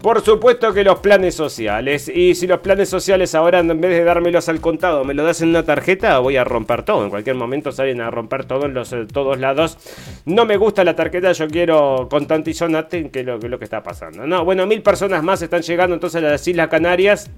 Por 0.00 0.22
supuesto 0.22 0.72
que 0.72 0.84
los 0.84 1.00
planes 1.00 1.34
sociales, 1.34 2.08
y 2.08 2.34
si 2.34 2.46
los 2.46 2.60
planes 2.60 2.88
sociales 2.88 3.34
ahora 3.34 3.58
en 3.58 3.78
vez 3.78 3.90
de 3.90 4.04
dármelos 4.04 4.48
al 4.48 4.62
contado 4.62 5.04
me 5.04 5.12
lo 5.12 5.22
das 5.22 5.42
en 5.42 5.50
una 5.50 5.66
tarjeta, 5.66 6.18
voy 6.20 6.38
a 6.38 6.44
romper 6.44 6.82
todo, 6.82 7.04
en 7.04 7.10
cualquier 7.10 7.36
momento 7.36 7.72
salen 7.72 8.00
a 8.00 8.10
romper 8.10 8.46
todo 8.46 8.64
en 8.64 8.72
los, 8.72 8.94
todos 9.12 9.38
lados 9.38 9.76
no 10.26 10.44
me 10.44 10.56
gusta 10.56 10.84
la 10.84 10.94
tarjeta, 10.94 11.32
yo 11.32 11.48
quiero 11.48 12.08
con 12.10 12.26
Sonate, 12.54 13.10
que 13.10 13.20
es 13.20 13.26
lo, 13.26 13.38
que 13.38 13.48
lo 13.48 13.58
que 13.58 13.64
está 13.64 13.82
pasando. 13.82 14.26
No, 14.26 14.44
bueno, 14.44 14.66
mil 14.66 14.82
personas 14.82 15.22
más 15.22 15.42
están 15.42 15.62
llegando 15.62 15.94
entonces 15.94 16.22
a 16.22 16.28
las 16.28 16.46
Islas 16.46 16.68
Canarias. 16.68 17.30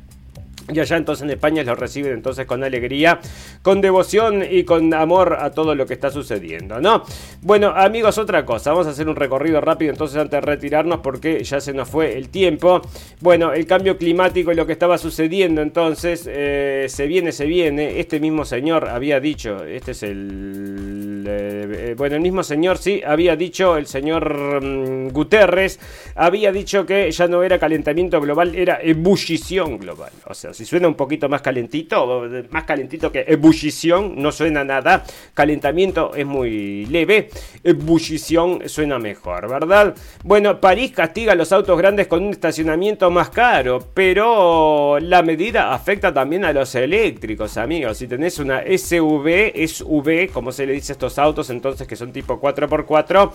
Y 0.73 0.81
allá 0.81 0.97
entonces 0.97 1.25
en 1.25 1.31
España 1.31 1.62
lo 1.64 1.75
reciben 1.75 2.12
entonces 2.12 2.47
con 2.47 2.62
alegría, 2.64 3.21
con 3.62 3.81
devoción 3.81 4.45
y 4.49 4.64
con 4.64 4.93
amor 4.95 5.37
a 5.41 5.51
todo 5.51 5.75
lo 5.75 5.87
que 5.87 5.95
está 5.95 6.11
sucediendo, 6.11 6.81
¿no? 6.81 7.05
Bueno, 7.43 7.68
amigos, 7.68 8.18
otra 8.18 8.45
cosa, 8.45 8.71
vamos 8.71 8.87
a 8.87 8.91
hacer 8.91 9.09
un 9.09 9.16
recorrido 9.16 9.61
rápido 9.61 9.91
entonces 9.91 10.16
antes 10.16 10.41
de 10.41 10.47
retirarnos 10.47 11.01
porque 11.01 11.43
ya 11.45 11.61
se 11.61 11.73
nos 11.73 11.89
fue 11.89 12.16
el 12.16 12.29
tiempo. 12.29 12.81
Bueno, 13.21 13.53
el 13.53 13.66
cambio 13.66 13.97
climático 13.97 14.53
y 14.53 14.55
lo 14.55 14.66
que 14.66 14.73
estaba 14.73 14.99
sucediendo 14.99 15.62
entonces, 15.62 16.29
eh, 16.29 16.87
se 16.89 17.07
viene, 17.07 17.33
se 17.33 17.47
viene. 17.47 18.01
Este 18.01 18.21
mismo 18.21 18.45
señor 18.45 18.89
había 18.89 19.21
dicho, 19.21 19.64
este 19.64 19.93
es 19.93 20.03
el... 20.03 21.25
Eh, 21.27 21.91
eh, 21.91 21.95
bueno, 21.97 22.16
el 22.16 22.23
mismo 22.23 22.43
señor, 22.43 22.79
sí, 22.79 23.03
había 23.07 23.37
dicho, 23.37 23.77
el 23.77 23.87
señor 23.87 24.62
mm, 24.62 25.09
Guterres, 25.09 25.79
había 26.14 26.53
dicho 26.53 26.87
que 26.87 27.11
ya 27.11 27.29
no 27.29 27.43
era 27.43 27.59
calentamiento 27.59 28.21
global, 28.21 28.55
era 28.55 28.81
ebullición 28.83 29.79
global. 29.79 30.12
O 30.27 30.35
sea, 30.35 30.53
si 30.61 30.66
suena 30.66 30.88
un 30.88 30.94
poquito 30.94 31.26
más 31.26 31.40
calentito, 31.40 32.28
más 32.50 32.64
calentito 32.64 33.11
que 33.11 33.24
ebullición, 33.26 34.12
no 34.16 34.30
suena 34.30 34.62
nada. 34.62 35.02
Calentamiento 35.32 36.14
es 36.14 36.26
muy 36.26 36.84
leve, 36.84 37.30
ebullición 37.64 38.68
suena 38.68 38.98
mejor, 38.98 39.48
¿verdad? 39.48 39.94
Bueno, 40.22 40.61
París 40.61 40.92
castiga 40.92 41.32
a 41.32 41.34
los 41.34 41.50
autos 41.52 41.78
grandes 41.78 42.08
con 42.08 42.22
un 42.22 42.32
estacionamiento 42.32 43.11
más 43.11 43.30
caro, 43.30 43.78
pero 43.94 44.98
la 45.00 45.22
medida 45.22 45.72
afecta 45.72 46.12
también 46.12 46.44
a 46.44 46.52
los 46.52 46.74
eléctricos, 46.74 47.56
amigos. 47.56 47.96
Si 47.96 48.06
tenés 48.06 48.38
una 48.38 48.61
SUV, 48.61 49.66
SUV, 49.66 50.30
como 50.30 50.52
se 50.52 50.66
le 50.66 50.74
dice 50.74 50.92
a 50.92 50.96
estos 50.96 51.18
autos, 51.18 51.48
entonces 51.48 51.88
que 51.88 51.96
son 51.96 52.12
tipo 52.12 52.38
4x4, 52.38 53.30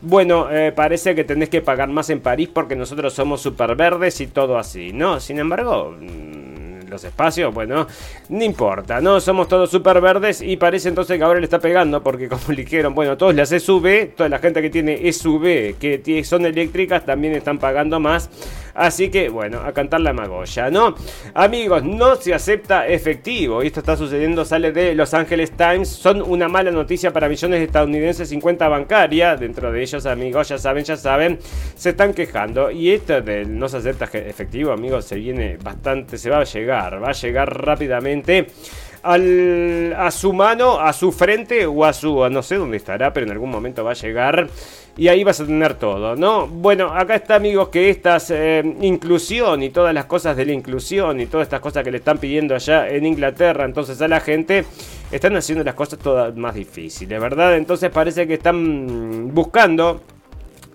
bueno, 0.00 0.50
eh, 0.50 0.72
parece 0.72 1.14
que 1.14 1.24
tenés 1.24 1.50
que 1.50 1.60
pagar 1.60 1.90
más 1.90 2.08
en 2.08 2.20
París 2.20 2.48
porque 2.50 2.74
nosotros 2.74 3.12
somos 3.12 3.42
super 3.42 3.76
verdes 3.76 4.18
y 4.22 4.28
todo 4.28 4.56
así, 4.56 4.94
¿no? 4.94 5.20
Sin 5.20 5.38
embargo... 5.38 5.94
Mm, 6.00 6.69
los 6.90 7.04
espacios, 7.04 7.54
bueno, 7.54 7.86
no 8.28 8.44
importa, 8.44 9.00
¿no? 9.00 9.20
Somos 9.20 9.48
todos 9.48 9.70
súper 9.70 10.00
verdes 10.00 10.42
y 10.42 10.56
parece 10.56 10.88
entonces 10.88 11.16
que 11.16 11.24
ahora 11.24 11.40
le 11.40 11.44
está 11.44 11.58
pegando 11.58 12.02
porque 12.02 12.28
como 12.28 12.42
le 12.48 12.64
dijeron, 12.64 12.94
bueno, 12.94 13.16
todos 13.16 13.34
las 13.34 13.50
SUV, 13.50 14.14
toda 14.16 14.28
la 14.28 14.38
gente 14.38 14.60
que 14.60 14.70
tiene 14.70 15.10
SUV, 15.12 15.76
que 15.78 16.22
son 16.24 16.44
eléctricas, 16.44 17.04
también 17.04 17.34
están 17.34 17.58
pagando 17.58 18.00
más. 18.00 18.30
Así 18.80 19.10
que, 19.10 19.28
bueno, 19.28 19.60
a 19.60 19.72
cantar 19.72 20.00
la 20.00 20.14
magolla, 20.14 20.70
¿no? 20.70 20.94
Amigos, 21.34 21.84
no 21.84 22.16
se 22.16 22.32
acepta 22.32 22.86
efectivo. 22.86 23.62
Y 23.62 23.66
esto 23.66 23.80
está 23.80 23.94
sucediendo, 23.96 24.44
sale 24.44 24.72
de 24.72 24.94
Los 24.94 25.12
Angeles 25.12 25.52
Times. 25.52 25.88
Son 25.88 26.22
una 26.22 26.48
mala 26.48 26.70
noticia 26.70 27.12
para 27.12 27.28
millones 27.28 27.60
de 27.60 27.66
estadounidenses 27.66 28.28
sin 28.28 28.40
cuenta 28.40 28.68
bancaria. 28.68 29.36
Dentro 29.36 29.70
de 29.70 29.82
ellos, 29.82 30.06
amigos, 30.06 30.48
ya 30.48 30.56
saben, 30.56 30.84
ya 30.84 30.96
saben, 30.96 31.38
se 31.74 31.90
están 31.90 32.14
quejando. 32.14 32.70
Y 32.70 32.92
esto 32.92 33.20
de 33.20 33.44
no 33.44 33.68
se 33.68 33.78
acepta 33.78 34.06
efectivo, 34.06 34.72
amigos, 34.72 35.04
se 35.04 35.16
viene 35.16 35.58
bastante, 35.62 36.16
se 36.16 36.30
va 36.30 36.40
a 36.40 36.44
llegar, 36.44 36.79
va 36.88 37.10
a 37.10 37.12
llegar 37.12 37.64
rápidamente. 37.64 38.46
A 39.02 40.10
su 40.10 40.32
mano, 40.34 40.78
a 40.78 40.92
su 40.92 41.10
frente 41.10 41.64
o 41.64 41.86
a 41.86 41.92
su, 41.94 42.28
no 42.28 42.42
sé 42.42 42.56
dónde 42.56 42.76
estará, 42.76 43.12
pero 43.14 43.24
en 43.24 43.32
algún 43.32 43.50
momento 43.50 43.82
va 43.82 43.92
a 43.92 43.94
llegar 43.94 44.46
y 44.96 45.08
ahí 45.08 45.24
vas 45.24 45.40
a 45.40 45.46
tener 45.46 45.74
todo, 45.74 46.16
¿no? 46.16 46.46
Bueno, 46.46 46.92
acá 46.92 47.14
está, 47.14 47.36
amigos, 47.36 47.70
que 47.70 47.88
esta 47.88 48.18
eh, 48.28 48.76
inclusión 48.82 49.62
y 49.62 49.70
todas 49.70 49.94
las 49.94 50.04
cosas 50.04 50.36
de 50.36 50.44
la 50.44 50.52
inclusión 50.52 51.20
y 51.20 51.26
todas 51.26 51.46
estas 51.46 51.60
cosas 51.60 51.82
que 51.82 51.90
le 51.90 51.96
están 51.96 52.18
pidiendo 52.18 52.54
allá 52.54 52.88
en 52.88 53.06
Inglaterra, 53.06 53.64
entonces 53.64 54.02
a 54.02 54.08
la 54.08 54.20
gente, 54.20 54.66
están 55.10 55.34
haciendo 55.36 55.64
las 55.64 55.74
cosas 55.74 55.98
todas 55.98 56.36
más 56.36 56.54
difíciles, 56.54 57.18
¿verdad? 57.18 57.56
Entonces 57.56 57.90
parece 57.90 58.26
que 58.26 58.34
están 58.34 59.32
buscando 59.32 60.02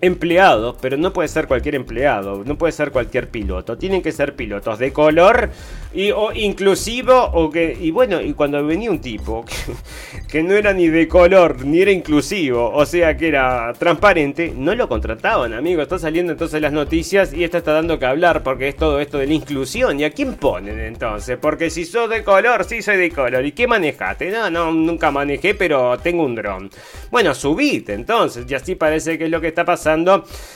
empleados, 0.00 0.76
pero 0.80 0.96
no 0.96 1.12
puede 1.12 1.28
ser 1.28 1.46
cualquier 1.46 1.74
empleado, 1.74 2.42
no 2.44 2.58
puede 2.58 2.72
ser 2.72 2.90
cualquier 2.90 3.28
piloto, 3.28 3.78
tienen 3.78 4.02
que 4.02 4.12
ser 4.12 4.36
pilotos 4.36 4.78
de 4.78 4.92
color 4.92 5.50
y 5.94 6.10
o 6.10 6.32
inclusivo 6.32 7.14
o 7.32 7.50
que 7.50 7.76
y 7.80 7.90
bueno, 7.90 8.20
y 8.20 8.34
cuando 8.34 8.64
venía 8.64 8.90
un 8.90 9.00
tipo 9.00 9.44
que, 10.28 10.42
no 10.42 10.52
era 10.54 10.74
ni 10.74 10.88
de 10.88 11.08
color 11.08 11.64
ni 11.64 11.80
era 11.80 11.90
inclusivo, 11.90 12.70
o 12.70 12.84
sea 12.84 13.16
que 13.16 13.28
era 13.28 13.72
transparente, 13.78 14.52
no 14.54 14.74
lo 14.74 14.86
contrataban, 14.86 15.54
amigo, 15.54 15.80
está 15.80 15.98
saliendo 15.98 16.32
entonces 16.32 16.60
las 16.60 16.72
noticias 16.72 17.32
y 17.32 17.42
esto 17.42 17.56
está 17.56 17.72
dando 17.72 17.98
que 17.98 18.04
hablar 18.04 18.42
porque 18.42 18.68
es 18.68 18.76
todo 18.76 19.00
esto 19.00 19.16
de 19.16 19.26
la 19.26 19.34
inclusión, 19.34 19.98
¿y 19.98 20.04
a 20.04 20.10
quién 20.10 20.34
ponen 20.34 20.78
entonces? 20.78 21.38
Porque 21.40 21.70
si 21.70 21.86
sos 21.86 22.10
de 22.10 22.22
color, 22.22 22.64
sí 22.64 22.82
soy 22.82 22.98
de 22.98 23.10
color, 23.10 23.46
¿y 23.46 23.52
qué 23.52 23.66
manejaste? 23.66 24.30
No, 24.30 24.50
no, 24.50 24.72
nunca 24.72 25.10
manejé, 25.10 25.54
pero 25.54 25.96
tengo 25.98 26.24
un 26.24 26.34
dron. 26.34 26.70
Bueno, 27.10 27.34
subite 27.34 27.94
entonces, 27.94 28.44
y 28.46 28.54
así 28.54 28.74
parece 28.74 29.16
que 29.16 29.24
es 29.24 29.30
lo 29.30 29.40
que 29.40 29.48
está 29.48 29.64
pasando 29.64 29.85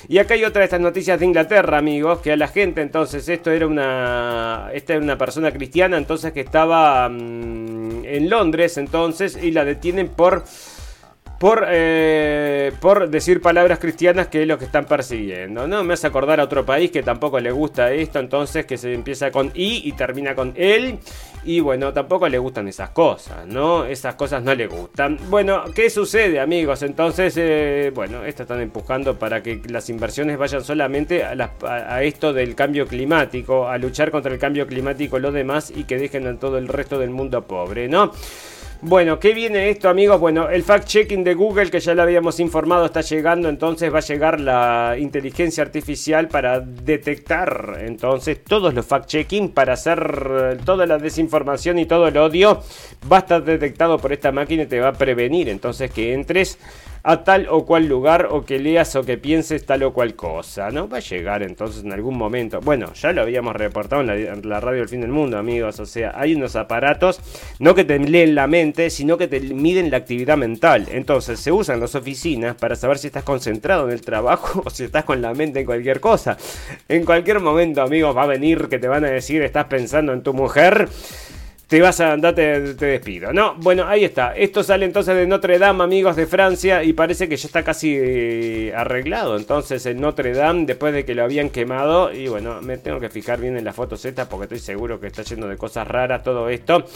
y 0.09 0.19
acá 0.19 0.35
hay 0.35 0.45
otra 0.45 0.61
de 0.61 0.65
estas 0.65 0.81
noticias 0.81 1.19
de 1.21 1.27
Inglaterra, 1.27 1.79
amigos, 1.79 2.21
que 2.21 2.33
a 2.33 2.37
la 2.37 2.49
gente 2.49 2.81
entonces, 2.81 3.29
esto 3.29 3.51
era 3.51 3.67
una, 3.67 4.71
esta 4.73 4.95
era 4.95 5.03
una 5.03 5.17
persona 5.17 5.53
cristiana 5.53 5.97
entonces 5.97 6.33
que 6.33 6.41
estaba 6.41 7.09
mm, 7.09 8.05
en 8.05 8.31
Londres 8.31 8.77
entonces 8.77 9.39
y 9.41 9.53
la 9.53 9.65
detienen 9.65 10.09
por 10.09 10.45
por, 11.41 11.65
eh, 11.71 12.71
por 12.81 13.09
decir 13.09 13.41
palabras 13.41 13.79
cristianas 13.79 14.29
que 14.29 14.43
es 14.43 14.47
lo 14.47 14.59
que 14.59 14.67
están 14.67 14.85
persiguiendo. 14.85 15.67
No 15.67 15.83
me 15.83 15.95
hace 15.95 16.07
acordar 16.07 16.39
a 16.39 16.45
otro 16.45 16.67
país 16.67 16.91
que 16.91 17.03
tampoco 17.03 17.41
le 17.41 17.51
gusta 17.51 17.91
esto, 17.93 18.19
entonces 18.19 18.67
que 18.67 18.77
se 18.77 18.93
empieza 18.93 19.31
con 19.31 19.51
I 19.55 19.81
y 19.87 19.93
termina 19.93 20.35
con 20.35 20.53
él. 20.55 20.99
Y 21.43 21.61
bueno, 21.61 21.95
tampoco 21.95 22.29
le 22.29 22.37
gustan 22.37 22.69
esas 22.69 22.91
cosas, 22.91 23.47
¿no? 23.47 23.87
Esas 23.87 24.17
cosas 24.17 24.43
no 24.43 24.55
le 24.55 24.67
gustan. 24.67 25.17
Bueno, 25.31 25.65
¿qué 25.75 25.89
sucede, 25.89 26.41
amigos? 26.41 26.83
Entonces, 26.83 27.33
eh, 27.39 27.91
bueno, 27.95 28.23
esto 28.27 28.43
están 28.43 28.61
empujando 28.61 29.19
para 29.19 29.43
que 29.43 29.63
las 29.71 29.89
inversiones 29.89 30.37
vayan 30.37 30.63
solamente 30.63 31.25
a, 31.25 31.53
a, 31.63 32.03
esto 32.03 32.35
del 32.35 32.55
cambio 32.55 32.87
climático, 32.87 33.67
a 33.67 33.79
luchar 33.79 34.11
contra 34.11 34.31
el 34.31 34.39
cambio 34.39 34.67
climático 34.67 35.17
y 35.17 35.23
lo 35.23 35.33
demás, 35.33 35.73
y 35.75 35.85
que 35.85 35.97
dejen 35.97 36.27
a 36.27 36.39
todo 36.39 36.59
el 36.59 36.69
resto 36.69 36.99
del 36.99 37.09
mundo 37.09 37.47
pobre, 37.47 37.89
¿no? 37.89 38.13
Bueno, 38.83 39.21
¿qué 39.21 39.35
viene 39.35 39.69
esto, 39.69 39.91
amigos? 39.91 40.19
Bueno, 40.19 40.49
el 40.49 40.65
fact-checking 40.65 41.23
de 41.23 41.35
Google, 41.35 41.71
que 41.71 41.81
ya 41.81 41.95
lo 41.95 42.01
habíamos 42.01 42.41
informado, 42.41 42.87
está 42.87 43.03
llegando. 43.03 43.51
Entonces 43.51 43.93
va 43.93 43.99
a 43.99 44.01
llegar 44.01 44.41
la 44.41 44.97
inteligencia 44.99 45.63
artificial 45.63 46.29
para 46.29 46.61
detectar 46.61 47.77
entonces 47.81 48.43
todos 48.43 48.73
los 48.73 48.89
fact-checking, 48.89 49.53
para 49.53 49.75
hacer 49.75 50.61
toda 50.65 50.87
la 50.87 50.97
desinformación 50.97 51.79
y 51.79 51.85
todo 51.85 52.09
el 52.09 52.17
odio. 52.17 52.63
Va 53.13 53.19
a 53.19 53.21
estar 53.21 53.45
detectado 53.45 53.99
por 53.99 54.15
esta 54.15 54.33
máquina 54.33 54.63
y 54.63 54.67
te 54.67 54.81
va 54.81 54.89
a 54.89 54.93
prevenir. 54.95 55.51
Entonces 55.51 55.91
que 55.91 56.15
entres 56.15 56.59
a 57.03 57.25
tal 57.25 57.47
o 57.51 57.65
cual 57.65 57.87
lugar 57.87 58.29
o 58.31 58.45
que 58.45 58.59
leas 58.59 58.95
o 58.97 59.03
que 59.03 59.19
pienses 59.19 59.65
tal 59.65 59.83
o 59.83 59.93
cual 59.93 60.15
cosa, 60.15 60.71
¿no? 60.71 60.89
Va 60.89 60.99
a 60.99 61.01
llegar 61.01 61.43
entonces 61.43 61.85
en 61.85 61.93
algún 61.93 62.17
momento. 62.17 62.61
Bueno, 62.61 62.93
ya 62.95 63.13
lo 63.13 63.23
habíamos 63.23 63.57
reportado 63.57 64.03
en 64.03 64.49
la, 64.49 64.61
radio 64.61 64.81
del 64.81 64.89
fin 64.89 65.01
del 65.01 65.11
mundo, 65.11 65.39
amigos. 65.39 65.81
O 65.81 65.87
sea, 65.87 66.13
hay 66.15 66.35
unos 66.35 66.57
aparatos, 66.57 67.21
no 67.59 67.75
que 67.75 67.85
te 67.85 67.99
leen 67.99 68.35
la 68.35 68.47
mente, 68.47 68.91
sino 68.91 69.17
que 69.17 69.29
te 69.29 69.41
miden 69.41 69.91
la 69.91 69.99
actividad 69.99 70.37
mental. 70.37 70.87
Entonces, 70.91 71.41
se 71.41 71.53
usan 71.53 71.81
las 71.81 71.95
oficinas 71.95 72.57
para 72.57 72.77
saber 72.77 72.99
si 72.99 73.07
estás 73.07 73.25
concentrado 73.25 73.87
en 73.87 73.93
el 73.93 74.03
trabajo 74.03 74.63
o 74.67 74.71
si 74.71 74.85
estás 74.85 75.05
con 75.05 75.23
la 75.23 75.35
mente 75.35 75.61
en 75.61 75.67
cualquier 75.67 76.01
cosa. 76.01 76.37
En 76.89 77.05
cualquier 77.05 77.41
momento, 77.41 77.83
amigos, 77.83 78.17
va 78.17 78.25
a 78.25 78.27
venir 78.27 78.69
que 78.69 78.79
te 78.79 78.89
van 78.89 79.05
a 79.05 79.11
decir, 79.11 79.43
estás 79.43 79.67
pensando 79.67 80.13
en 80.13 80.23
tu 80.23 80.35
mujer 80.35 80.89
te 81.71 81.81
vas 81.81 82.01
a 82.01 82.15
andar, 82.15 82.35
te, 82.35 82.61
despido. 82.75 83.33
No, 83.33 83.55
bueno, 83.59 83.87
ahí 83.87 84.03
está. 84.03 84.35
Esto 84.37 84.65
sale 84.65 84.85
entonces 84.87 85.15
de 85.15 85.25
Notre 85.29 85.57
Dame, 85.57 85.85
amigos 85.85 86.17
de 86.17 86.27
Francia, 86.27 86.83
y 86.83 86.95
parece 86.95 87.29
que 87.29 87.37
ya 87.37 87.47
está 87.47 87.63
casi 87.63 87.97
eh, 87.97 88.73
arreglado. 88.75 89.37
Entonces, 89.37 89.87
en 89.87 90.01
Notre 90.01 90.33
Dame, 90.33 90.67
después 90.67 90.93
de 90.93 91.05
que 91.05 91.15
lo 91.15 91.23
habían 91.23 91.49
quemado, 91.49 92.13
y 92.13 92.27
bueno, 92.27 92.61
me 92.61 92.77
tengo 92.77 92.99
que 92.99 93.09
fijar 93.09 93.39
bien 93.39 93.57
en 93.57 93.65
las 93.65 93.77
fotos 93.77 94.05
estas 94.05 94.27
porque 94.27 94.47
estoy 94.47 94.59
seguro 94.59 94.99
que 94.99 95.07
está 95.07 95.23
lleno 95.23 95.47
de 95.47 95.57
cosas 95.57 95.87
raras 95.87 96.25
todo 96.25 96.49
esto. 96.49 96.87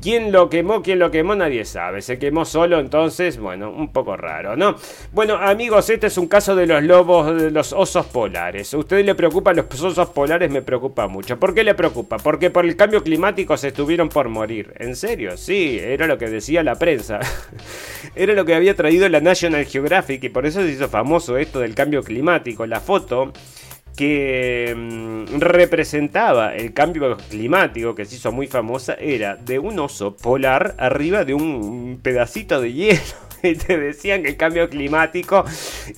¿Quién 0.00 0.32
lo 0.32 0.48
quemó? 0.48 0.82
¿Quién 0.82 1.00
lo 1.00 1.10
quemó? 1.10 1.34
Nadie 1.34 1.66
sabe. 1.66 2.00
Se 2.00 2.18
quemó 2.18 2.46
solo, 2.46 2.80
entonces, 2.80 3.36
bueno, 3.38 3.70
un 3.70 3.92
poco 3.92 4.16
raro, 4.16 4.56
¿no? 4.56 4.76
Bueno, 5.12 5.34
amigos, 5.34 5.90
este 5.90 6.06
es 6.06 6.16
un 6.16 6.28
caso 6.28 6.56
de 6.56 6.66
los 6.66 6.82
lobos, 6.82 7.42
de 7.42 7.50
los 7.50 7.74
osos 7.74 8.06
polares. 8.06 8.72
¿A 8.72 8.78
ustedes 8.78 9.04
le 9.04 9.14
preocupan 9.14 9.54
los 9.56 9.82
osos 9.82 10.08
polares? 10.08 10.50
Me 10.50 10.62
preocupa 10.62 11.08
mucho. 11.08 11.38
¿Por 11.38 11.52
qué 11.52 11.62
le 11.62 11.74
preocupa? 11.74 12.16
Porque 12.16 12.48
por 12.48 12.64
el 12.64 12.74
cambio 12.74 13.02
climático 13.02 13.54
se 13.58 13.68
estuvieron 13.68 14.13
por 14.14 14.28
morir. 14.28 14.72
¿En 14.78 14.94
serio? 14.94 15.36
Sí, 15.36 15.78
era 15.82 16.06
lo 16.06 16.16
que 16.16 16.30
decía 16.30 16.62
la 16.62 16.76
prensa. 16.76 17.18
era 18.14 18.32
lo 18.32 18.44
que 18.44 18.54
había 18.54 18.76
traído 18.76 19.08
la 19.08 19.20
National 19.20 19.66
Geographic 19.66 20.22
y 20.22 20.28
por 20.28 20.46
eso 20.46 20.62
se 20.62 20.70
hizo 20.70 20.88
famoso 20.88 21.36
esto 21.36 21.58
del 21.58 21.74
cambio 21.74 22.02
climático. 22.02 22.64
La 22.64 22.80
foto 22.80 23.32
que 23.96 24.72
mm, 24.76 25.40
representaba 25.40 26.54
el 26.54 26.72
cambio 26.72 27.16
climático 27.28 27.94
que 27.96 28.04
se 28.04 28.16
hizo 28.16 28.30
muy 28.30 28.46
famosa 28.46 28.94
era 28.94 29.34
de 29.34 29.58
un 29.58 29.78
oso 29.80 30.16
polar 30.16 30.76
arriba 30.78 31.24
de 31.24 31.34
un 31.34 31.98
pedacito 32.00 32.60
de 32.60 32.72
hielo. 32.72 33.00
Y 33.44 33.56
te 33.56 33.76
decían 33.76 34.22
que 34.22 34.30
el 34.30 34.36
cambio 34.38 34.70
climático 34.70 35.44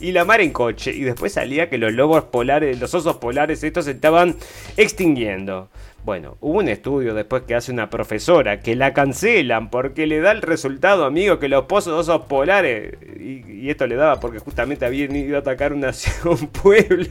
y 0.01 0.11
la 0.11 0.25
mar 0.25 0.41
en 0.41 0.51
coche. 0.51 0.93
Y 0.93 1.03
después 1.03 1.35
salía 1.35 1.71
que 1.71 1.79
los 1.79 1.93
lobos 1.93 2.25
polares, 2.25 2.81
los 2.81 2.93
osos 2.93 3.19
polares, 3.19 3.63
estos 3.63 3.85
se 3.85 3.93
estaban 3.93 4.35
extinguiendo. 4.77 5.69
Bueno, 6.07 6.37
hubo 6.41 6.61
un 6.61 6.69
estudio 6.69 7.15
después 7.15 7.43
que 7.43 7.57
hace 7.57 7.73
una 7.73 7.91
profesora 7.91 8.61
que 8.61 8.77
la 8.77 8.95
cancelan 8.95 9.71
porque 9.71 10.07
le 10.07 10.21
da 10.21 10.31
el 10.31 10.41
resultado, 10.41 11.05
amigo, 11.05 11.41
que 11.41 11.49
los 11.49 11.65
pozos 11.65 11.95
osos 11.95 12.27
polares, 12.29 12.95
y, 13.19 13.69
esto 13.69 13.89
le 13.89 13.97
daba 13.97 14.21
porque 14.21 14.39
justamente 14.39 14.87
habían 14.87 15.17
ido 15.17 15.35
a 15.35 15.41
atacar 15.41 15.73
un 16.25 16.47
pueblo. 16.47 17.09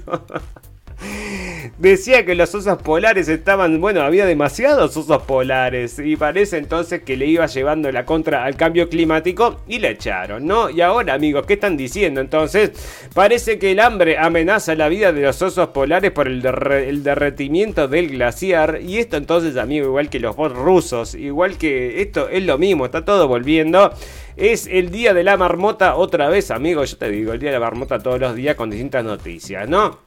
Decía 1.78 2.26
que 2.26 2.36
los 2.36 2.54
osos 2.56 2.82
polares 2.82 3.28
estaban, 3.28 3.80
bueno, 3.82 4.02
había 4.02 4.26
demasiados 4.26 4.96
osos 4.96 5.24
polares 5.24 6.00
y 6.00 6.16
parece 6.16 6.58
entonces 6.58 7.02
que 7.04 7.18
le 7.18 7.26
iba 7.26 7.46
llevando 7.46 7.92
la 7.92 8.06
contra 8.06 8.46
al 8.46 8.56
cambio 8.56 8.90
climático 8.90 9.62
y 9.68 9.80
le 9.80 9.92
echaron, 9.92 10.46
¿no? 10.46 10.70
Y 10.70 10.82
ahora, 10.82 11.14
amigos, 11.14 11.46
¿qué 11.46 11.54
están 11.54 11.78
diciendo? 11.78 12.22
Entonces, 12.22 12.72
parece 13.14 13.60
que 13.60 13.72
el 13.72 13.80
hambre 13.80 14.18
amenaza 14.18 14.76
la 14.76 14.88
vida 14.90 15.12
de 15.12 15.22
los 15.22 15.42
osos 15.42 15.70
polares 15.70 16.12
por 16.12 16.28
el, 16.28 16.42
derretimiento 16.42 17.88
del 17.88 18.10
glaciar 18.10 18.80
y 18.82 18.98
esto 18.98 19.18
entonces, 19.18 19.58
amigo, 19.58 19.88
igual 19.88 20.10
que 20.10 20.20
los 20.20 20.36
rusos, 20.36 21.16
igual 21.16 21.58
que 21.58 22.02
esto 22.02 22.30
es 22.30 22.44
lo 22.44 22.58
mismo, 22.58 22.86
está 22.86 23.06
todo 23.06 23.28
volviendo. 23.28 23.94
Es 24.38 24.68
el 24.68 24.92
día 24.92 25.14
de 25.14 25.24
la 25.24 25.38
marmota 25.38 25.96
otra 25.96 26.30
vez, 26.30 26.52
amigo, 26.52 26.84
yo 26.84 26.98
te 26.98 27.10
digo, 27.10 27.34
el 27.34 27.40
día 27.40 27.52
de 27.52 27.60
la 27.60 27.66
marmota 27.66 28.00
todos 28.00 28.20
los 28.20 28.36
días 28.36 28.56
con 28.56 28.70
distintas 28.70 29.04
noticias, 29.04 29.70
¿no? 29.70 30.00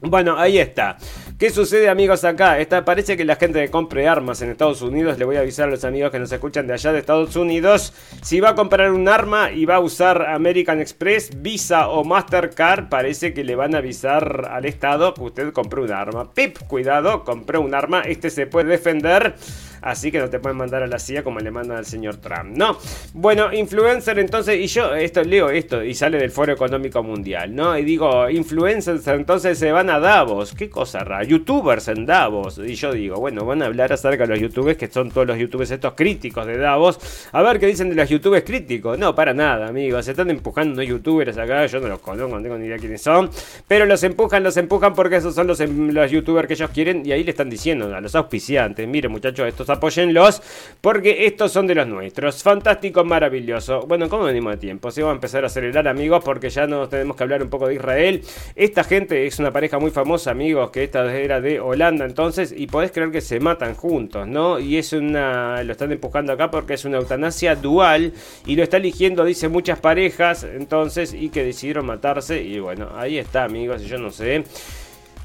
Bueno, 0.00 0.38
ahí 0.38 0.58
está. 0.58 0.96
¿Qué 1.38 1.50
sucede 1.50 1.88
amigos 1.88 2.24
acá? 2.24 2.58
Está, 2.60 2.84
parece 2.84 3.16
que 3.16 3.24
la 3.24 3.34
gente 3.34 3.60
que 3.60 3.70
compre 3.70 4.06
armas 4.06 4.40
en 4.42 4.50
Estados 4.50 4.80
Unidos, 4.80 5.18
le 5.18 5.24
voy 5.24 5.36
a 5.36 5.40
avisar 5.40 5.68
a 5.68 5.70
los 5.72 5.84
amigos 5.84 6.12
que 6.12 6.20
nos 6.20 6.30
escuchan 6.30 6.68
de 6.68 6.74
allá 6.74 6.92
de 6.92 7.00
Estados 7.00 7.34
Unidos, 7.34 7.92
si 8.22 8.38
va 8.38 8.50
a 8.50 8.54
comprar 8.54 8.92
un 8.92 9.08
arma 9.08 9.50
y 9.50 9.64
va 9.64 9.76
a 9.76 9.80
usar 9.80 10.22
American 10.30 10.80
Express, 10.80 11.30
Visa 11.42 11.88
o 11.88 12.04
Mastercard, 12.04 12.88
parece 12.88 13.34
que 13.34 13.42
le 13.42 13.56
van 13.56 13.74
a 13.74 13.78
avisar 13.78 14.48
al 14.50 14.66
Estado 14.66 15.14
que 15.14 15.22
usted 15.22 15.52
compró 15.52 15.82
un 15.82 15.92
arma. 15.92 16.32
Pip, 16.32 16.58
cuidado, 16.68 17.24
compró 17.24 17.60
un 17.60 17.74
arma, 17.74 18.02
este 18.02 18.30
se 18.30 18.46
puede 18.46 18.68
defender. 18.68 19.34
Así 19.82 20.10
que 20.10 20.18
no 20.18 20.28
te 20.28 20.38
pueden 20.38 20.56
mandar 20.58 20.82
a 20.82 20.86
la 20.86 20.98
CIA 20.98 21.22
como 21.22 21.40
le 21.40 21.50
mandan 21.50 21.78
al 21.78 21.86
señor 21.86 22.16
Trump. 22.16 22.56
No. 22.56 22.78
Bueno, 23.14 23.52
influencer 23.52 24.18
entonces, 24.18 24.58
y 24.58 24.66
yo 24.66 24.94
esto 24.94 25.22
leo 25.22 25.50
esto 25.50 25.82
y 25.82 25.94
sale 25.94 26.18
del 26.18 26.30
Foro 26.30 26.52
Económico 26.52 27.02
Mundial, 27.02 27.54
¿no? 27.54 27.76
Y 27.76 27.84
digo, 27.84 28.28
influencers 28.28 29.06
entonces 29.08 29.58
se 29.58 29.72
van 29.72 29.90
a 29.90 29.98
Davos. 29.98 30.54
Qué 30.54 30.68
cosa 30.68 31.00
rara. 31.00 31.24
Youtubers 31.24 31.88
en 31.88 32.06
Davos. 32.06 32.58
Y 32.58 32.74
yo 32.74 32.92
digo, 32.92 33.16
bueno, 33.16 33.44
van 33.44 33.62
a 33.62 33.66
hablar 33.66 33.92
acerca 33.92 34.24
de 34.24 34.30
los 34.30 34.40
youtubers, 34.40 34.78
que 34.78 34.88
son 34.88 35.10
todos 35.10 35.26
los 35.26 35.38
youtubers 35.38 35.70
estos 35.70 35.94
críticos 35.94 36.46
de 36.46 36.58
Davos. 36.58 36.98
A 37.32 37.42
ver 37.42 37.58
qué 37.58 37.66
dicen 37.66 37.90
de 37.90 37.94
los 37.94 38.08
youtubers 38.08 38.44
críticos. 38.44 38.98
No, 38.98 39.14
para 39.14 39.34
nada, 39.34 39.68
amigos. 39.68 40.04
Se 40.04 40.12
están 40.12 40.30
empujando 40.30 40.74
unos 40.74 40.86
youtubers 40.86 41.36
acá. 41.38 41.66
Yo 41.66 41.80
no 41.80 41.88
los 41.88 42.00
conozco, 42.00 42.36
no 42.36 42.42
tengo 42.42 42.58
ni 42.58 42.66
idea 42.66 42.78
quiénes 42.78 43.02
son. 43.02 43.30
Pero 43.66 43.86
los 43.86 44.02
empujan, 44.02 44.42
los 44.42 44.56
empujan 44.56 44.94
porque 44.94 45.16
esos 45.16 45.34
son 45.34 45.46
los, 45.46 45.60
em, 45.60 45.90
los 45.90 46.10
youtubers 46.10 46.48
que 46.48 46.54
ellos 46.54 46.70
quieren. 46.70 47.04
Y 47.04 47.12
ahí 47.12 47.24
le 47.24 47.30
están 47.30 47.50
diciendo 47.50 47.94
a 47.94 48.00
los 48.00 48.14
auspiciantes, 48.14 48.86
miren 48.86 49.12
muchachos, 49.12 49.46
estos 49.46 49.67
apóyenlos 49.70 50.42
porque 50.80 51.26
estos 51.26 51.52
son 51.52 51.66
de 51.66 51.74
los 51.74 51.86
nuestros. 51.86 52.42
Fantástico, 52.42 53.04
maravilloso. 53.04 53.82
Bueno, 53.86 54.08
¿cómo 54.08 54.24
venimos 54.24 54.52
de 54.52 54.58
tiempo? 54.58 54.90
Si 54.90 55.00
vamos 55.00 55.14
a 55.14 55.16
empezar 55.16 55.44
a 55.44 55.48
acelerar, 55.48 55.88
amigos, 55.88 56.22
porque 56.24 56.50
ya 56.50 56.66
nos 56.66 56.88
tenemos 56.88 57.16
que 57.16 57.22
hablar 57.22 57.42
un 57.42 57.50
poco 57.50 57.68
de 57.68 57.74
Israel. 57.74 58.22
Esta 58.54 58.84
gente 58.84 59.26
es 59.26 59.38
una 59.38 59.52
pareja 59.52 59.78
muy 59.78 59.90
famosa, 59.90 60.30
amigos, 60.30 60.70
que 60.70 60.84
esta 60.84 61.14
era 61.16 61.40
de 61.40 61.60
Holanda 61.60 62.04
entonces, 62.04 62.54
y 62.56 62.66
podés 62.66 62.92
creer 62.92 63.10
que 63.10 63.20
se 63.20 63.40
matan 63.40 63.74
juntos, 63.74 64.26
¿no? 64.26 64.58
Y 64.58 64.76
es 64.76 64.92
una, 64.92 65.62
lo 65.62 65.72
están 65.72 65.92
empujando 65.92 66.32
acá 66.32 66.50
porque 66.50 66.74
es 66.74 66.84
una 66.84 66.98
eutanasia 66.98 67.54
dual 67.56 68.12
y 68.46 68.56
lo 68.56 68.62
está 68.62 68.76
eligiendo, 68.78 69.24
dice, 69.24 69.48
muchas 69.48 69.78
parejas, 69.78 70.44
entonces, 70.44 71.14
y 71.14 71.28
que 71.30 71.44
decidieron 71.44 71.86
matarse, 71.86 72.42
y 72.42 72.58
bueno, 72.58 72.90
ahí 72.96 73.18
está, 73.18 73.44
amigos, 73.44 73.82
yo 73.82 73.98
no 73.98 74.10
sé. 74.10 74.44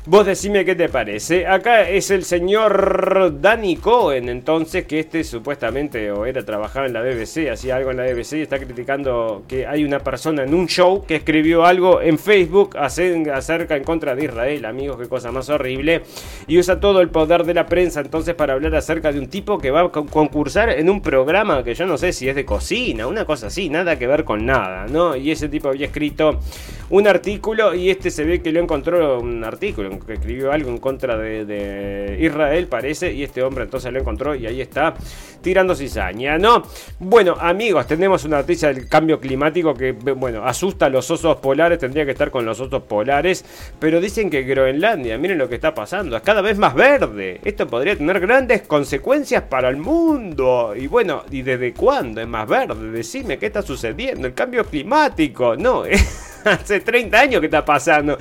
Vos 0.05 0.25
decime 0.25 0.65
qué 0.65 0.75
te 0.75 0.89
parece. 0.89 1.47
Acá 1.47 1.87
es 1.87 2.11
el 2.11 2.25
señor 2.25 3.39
Danny 3.39 3.77
Cohen, 3.77 4.27
entonces, 4.27 4.85
que 4.85 4.99
este 4.99 5.23
supuestamente 5.23 6.11
o 6.11 6.25
era 6.25 6.43
trabajaba 6.43 6.85
en 6.85 6.91
la 6.91 7.01
BBC, 7.01 7.49
hacía 7.49 7.77
algo 7.77 7.91
en 7.91 7.97
la 7.97 8.03
BBC 8.03 8.33
y 8.33 8.41
está 8.41 8.59
criticando 8.59 9.43
que 9.47 9.65
hay 9.65 9.85
una 9.85 9.99
persona 9.99 10.43
en 10.43 10.53
un 10.53 10.67
show 10.67 11.05
que 11.05 11.15
escribió 11.15 11.65
algo 11.65 12.01
en 12.01 12.19
Facebook 12.19 12.75
acerca 12.77 13.77
en 13.77 13.85
contra 13.85 14.13
de 14.13 14.25
Israel, 14.25 14.65
amigos, 14.65 14.97
qué 14.99 15.07
cosa 15.07 15.31
más 15.31 15.49
horrible. 15.49 16.01
Y 16.47 16.59
usa 16.59 16.81
todo 16.81 16.99
el 16.99 17.07
poder 17.07 17.45
de 17.45 17.53
la 17.53 17.65
prensa 17.65 18.01
entonces 18.01 18.35
para 18.35 18.55
hablar 18.55 18.75
acerca 18.75 19.09
de 19.13 19.19
un 19.19 19.27
tipo 19.27 19.57
que 19.57 19.71
va 19.71 19.83
a 19.83 19.89
concursar 19.89 20.69
en 20.69 20.89
un 20.89 21.01
programa 21.01 21.63
que 21.63 21.75
yo 21.75 21.85
no 21.85 21.97
sé 21.97 22.11
si 22.11 22.27
es 22.27 22.35
de 22.35 22.43
cocina, 22.43 23.07
una 23.07 23.23
cosa 23.23 23.47
así, 23.47 23.69
nada 23.69 23.97
que 23.97 24.05
ver 24.05 24.25
con 24.25 24.45
nada, 24.45 24.85
¿no? 24.85 25.15
Y 25.15 25.31
ese 25.31 25.47
tipo 25.47 25.69
había 25.69 25.85
escrito 25.85 26.41
un 26.89 27.07
artículo 27.07 27.73
y 27.73 27.89
este 27.89 28.11
se 28.11 28.25
ve 28.25 28.41
que 28.41 28.51
lo 28.51 28.59
encontró 28.59 29.21
un 29.21 29.45
artículo 29.45 29.92
que 29.99 30.13
escribió 30.13 30.51
algo 30.51 30.69
en 30.69 30.77
contra 30.77 31.17
de, 31.17 32.17
Israel, 32.19 32.67
parece, 32.67 33.13
y 33.13 33.23
este 33.23 33.43
hombre 33.43 33.63
entonces 33.63 33.91
lo 33.91 33.99
encontró 33.99 34.35
y 34.35 34.45
ahí 34.45 34.61
está 34.61 34.93
tirando 35.41 35.75
cizaña, 35.75 36.37
¿no? 36.37 36.63
Bueno, 36.99 37.35
amigos, 37.39 37.85
tenemos 37.85 38.23
una 38.23 38.37
noticia 38.37 38.73
del 38.73 38.87
cambio 38.87 39.19
climático 39.19 39.73
que, 39.73 39.91
bueno, 39.91 40.45
asusta 40.45 40.85
a 40.85 40.89
los 40.89 41.09
osos 41.11 41.37
polares, 41.37 41.79
tendría 41.79 42.05
que 42.05 42.11
estar 42.11 42.31
con 42.31 42.45
los 42.45 42.59
osos 42.59 42.83
polares, 42.83 43.43
pero 43.79 43.99
dicen 43.99 44.29
que 44.29 44.43
Groenlandia, 44.43 45.17
miren 45.17 45.37
lo 45.37 45.49
que 45.49 45.55
está 45.55 45.73
pasando, 45.73 46.15
es 46.15 46.23
cada 46.23 46.41
vez 46.41 46.57
más 46.57 46.73
verde. 46.73 47.39
Esto 47.43 47.67
podría 47.67 47.95
tener 47.95 48.19
grandes 48.19 48.61
consecuencias 48.63 49.43
para 49.43 49.69
el 49.69 49.77
mundo. 49.77 50.73
Y 50.75 50.87
bueno, 50.87 51.23
¿y 51.29 51.41
desde 51.41 51.73
cuándo 51.73 52.21
es 52.21 52.27
más 52.27 52.47
verde? 52.47 52.91
Decime 52.91 53.37
qué 53.37 53.47
está 53.47 53.61
sucediendo, 53.61 54.27
el 54.27 54.33
cambio 54.33 54.65
climático, 54.65 55.55
no, 55.55 55.83
hace 56.45 56.79
30 56.79 57.19
años 57.19 57.39
que 57.39 57.47
está 57.47 57.65
pasando. 57.65 58.17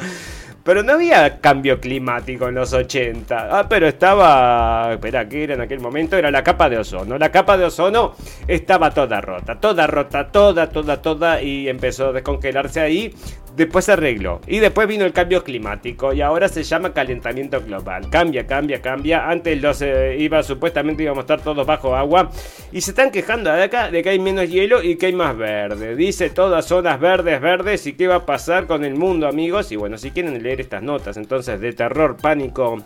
Pero 0.64 0.82
no 0.84 0.92
había 0.92 1.40
cambio 1.40 1.80
climático 1.80 2.48
en 2.48 2.54
los 2.54 2.72
80. 2.72 3.58
Ah, 3.58 3.68
pero 3.68 3.88
estaba. 3.88 4.92
Espera, 4.92 5.28
¿qué 5.28 5.44
era 5.44 5.54
en 5.54 5.60
aquel 5.60 5.80
momento? 5.80 6.16
Era 6.16 6.30
la 6.30 6.44
capa 6.44 6.68
de 6.68 6.78
ozono. 6.78 7.18
La 7.18 7.32
capa 7.32 7.56
de 7.56 7.64
ozono 7.64 8.14
estaba 8.46 8.90
toda 8.92 9.20
rota. 9.20 9.58
Toda 9.58 9.88
rota, 9.88 10.28
toda, 10.30 10.68
toda, 10.68 11.02
toda. 11.02 11.42
Y 11.42 11.68
empezó 11.68 12.08
a 12.08 12.12
descongelarse 12.12 12.80
ahí 12.80 13.12
después 13.56 13.84
se 13.84 13.92
arregló. 13.92 14.40
Y 14.46 14.58
después 14.58 14.88
vino 14.88 15.04
el 15.04 15.12
cambio 15.12 15.42
climático 15.44 16.12
y 16.12 16.20
ahora 16.20 16.48
se 16.48 16.62
llama 16.62 16.92
calentamiento 16.92 17.60
global. 17.60 18.08
Cambia, 18.10 18.46
cambia, 18.46 18.80
cambia. 18.80 19.28
Antes 19.28 19.60
los 19.60 19.82
eh, 19.82 20.16
iba 20.18 20.42
supuestamente 20.42 21.02
íbamos 21.02 21.20
a 21.20 21.22
estar 21.22 21.40
todos 21.40 21.66
bajo 21.66 21.94
agua 21.94 22.30
y 22.72 22.80
se 22.80 22.90
están 22.90 23.10
quejando 23.10 23.52
de 23.52 23.62
acá 23.62 23.90
de 23.90 24.02
que 24.02 24.10
hay 24.10 24.18
menos 24.18 24.48
hielo 24.48 24.82
y 24.82 24.96
que 24.96 25.06
hay 25.06 25.12
más 25.12 25.36
verde. 25.36 25.96
Dice 25.96 26.30
todas 26.30 26.64
zonas 26.64 26.98
verdes, 27.00 27.40
verdes 27.40 27.86
y 27.86 27.94
qué 27.94 28.06
va 28.06 28.16
a 28.16 28.26
pasar 28.26 28.66
con 28.66 28.84
el 28.84 28.94
mundo, 28.94 29.26
amigos. 29.26 29.72
Y 29.72 29.76
bueno, 29.76 29.98
si 29.98 30.10
quieren 30.10 30.42
leer 30.42 30.60
estas 30.60 30.82
notas 30.82 31.16
entonces 31.16 31.60
de 31.60 31.72
terror, 31.72 32.16
pánico, 32.16 32.82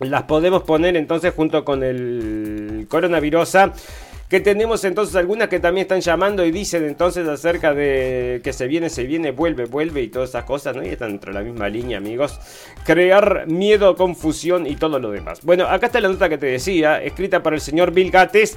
las 0.00 0.24
podemos 0.24 0.62
poner 0.62 0.96
entonces 0.96 1.32
junto 1.34 1.64
con 1.64 1.82
el 1.82 2.86
coronavirus 2.88 3.56
que 4.28 4.40
tenemos 4.40 4.84
entonces 4.84 5.14
algunas 5.16 5.48
que 5.48 5.60
también 5.60 5.84
están 5.84 6.00
llamando 6.00 6.44
y 6.44 6.50
dicen 6.50 6.84
entonces 6.84 7.28
acerca 7.28 7.74
de 7.74 8.40
que 8.42 8.52
se 8.52 8.66
viene, 8.66 8.90
se 8.90 9.04
viene, 9.04 9.30
vuelve, 9.30 9.66
vuelve 9.66 10.02
y 10.02 10.08
todas 10.08 10.30
esas 10.30 10.44
cosas, 10.44 10.74
¿no? 10.74 10.84
Y 10.84 10.88
están 10.88 11.10
dentro 11.10 11.32
de 11.32 11.38
la 11.38 11.44
misma 11.44 11.68
línea, 11.68 11.98
amigos. 11.98 12.38
Crear 12.84 13.46
miedo, 13.46 13.96
confusión 13.96 14.66
y 14.66 14.76
todo 14.76 14.98
lo 14.98 15.10
demás. 15.10 15.40
Bueno, 15.42 15.66
acá 15.66 15.86
está 15.86 16.00
la 16.00 16.08
nota 16.08 16.28
que 16.28 16.38
te 16.38 16.46
decía, 16.46 17.02
escrita 17.02 17.42
por 17.42 17.54
el 17.54 17.60
señor 17.60 17.92
Bill 17.92 18.10
Gates. 18.10 18.56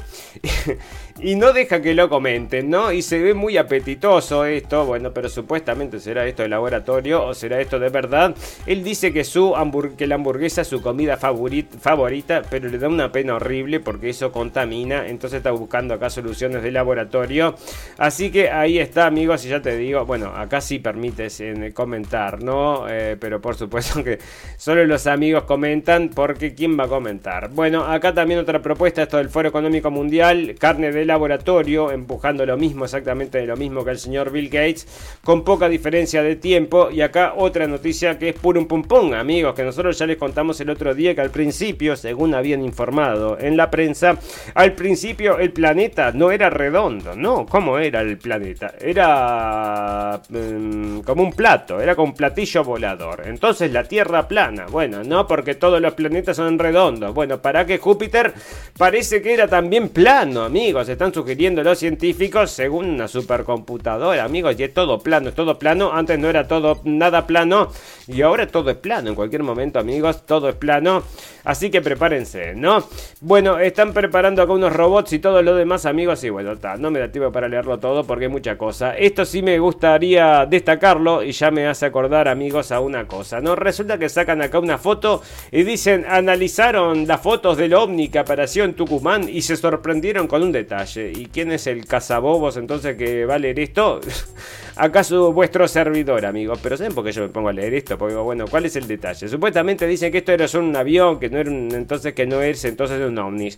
y 1.20 1.36
no 1.36 1.54
deja 1.54 1.82
que 1.82 1.94
lo 1.94 2.10
comenten, 2.10 2.70
¿no? 2.70 2.92
Y 2.92 3.02
se 3.02 3.20
ve 3.20 3.34
muy 3.34 3.58
apetitoso 3.58 4.46
esto, 4.46 4.86
bueno, 4.86 5.12
pero 5.14 5.30
supuestamente 5.30 6.00
será 6.00 6.26
esto 6.28 6.44
de 6.44 6.50
laboratorio 6.50 7.26
o 7.26 7.34
será 7.34 7.60
esto 7.60 7.80
de 7.80 7.90
verdad. 7.90 8.36
Él 8.66 8.84
dice 8.84 9.12
que, 9.12 9.24
su 9.24 9.56
la 10.00 10.16
hamburguesa 10.16 10.62
es 10.62 10.68
su 10.68 10.82
comida 10.82 11.18
favorita, 11.18 12.42
pero 12.50 12.70
le 12.70 12.78
da 12.78 12.88
una 12.88 13.12
pena 13.12 13.36
horrible 13.36 13.80
porque 13.80 14.10
eso 14.10 14.32
contamina, 14.32 15.08
entonces 15.08 15.38
está 15.38 15.52
buscando 15.52 15.94
acá 15.94 16.10
soluciones 16.10 16.62
de 16.62 16.72
laboratorio. 16.72 17.56
Así 17.98 18.32
que 18.32 18.50
ahí 18.50 18.78
está, 18.78 19.08
amigos, 19.08 19.44
y 19.46 19.50
ya 19.50 19.62
te 19.62 19.76
digo, 19.76 20.06
bueno, 20.06 20.28
acá 20.36 20.62
sí 20.62 20.80
permites 20.80 21.40
en 21.40 21.72
comentar, 21.72 22.44
¿no? 22.44 22.88
Eh, 22.88 23.18
pero 23.20 23.42
por 23.42 23.56
supuesto 23.56 24.04
que 24.04 24.20
solo 24.56 24.86
los 24.86 25.08
amigos 25.08 25.44
comentan 25.44 26.10
porque 26.10 26.54
¿quién 26.54 26.80
va 26.80 26.84
a 26.84 26.88
comentar? 26.88 27.50
Bueno, 27.50 27.84
acá 27.86 28.14
también 28.14 28.40
otra 28.40 28.62
propuesta, 28.62 29.02
esto 29.02 29.18
del 29.18 29.30
Foro 29.30 29.50
Económico 29.50 29.90
Mundial, 29.90 30.56
carne 30.60 30.92
de 30.92 31.07
laboratorio, 31.08 31.92
empujando 31.92 32.46
lo 32.46 32.58
mismo, 32.58 32.86
exactamente 32.86 33.46
lo 33.46 33.58
mismo 33.58 33.84
que 33.84 33.92
el 33.92 34.00
señor 34.00 34.32
Bill 34.32 34.50
Gates, 34.50 34.88
con 35.24 35.44
poca 35.44 35.70
diferencia 35.70 36.22
de 36.22 36.36
tiempo. 36.36 36.90
Y 36.92 37.02
acá 37.02 37.34
otra 37.36 37.68
noticia 37.68 38.20
que 38.20 38.30
es 38.30 38.36
puro 38.36 38.60
un 38.60 38.68
pum, 38.68 39.14
amigos, 39.14 39.56
que 39.56 39.64
nosotros 39.64 39.98
ya 39.98 40.06
les 40.06 40.18
contamos 40.18 40.60
el 40.62 40.70
otro 40.70 40.94
día 40.94 41.16
que 41.16 41.22
al 41.22 41.32
principio, 41.32 41.96
según 41.96 42.36
habían 42.36 42.64
informado 42.64 43.38
en 43.40 43.58
la 43.58 43.72
prensa, 43.72 44.18
al 44.54 44.74
principio 44.74 45.40
el 45.40 45.52
planeta 45.52 46.12
no 46.12 46.32
era 46.32 46.50
redondo, 46.50 47.16
¿no? 47.16 47.46
¿Cómo 47.46 47.78
era 47.78 48.02
el 48.02 48.18
planeta? 48.18 48.74
Era 48.80 50.22
mm, 50.30 51.00
como 51.00 51.24
un 51.24 51.34
plato, 51.34 51.80
era 51.80 51.96
como 51.96 52.10
un 52.10 52.16
platillo 52.16 52.64
volador. 52.64 53.24
Entonces 53.26 53.72
la 53.72 53.84
Tierra 53.84 54.28
plana, 54.28 54.66
bueno, 54.70 55.04
no 55.04 55.28
porque 55.28 55.56
todos 55.56 55.82
los 55.82 55.94
planetas 55.94 56.36
son 56.36 56.60
redondos. 56.60 57.14
Bueno, 57.14 57.42
para 57.42 57.66
que 57.66 57.78
Júpiter 57.78 58.34
parece 58.78 59.22
que 59.22 59.34
era 59.34 59.48
también 59.48 59.90
plano, 59.90 60.44
amigos 60.44 60.90
están 60.98 61.14
sugiriendo 61.14 61.62
los 61.62 61.78
científicos 61.78 62.50
según 62.50 62.90
una 62.90 63.08
supercomputadora, 63.08 64.24
amigos, 64.24 64.56
y 64.58 64.64
es 64.64 64.74
todo 64.74 64.98
plano, 64.98 65.30
es 65.30 65.36
todo 65.36 65.60
plano. 65.60 65.94
Antes 65.94 66.18
no 66.18 66.28
era 66.28 66.48
todo 66.48 66.82
nada 66.86 67.28
plano 67.28 67.70
y 68.08 68.22
ahora 68.22 68.48
todo 68.48 68.70
es 68.70 68.78
plano. 68.78 69.10
En 69.10 69.16
cualquier 69.16 69.44
momento, 69.44 69.80
amigos, 69.80 70.26
todo 70.26 70.50
es 70.50 70.56
plano. 70.56 71.04
Así 71.44 71.70
que 71.70 71.82
prepárense, 71.82 72.54
¿no? 72.56 72.84
Bueno, 73.22 73.60
están 73.60 73.94
preparando 73.94 74.42
acá 74.42 74.54
unos 74.54 74.74
robots 74.74 75.14
y 75.14 75.20
todo 75.20 75.42
lo 75.42 75.56
demás, 75.56 75.86
amigos. 75.86 76.24
Y 76.24 76.30
bueno, 76.30 76.54
está, 76.54 76.78
no 76.78 76.92
me 76.92 77.00
da 77.00 77.12
tiempo 77.12 77.32
para 77.32 77.48
leerlo 77.48 77.80
todo 77.80 78.06
porque 78.06 78.26
hay 78.26 78.32
mucha 78.32 78.58
cosa. 78.58 78.98
Esto 78.98 79.26
sí 79.26 79.42
me 79.42 79.60
gustaría 79.60 80.46
destacarlo 80.46 81.24
y 81.24 81.32
ya 81.32 81.52
me 81.52 81.68
hace 81.68 81.86
acordar, 81.86 82.28
amigos, 82.28 82.72
a 82.72 82.80
una 82.80 83.08
cosa, 83.08 83.42
¿no? 83.42 83.56
Resulta 83.56 83.98
que 83.98 84.10
sacan 84.10 84.42
acá 84.42 84.60
una 84.60 84.78
foto 84.78 85.22
y 85.52 85.64
dicen, 85.64 86.06
analizaron 86.08 87.08
las 87.08 87.22
fotos 87.22 87.58
del 87.58 87.74
ovni 87.74 88.10
que 88.10 88.20
apareció 88.20 88.64
en 88.64 88.74
Tucumán 88.74 89.28
y 89.30 89.42
se 89.42 89.58
sorprendieron 89.58 90.28
con 90.28 90.44
un 90.44 90.52
detalle. 90.52 91.12
¿Y 91.14 91.26
quién 91.28 91.52
es 91.52 91.68
el 91.68 91.86
cazabobos 91.86 92.58
entonces 92.58 92.96
que 92.98 93.26
va 93.26 93.36
a 93.36 93.40
leer 93.40 93.60
esto? 93.60 94.00
¿Acaso 94.80 95.34
vuestro 95.34 95.68
servidor, 95.68 96.24
amigos? 96.26 96.60
Pero 96.62 96.78
¿saben 96.78 96.94
por 96.94 97.04
qué 97.04 97.12
yo 97.12 97.24
me 97.24 97.30
pongo 97.30 97.50
a 97.50 97.54
leer 97.54 97.74
esto? 97.74 97.98
Porque 97.98 98.16
bueno, 98.16 98.46
¿cuál 98.48 98.66
es 98.66 98.76
el 98.76 98.88
detalle? 98.88 99.28
Supuestamente 99.28 99.88
dicen 99.88 100.12
que 100.12 100.20
esto 100.20 100.32
era 100.32 100.48
solo 100.48 100.68
un 100.68 100.76
avión, 100.76 101.20
que 101.20 101.30
no 101.30 101.40
era 101.40 101.50
un, 101.50 101.74
entonces 101.74 102.14
que 102.14 102.28
no 102.28 102.44
es 102.44 102.64
entonces 102.64 103.02
un 103.02 103.18
ovnis. 103.18 103.58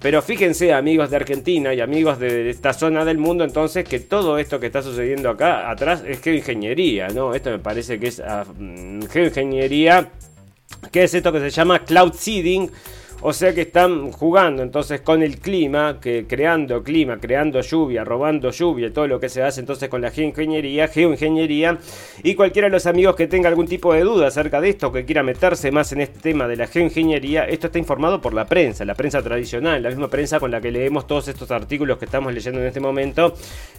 Pero 0.00 0.22
fíjense, 0.22 0.72
amigos 0.72 1.10
de 1.10 1.16
Argentina 1.16 1.74
y 1.74 1.80
amigos 1.82 2.18
de 2.18 2.48
esta 2.48 2.72
zona 2.72 3.04
del 3.04 3.18
mundo, 3.18 3.44
entonces 3.44 3.84
que 3.84 4.00
todo 4.00 4.38
esto 4.38 4.58
que 4.58 4.66
está 4.66 4.80
sucediendo 4.80 5.28
acá 5.28 5.70
atrás 5.70 6.02
es 6.06 6.20
geoingeniería, 6.22 7.08
¿no? 7.08 7.34
Esto 7.34 7.50
me 7.50 7.58
parece 7.58 8.00
que 8.00 8.06
es 8.06 8.20
uh, 8.20 9.06
geoingeniería. 9.10 10.10
¿Qué 10.90 11.04
es 11.04 11.12
esto 11.12 11.32
que 11.32 11.40
se 11.40 11.50
llama 11.50 11.80
cloud 11.80 12.14
seeding? 12.14 12.70
O 13.22 13.32
sea 13.32 13.54
que 13.54 13.62
están 13.62 14.12
jugando 14.12 14.62
entonces 14.62 15.00
con 15.00 15.22
el 15.22 15.38
clima, 15.38 15.98
que 16.00 16.26
creando 16.28 16.82
clima, 16.82 17.18
creando 17.18 17.62
lluvia, 17.62 18.04
robando 18.04 18.50
lluvia, 18.50 18.92
todo 18.92 19.06
lo 19.06 19.18
que 19.18 19.30
se 19.30 19.42
hace 19.42 19.60
entonces 19.60 19.88
con 19.88 20.02
la 20.02 20.10
geoingeniería, 20.10 20.88
geoingeniería. 20.88 21.78
Y 22.22 22.34
cualquiera 22.34 22.68
de 22.68 22.72
los 22.72 22.84
amigos 22.84 23.16
que 23.16 23.26
tenga 23.26 23.48
algún 23.48 23.66
tipo 23.66 23.94
de 23.94 24.02
duda 24.02 24.26
acerca 24.26 24.60
de 24.60 24.68
esto, 24.68 24.92
que 24.92 25.06
quiera 25.06 25.22
meterse 25.22 25.72
más 25.72 25.92
en 25.92 26.02
este 26.02 26.20
tema 26.20 26.46
de 26.46 26.56
la 26.56 26.66
geoingeniería, 26.66 27.44
esto 27.44 27.68
está 27.68 27.78
informado 27.78 28.20
por 28.20 28.34
la 28.34 28.44
prensa, 28.44 28.84
la 28.84 28.94
prensa 28.94 29.22
tradicional, 29.22 29.82
la 29.82 29.88
misma 29.88 30.08
prensa 30.08 30.38
con 30.38 30.50
la 30.50 30.60
que 30.60 30.70
leemos 30.70 31.06
todos 31.06 31.28
estos 31.28 31.50
artículos 31.50 31.96
que 31.96 32.04
estamos 32.04 32.34
leyendo 32.34 32.60
en 32.60 32.66
este 32.66 32.80
momento. 32.80 33.34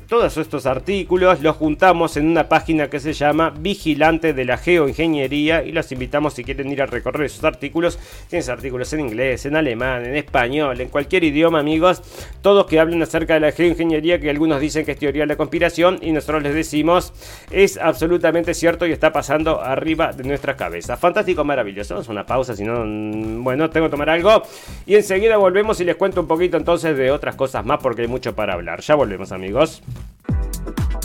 Todos 0.07 0.35
estos 0.37 0.65
artículos 0.65 1.41
los 1.41 1.55
juntamos 1.57 2.17
en 2.17 2.27
una 2.27 2.49
página 2.49 2.89
que 2.89 2.99
se 2.99 3.13
llama 3.13 3.51
Vigilante 3.51 4.33
de 4.33 4.45
la 4.45 4.57
Geoingeniería 4.57 5.63
y 5.63 5.71
los 5.73 5.91
invitamos 5.91 6.33
si 6.33 6.43
quieren 6.43 6.71
ir 6.71 6.81
a 6.81 6.87
recorrer 6.87 7.27
esos 7.27 7.43
artículos. 7.43 7.99
Tienes 8.29 8.49
artículos 8.49 8.91
en 8.93 9.01
inglés 9.01 9.26
en 9.33 9.55
alemán, 9.55 10.05
en 10.05 10.15
español, 10.15 10.79
en 10.79 10.89
cualquier 10.89 11.23
idioma, 11.23 11.59
amigos, 11.59 12.01
todos 12.41 12.65
que 12.65 12.79
hablen 12.79 13.01
acerca 13.01 13.33
de 13.35 13.39
la 13.39 13.51
geoingeniería, 13.51 14.19
que 14.19 14.29
algunos 14.29 14.61
dicen 14.61 14.85
que 14.85 14.93
es 14.93 14.99
teoría 14.99 15.23
de 15.23 15.27
la 15.27 15.35
conspiración, 15.35 15.99
y 16.01 16.11
nosotros 16.11 16.43
les 16.43 16.53
decimos, 16.53 17.13
es 17.51 17.77
absolutamente 17.77 18.53
cierto 18.53 18.85
y 18.85 18.91
está 18.91 19.11
pasando 19.11 19.61
arriba 19.61 20.13
de 20.13 20.23
nuestra 20.23 20.55
cabeza. 20.55 20.97
Fantástico, 20.97 21.43
maravilloso. 21.43 21.95
Vamos 21.95 22.09
a 22.09 22.11
una 22.11 22.25
pausa, 22.25 22.55
si 22.55 22.63
no, 22.63 22.83
mm, 22.85 23.43
bueno, 23.43 23.69
tengo 23.69 23.87
que 23.87 23.91
tomar 23.91 24.09
algo. 24.09 24.43
Y 24.85 24.95
enseguida 24.95 25.37
volvemos 25.37 25.79
y 25.79 25.83
les 25.83 25.95
cuento 25.95 26.21
un 26.21 26.27
poquito 26.27 26.57
entonces 26.57 26.97
de 26.97 27.11
otras 27.11 27.35
cosas 27.35 27.65
más, 27.65 27.79
porque 27.81 28.03
hay 28.03 28.07
mucho 28.07 28.35
para 28.35 28.53
hablar. 28.53 28.81
Ya 28.81 28.95
volvemos, 28.95 29.31
amigos. 29.31 29.81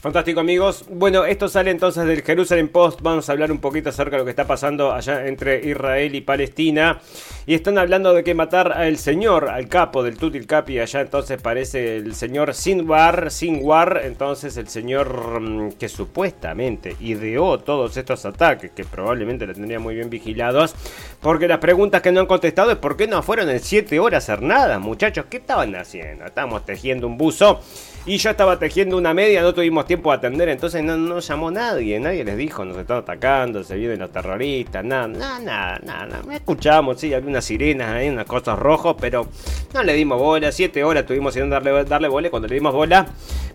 Fantástico 0.07 0.39
amigos. 0.39 0.85
Bueno, 0.89 1.25
esto 1.25 1.49
sale 1.49 1.69
entonces 1.69 2.05
del 2.05 2.21
Jerusalem 2.21 2.69
Post. 2.69 3.01
Vamos 3.01 3.27
a 3.27 3.33
hablar 3.33 3.51
un 3.51 3.59
poquito 3.59 3.89
acerca 3.89 4.11
de 4.11 4.19
lo 4.19 4.23
que 4.23 4.29
está 4.29 4.47
pasando 4.47 4.93
allá 4.93 5.27
entre 5.27 5.67
Israel 5.67 6.15
y 6.15 6.21
Palestina. 6.21 7.01
Y 7.45 7.53
están 7.53 7.77
hablando 7.77 8.13
de 8.13 8.23
que 8.23 8.33
matar 8.33 8.71
al 8.71 8.97
señor, 8.97 9.49
al 9.49 9.67
capo 9.67 10.03
del 10.03 10.17
Tutil 10.17 10.47
Capi, 10.47 10.79
allá 10.79 11.01
entonces 11.01 11.41
parece 11.41 11.97
el 11.97 12.15
señor 12.15 12.53
Sinwar, 12.53 13.31
Sinwar, 13.31 14.01
entonces 14.05 14.55
el 14.55 14.69
señor 14.69 15.41
mm, 15.41 15.71
que 15.73 15.89
supuestamente 15.89 16.95
ideó 17.01 17.57
todos 17.59 17.97
estos 17.97 18.25
ataques, 18.25 18.71
que 18.71 18.85
probablemente 18.85 19.45
lo 19.45 19.53
tendría 19.53 19.79
muy 19.79 19.95
bien 19.95 20.09
vigilados, 20.09 20.73
porque 21.21 21.49
las 21.49 21.59
preguntas 21.59 22.01
que 22.01 22.13
no 22.13 22.21
han 22.21 22.27
contestado 22.27 22.71
es 22.71 22.77
por 22.77 22.95
qué 22.95 23.07
no 23.07 23.23
fueron 23.23 23.49
en 23.49 23.59
7 23.59 23.99
horas 23.99 24.23
hacer 24.23 24.41
nada, 24.41 24.79
muchachos, 24.79 25.25
¿qué 25.29 25.37
estaban 25.37 25.75
haciendo? 25.75 26.25
Estamos 26.25 26.65
tejiendo 26.65 27.07
un 27.07 27.17
buzo 27.17 27.61
y 28.05 28.17
yo 28.17 28.29
estaba 28.29 28.57
tejiendo 28.57 28.97
una 28.97 29.13
media, 29.13 29.41
no 29.41 29.53
tuvimos 29.53 29.85
tiempo 29.85 29.96
de 30.01 30.11
atender, 30.11 30.49
entonces 30.49 30.83
no, 30.83 30.97
no 30.97 31.19
llamó 31.19 31.51
nadie, 31.51 31.99
nadie 31.99 32.23
les 32.23 32.37
dijo, 32.37 32.65
nos 32.65 32.77
están 32.77 32.97
atacando, 32.97 33.63
se 33.63 33.75
vienen 33.75 33.99
los 33.99 34.11
terroristas, 34.11 34.83
nada, 34.83 35.07
nada, 35.07 35.39
nada, 35.39 36.05
nada. 36.05 36.21
Escuchamos, 36.33 36.99
sí, 36.99 37.13
había 37.13 37.29
unas 37.29 37.45
sirenas 37.45 37.89
ahí, 37.89 38.09
unas 38.09 38.25
cosas 38.25 38.57
rojas, 38.57 38.95
pero 38.99 39.27
no 39.73 39.83
le 39.83 39.93
dimos 39.93 40.19
bola, 40.19 40.51
siete 40.51 40.83
horas 40.83 41.05
tuvimos 41.05 41.33
sin 41.33 41.49
darle, 41.49 41.83
darle 41.83 42.07
bola, 42.07 42.29
cuando 42.29 42.47
le 42.47 42.55
dimos 42.55 42.73
bola, 42.73 43.07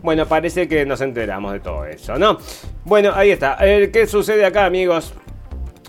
bueno, 0.03 0.27
parece 0.27 0.69
que 0.69 0.85
nos 0.85 1.01
enteramos 1.01 1.53
de 1.53 1.61
todo 1.61 1.85
eso, 1.85 2.19
¿no? 2.19 2.39
Bueno, 2.85 3.13
ahí 3.15 3.31
está. 3.31 3.57
¿Qué 3.59 4.07
sucede 4.07 4.45
acá, 4.45 4.67
amigos? 4.67 5.15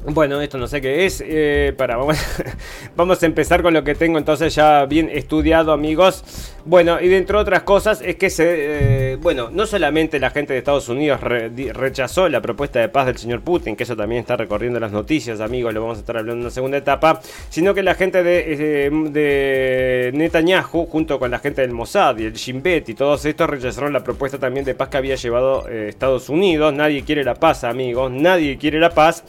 Bueno, 0.06 0.42
esto 0.42 0.58
no 0.58 0.68
sé 0.68 0.82
qué 0.82 1.06
es. 1.06 1.24
Eh, 1.26 1.74
para, 1.78 1.96
vamos, 2.96 3.24
a 3.24 3.26
empezar 3.26 3.64
con 3.64 3.74
lo 3.74 3.86
que 3.86 3.96
tengo 3.96 4.18
entonces 4.18 4.54
ya 4.54 4.86
bien 4.86 5.10
estudiado, 5.10 5.72
amigos. 5.72 6.24
Bueno, 6.66 7.00
y 7.00 7.08
dentro 7.08 7.38
de 7.38 7.44
otras 7.44 7.64
cosas 7.64 8.02
es 8.02 8.18
que 8.18 8.30
se. 8.30 9.14
Eh, 9.14 9.16
bueno, 9.16 9.50
no 9.50 9.66
solamente 9.66 10.20
la 10.20 10.30
gente 10.30 10.52
de 10.54 10.60
Estados 10.60 10.90
Unidos 10.90 11.22
rechazó 11.22 12.28
la 12.28 12.42
propuesta 12.42 12.80
de 12.80 12.90
paz 12.90 13.06
del 13.06 13.18
señor 13.18 13.42
Putin, 13.42 13.78
que 13.78 13.84
eso 13.84 13.96
también 13.96 14.22
está 14.22 14.36
recorriendo 14.36 14.78
las 14.78 14.92
noticias, 14.92 15.40
amigos, 15.40 15.74
lo 15.74 15.82
vamos 15.82 15.98
a 15.98 16.02
estar 16.02 16.18
hablando 16.18 16.34
en 16.34 16.42
una 16.42 16.52
segunda 16.52 16.78
etapa, 16.78 17.22
sino 17.50 17.74
que 17.74 17.82
la 17.82 17.96
gente 17.96 18.24
de, 18.24 18.44
eh, 18.48 18.90
de 18.92 20.12
Netanyahu, 20.14 20.86
junto 20.86 21.18
con 21.18 21.32
la 21.32 21.40
gente 21.40 21.62
del 21.62 21.72
Mossad 21.72 22.18
y 22.18 22.26
el 22.26 22.34
Shin 22.34 22.62
Bet 22.62 22.90
y 22.90 22.94
todos 22.94 23.24
estos, 23.24 23.50
rechazaron 23.50 23.94
la 23.94 24.04
propuesta 24.04 24.38
también 24.38 24.66
de 24.66 24.76
paz 24.76 24.90
que 24.90 24.98
había 24.98 25.16
llevado 25.16 25.68
Estados 25.70 26.28
Unidos. 26.28 26.74
Nadie 26.74 27.04
quiere 27.04 27.24
la 27.24 27.36
paz, 27.36 27.64
amigos, 27.64 28.12
nadie 28.12 28.58
quiere 28.58 28.80
la 28.80 28.90
paz. 28.90 29.24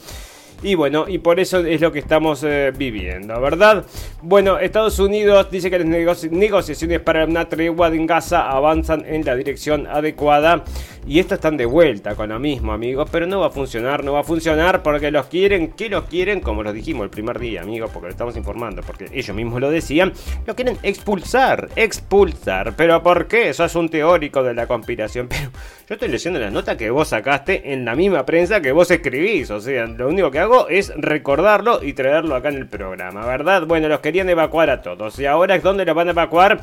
Y 0.65 0.73
bueno, 0.73 1.05
y 1.07 1.19
por 1.19 1.39
eso 1.39 1.59
es 1.59 1.79
lo 1.79 1.91
que 1.91 1.99
estamos 1.99 2.41
eh, 2.43 2.73
viviendo, 2.75 3.39
¿verdad? 3.39 3.85
Bueno, 4.23 4.57
Estados 4.57 4.97
Unidos 4.97 5.51
dice 5.51 5.69
que 5.69 5.77
las 5.77 6.23
negociaciones 6.31 6.99
para 7.01 7.23
una 7.25 7.47
tregua 7.47 7.89
en 7.89 8.07
Gaza 8.07 8.49
avanzan 8.49 9.05
en 9.05 9.23
la 9.23 9.35
dirección 9.35 9.85
adecuada. 9.85 10.63
Y 11.07 11.19
estos 11.19 11.35
están 11.35 11.55
de 11.55 11.67
vuelta 11.67 12.15
con 12.15 12.29
lo 12.29 12.39
mismo, 12.39 12.73
amigos. 12.73 13.07
Pero 13.11 13.27
no 13.27 13.41
va 13.41 13.47
a 13.47 13.49
funcionar, 13.51 14.03
no 14.03 14.13
va 14.13 14.21
a 14.21 14.23
funcionar 14.23 14.81
porque 14.81 15.11
los 15.11 15.27
quieren, 15.27 15.73
que 15.73 15.87
los 15.87 16.05
quieren, 16.05 16.39
como 16.39 16.63
los 16.63 16.73
dijimos 16.73 17.03
el 17.03 17.11
primer 17.11 17.37
día, 17.37 17.61
amigos, 17.61 17.91
porque 17.93 18.07
lo 18.07 18.11
estamos 18.11 18.35
informando, 18.35 18.81
porque 18.81 19.05
ellos 19.11 19.35
mismos 19.35 19.61
lo 19.61 19.69
decían, 19.69 20.13
lo 20.47 20.55
quieren 20.55 20.79
expulsar, 20.81 21.69
expulsar. 21.75 22.75
¿Pero 22.75 23.03
por 23.03 23.27
qué? 23.27 23.49
Eso 23.49 23.63
es 23.63 23.75
un 23.75 23.89
teórico 23.89 24.41
de 24.41 24.55
la 24.55 24.65
conspiración. 24.65 25.27
Pero 25.29 25.51
yo 25.87 25.93
estoy 25.93 26.09
leyendo 26.09 26.39
la 26.39 26.49
nota 26.49 26.75
que 26.75 26.89
vos 26.89 27.09
sacaste 27.09 27.71
en 27.71 27.85
la 27.85 27.95
misma 27.95 28.25
prensa 28.25 28.59
que 28.59 28.71
vos 28.71 28.89
escribís. 28.89 29.51
O 29.51 29.61
sea, 29.61 29.85
lo 29.85 30.07
único 30.07 30.31
que 30.31 30.39
hago 30.39 30.67
es 30.69 30.91
recordarlo 30.97 31.83
y 31.83 31.93
traerlo 31.93 32.33
acá 32.33 32.49
en 32.49 32.55
el 32.55 32.67
programa, 32.67 33.27
¿verdad? 33.27 33.67
Bueno, 33.67 33.87
los 33.89 33.99
querían 33.99 34.27
evacuar 34.29 34.71
a 34.71 34.81
todos. 34.81 35.19
¿Y 35.19 35.27
ahora 35.27 35.55
es 35.55 35.61
dónde 35.61 35.85
los 35.85 35.93
van 35.93 36.07
a 36.07 36.11
evacuar? 36.11 36.61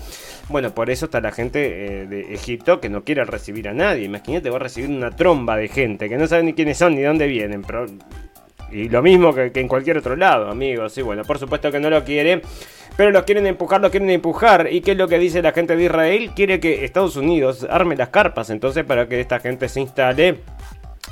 Bueno, 0.49 0.75
por 0.75 0.91
eso 0.91 1.05
está 1.05 1.21
la 1.21 1.31
gente 1.31 2.03
eh, 2.03 2.07
de 2.07 2.35
Egipto 2.35 2.81
que 2.81 2.89
no 2.89 3.05
quiere 3.05 3.25
recibir 3.25 3.69
a 3.69 3.73
nadie. 3.73 4.05
Imagínate, 4.05 4.32
va 4.41 4.57
a 4.57 4.61
recibir 4.61 4.91
una 4.91 5.11
tromba 5.11 5.57
de 5.57 5.69
gente 5.69 6.09
que 6.09 6.17
no 6.17 6.27
saben 6.27 6.47
ni 6.47 6.53
quiénes 6.55 6.79
son 6.79 6.95
ni 6.95 7.03
dónde 7.03 7.27
vienen. 7.27 7.63
Y 8.71 8.89
lo 8.89 9.03
mismo 9.03 9.35
que, 9.35 9.53
en 9.55 9.69
cualquier 9.69 9.99
otro 9.99 10.17
lado, 10.17 10.49
amigos. 10.49 10.97
Y 10.97 11.03
bueno, 11.03 11.23
por 11.25 11.39
supuesto 11.39 11.71
que 11.71 11.79
no 11.79 11.91
lo 11.91 12.05
quiere. 12.05 12.43
Pero 12.97 13.11
los 13.11 13.23
quieren 13.25 13.47
empujar, 13.47 13.81
los 13.81 13.91
quieren 13.91 14.11
empujar. 14.11 14.69
¿Y 14.71 14.81
qué 14.81 14.93
es 14.93 14.97
lo 14.99 15.09
que 15.09 15.19
dice 15.19 15.43
la 15.43 15.53
gente 15.53 15.77
de 15.77 15.85
Israel? 15.85 16.31
Quiere 16.35 16.61
que 16.61 16.85
Estados 16.85 17.17
Unidos 17.17 17.67
arme 17.69 17.97
las 17.97 18.09
carpas 18.09 18.51
entonces 18.51 18.85
para 18.85 19.09
que 19.09 19.21
esta 19.21 19.41
gente 19.41 19.69
se 19.69 19.81
instale 19.81 20.41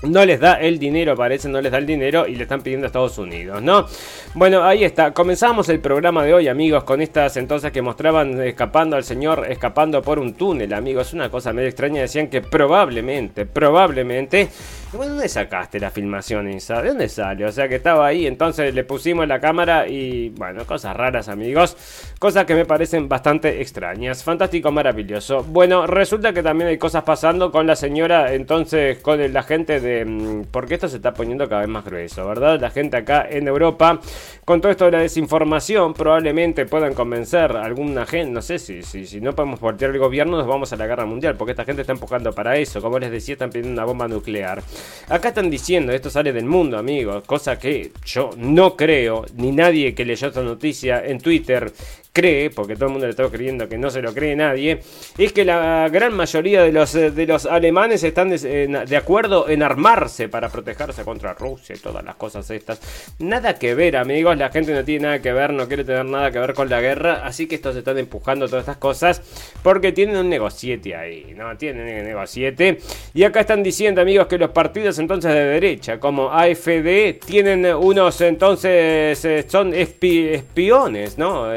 no 0.02 0.24
les 0.24 0.40
da 0.40 0.54
el 0.54 0.78
dinero, 0.78 1.14
parece, 1.14 1.48
no 1.48 1.60
les 1.60 1.70
da 1.70 1.78
el 1.78 1.86
dinero 1.86 2.26
y 2.26 2.34
le 2.34 2.44
están 2.44 2.62
pidiendo 2.62 2.86
a 2.86 2.88
Estados 2.88 3.18
Unidos, 3.18 3.62
¿no? 3.62 3.86
Bueno, 4.34 4.64
ahí 4.64 4.84
está. 4.84 5.12
Comenzamos 5.12 5.68
el 5.68 5.80
programa 5.80 6.24
de 6.24 6.32
hoy, 6.32 6.48
amigos, 6.48 6.84
con 6.84 7.02
estas 7.02 7.36
entonces 7.36 7.70
que 7.70 7.82
mostraban 7.82 8.40
escapando 8.42 8.96
al 8.96 9.04
señor, 9.04 9.46
escapando 9.48 10.00
por 10.00 10.18
un 10.18 10.34
túnel, 10.34 10.72
amigos. 10.72 11.12
Una 11.12 11.30
cosa 11.30 11.52
medio 11.52 11.68
extraña. 11.68 12.00
Decían 12.00 12.28
que 12.28 12.40
probablemente, 12.40 13.44
probablemente. 13.44 14.48
Bueno, 14.92 15.12
¿dónde 15.12 15.28
sacaste 15.28 15.78
la 15.78 15.90
filmación, 15.90 16.50
Isa? 16.50 16.82
¿De 16.82 16.88
dónde 16.88 17.08
sale? 17.08 17.44
O 17.44 17.52
sea 17.52 17.68
que 17.68 17.76
estaba 17.76 18.06
ahí, 18.06 18.26
entonces 18.26 18.74
le 18.74 18.84
pusimos 18.84 19.26
la 19.28 19.40
cámara 19.40 19.86
y, 19.86 20.30
bueno, 20.30 20.66
cosas 20.66 20.96
raras, 20.96 21.28
amigos. 21.28 21.76
Cosas 22.18 22.44
que 22.44 22.54
me 22.54 22.64
parecen 22.64 23.08
bastante 23.08 23.60
extrañas. 23.62 24.24
Fantástico, 24.24 24.72
maravilloso. 24.72 25.44
Bueno, 25.44 25.86
resulta 25.86 26.32
que 26.32 26.42
también 26.42 26.68
hay 26.68 26.78
cosas 26.78 27.04
pasando 27.04 27.52
con 27.52 27.66
la 27.66 27.76
señora, 27.76 28.34
entonces, 28.34 28.98
con 28.98 29.32
la 29.32 29.42
gente 29.44 29.80
de 29.80 30.00
Mm, 30.20 30.44
porque 30.50 30.74
esto 30.74 30.88
se 30.88 30.96
está 30.96 31.12
poniendo 31.14 31.48
cada 31.48 31.62
vez 31.62 31.70
más 31.70 31.84
grueso, 31.84 32.26
¿verdad? 32.26 32.60
La 32.60 32.70
gente 32.70 32.96
acá 32.96 33.26
en 33.28 33.48
Europa, 33.48 34.00
con 34.44 34.60
todo 34.60 34.72
esto 34.72 34.86
de 34.86 34.92
la 34.92 34.98
desinformación, 34.98 35.94
probablemente 35.94 36.66
puedan 36.66 36.94
convencer 36.94 37.56
a 37.56 37.64
alguna 37.64 38.06
gente, 38.06 38.32
no 38.32 38.42
sé 38.42 38.58
si, 38.58 38.82
si, 38.82 39.06
si 39.06 39.20
no 39.20 39.34
podemos 39.34 39.60
voltear 39.60 39.90
el 39.90 39.98
gobierno, 39.98 40.36
nos 40.36 40.46
vamos 40.46 40.72
a 40.72 40.76
la 40.76 40.86
guerra 40.86 41.06
mundial, 41.06 41.36
porque 41.36 41.52
esta 41.52 41.64
gente 41.64 41.82
está 41.82 41.92
empujando 41.92 42.32
para 42.32 42.56
eso, 42.56 42.80
como 42.80 42.98
les 42.98 43.10
decía, 43.10 43.34
están 43.34 43.50
pidiendo 43.50 43.72
una 43.72 43.84
bomba 43.84 44.08
nuclear. 44.08 44.62
Acá 45.08 45.28
están 45.28 45.50
diciendo, 45.50 45.92
esto 45.92 46.10
sale 46.10 46.32
del 46.32 46.44
mundo, 46.44 46.78
amigos, 46.78 47.24
cosa 47.24 47.58
que 47.58 47.92
yo 48.04 48.30
no 48.36 48.76
creo, 48.76 49.24
ni 49.36 49.52
nadie 49.52 49.94
que 49.94 50.04
leyó 50.04 50.28
esta 50.28 50.42
noticia 50.42 51.04
en 51.04 51.20
Twitter 51.20 51.72
cree, 52.12 52.50
porque 52.50 52.74
todo 52.74 52.86
el 52.86 52.92
mundo 52.92 53.06
le 53.06 53.10
está 53.10 53.28
creyendo 53.28 53.68
que 53.68 53.78
no 53.78 53.90
se 53.90 54.02
lo 54.02 54.12
cree 54.12 54.34
nadie, 54.34 54.80
es 55.16 55.32
que 55.32 55.44
la 55.44 55.88
gran 55.90 56.14
mayoría 56.14 56.62
de 56.62 56.72
los, 56.72 56.92
de 56.92 57.26
los 57.26 57.46
alemanes 57.46 58.02
están 58.02 58.30
de, 58.30 58.96
acuerdo 58.96 59.48
en 59.48 59.62
armarse 59.62 60.28
para 60.28 60.48
protegerse 60.48 61.04
contra 61.04 61.34
Rusia 61.34 61.76
y 61.76 61.78
todas 61.78 62.04
las 62.04 62.16
cosas 62.16 62.50
estas. 62.50 62.80
Nada 63.18 63.54
que 63.54 63.74
ver, 63.74 63.96
amigos, 63.96 64.36
la 64.36 64.50
gente 64.50 64.74
no 64.74 64.84
tiene 64.84 65.04
nada 65.04 65.22
que 65.22 65.32
ver, 65.32 65.52
no 65.52 65.68
quiere 65.68 65.84
tener 65.84 66.04
nada 66.04 66.30
que 66.30 66.38
ver 66.38 66.54
con 66.54 66.68
la 66.68 66.80
guerra, 66.80 67.24
así 67.24 67.46
que 67.46 67.54
estos 67.54 67.76
están 67.76 67.98
empujando 67.98 68.46
todas 68.46 68.62
estas 68.62 68.78
cosas 68.78 69.22
porque 69.62 69.92
tienen 69.92 70.16
un 70.16 70.28
negociete 70.28 70.96
ahí, 70.96 71.32
¿no? 71.36 71.56
Tienen 71.56 71.98
un 71.98 72.04
negociete. 72.04 72.78
Y 73.14 73.24
acá 73.24 73.40
están 73.40 73.62
diciendo, 73.62 74.00
amigos, 74.00 74.26
que 74.26 74.38
los 74.38 74.50
partidos 74.50 74.98
entonces 74.98 75.32
de 75.32 75.44
derecha, 75.44 76.00
como 76.00 76.30
AFD, 76.30 77.20
tienen 77.24 77.64
unos 77.66 78.20
entonces, 78.20 79.24
eh, 79.24 79.44
son 79.48 79.74
espiones, 79.74 81.18
¿no? 81.18 81.52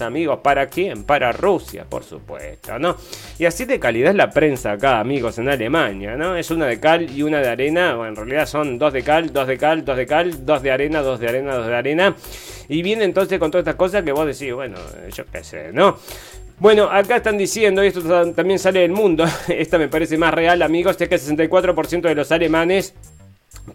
Amigos. 0.00 0.38
¿Para 0.42 0.68
quién? 0.68 1.02
Para 1.02 1.32
Rusia, 1.32 1.84
por 1.88 2.04
supuesto, 2.04 2.78
¿no? 2.78 2.96
Y 3.38 3.44
así 3.44 3.64
de 3.64 3.80
calidad 3.80 4.10
es 4.10 4.16
la 4.16 4.30
prensa 4.30 4.72
acá, 4.72 5.00
amigos, 5.00 5.38
en 5.38 5.48
Alemania, 5.48 6.16
¿no? 6.16 6.36
Es 6.36 6.50
una 6.52 6.66
de 6.66 6.78
cal 6.78 7.10
y 7.10 7.22
una 7.22 7.40
de 7.40 7.48
arena. 7.48 7.96
Bueno, 7.96 8.10
en 8.10 8.16
realidad 8.16 8.46
son 8.46 8.78
dos 8.78 8.92
de 8.92 9.02
cal, 9.02 9.32
dos 9.32 9.48
de 9.48 9.58
cal, 9.58 9.84
dos 9.84 9.96
de 9.96 10.06
cal, 10.06 10.46
dos 10.46 10.62
de 10.62 10.70
arena, 10.70 11.02
dos 11.02 11.18
de 11.18 11.28
arena, 11.28 11.54
dos 11.56 11.66
de 11.66 11.74
arena. 11.74 12.14
Y 12.68 12.82
viene 12.82 13.04
entonces 13.04 13.38
con 13.40 13.50
todas 13.50 13.62
estas 13.62 13.74
cosas 13.74 14.04
que 14.04 14.12
vos 14.12 14.26
decís, 14.26 14.54
bueno, 14.54 14.76
yo 15.12 15.24
qué 15.32 15.42
sé, 15.42 15.72
¿no? 15.72 15.98
Bueno, 16.60 16.84
acá 16.84 17.16
están 17.16 17.36
diciendo, 17.36 17.82
y 17.82 17.88
esto 17.88 18.32
también 18.32 18.60
sale 18.60 18.80
del 18.80 18.92
mundo, 18.92 19.24
esta 19.48 19.76
me 19.76 19.88
parece 19.88 20.16
más 20.16 20.32
real, 20.32 20.62
amigos, 20.62 20.96
es 21.00 21.08
que 21.08 21.16
el 21.16 21.20
64% 21.20 22.02
de 22.02 22.14
los 22.14 22.30
alemanes 22.30 22.94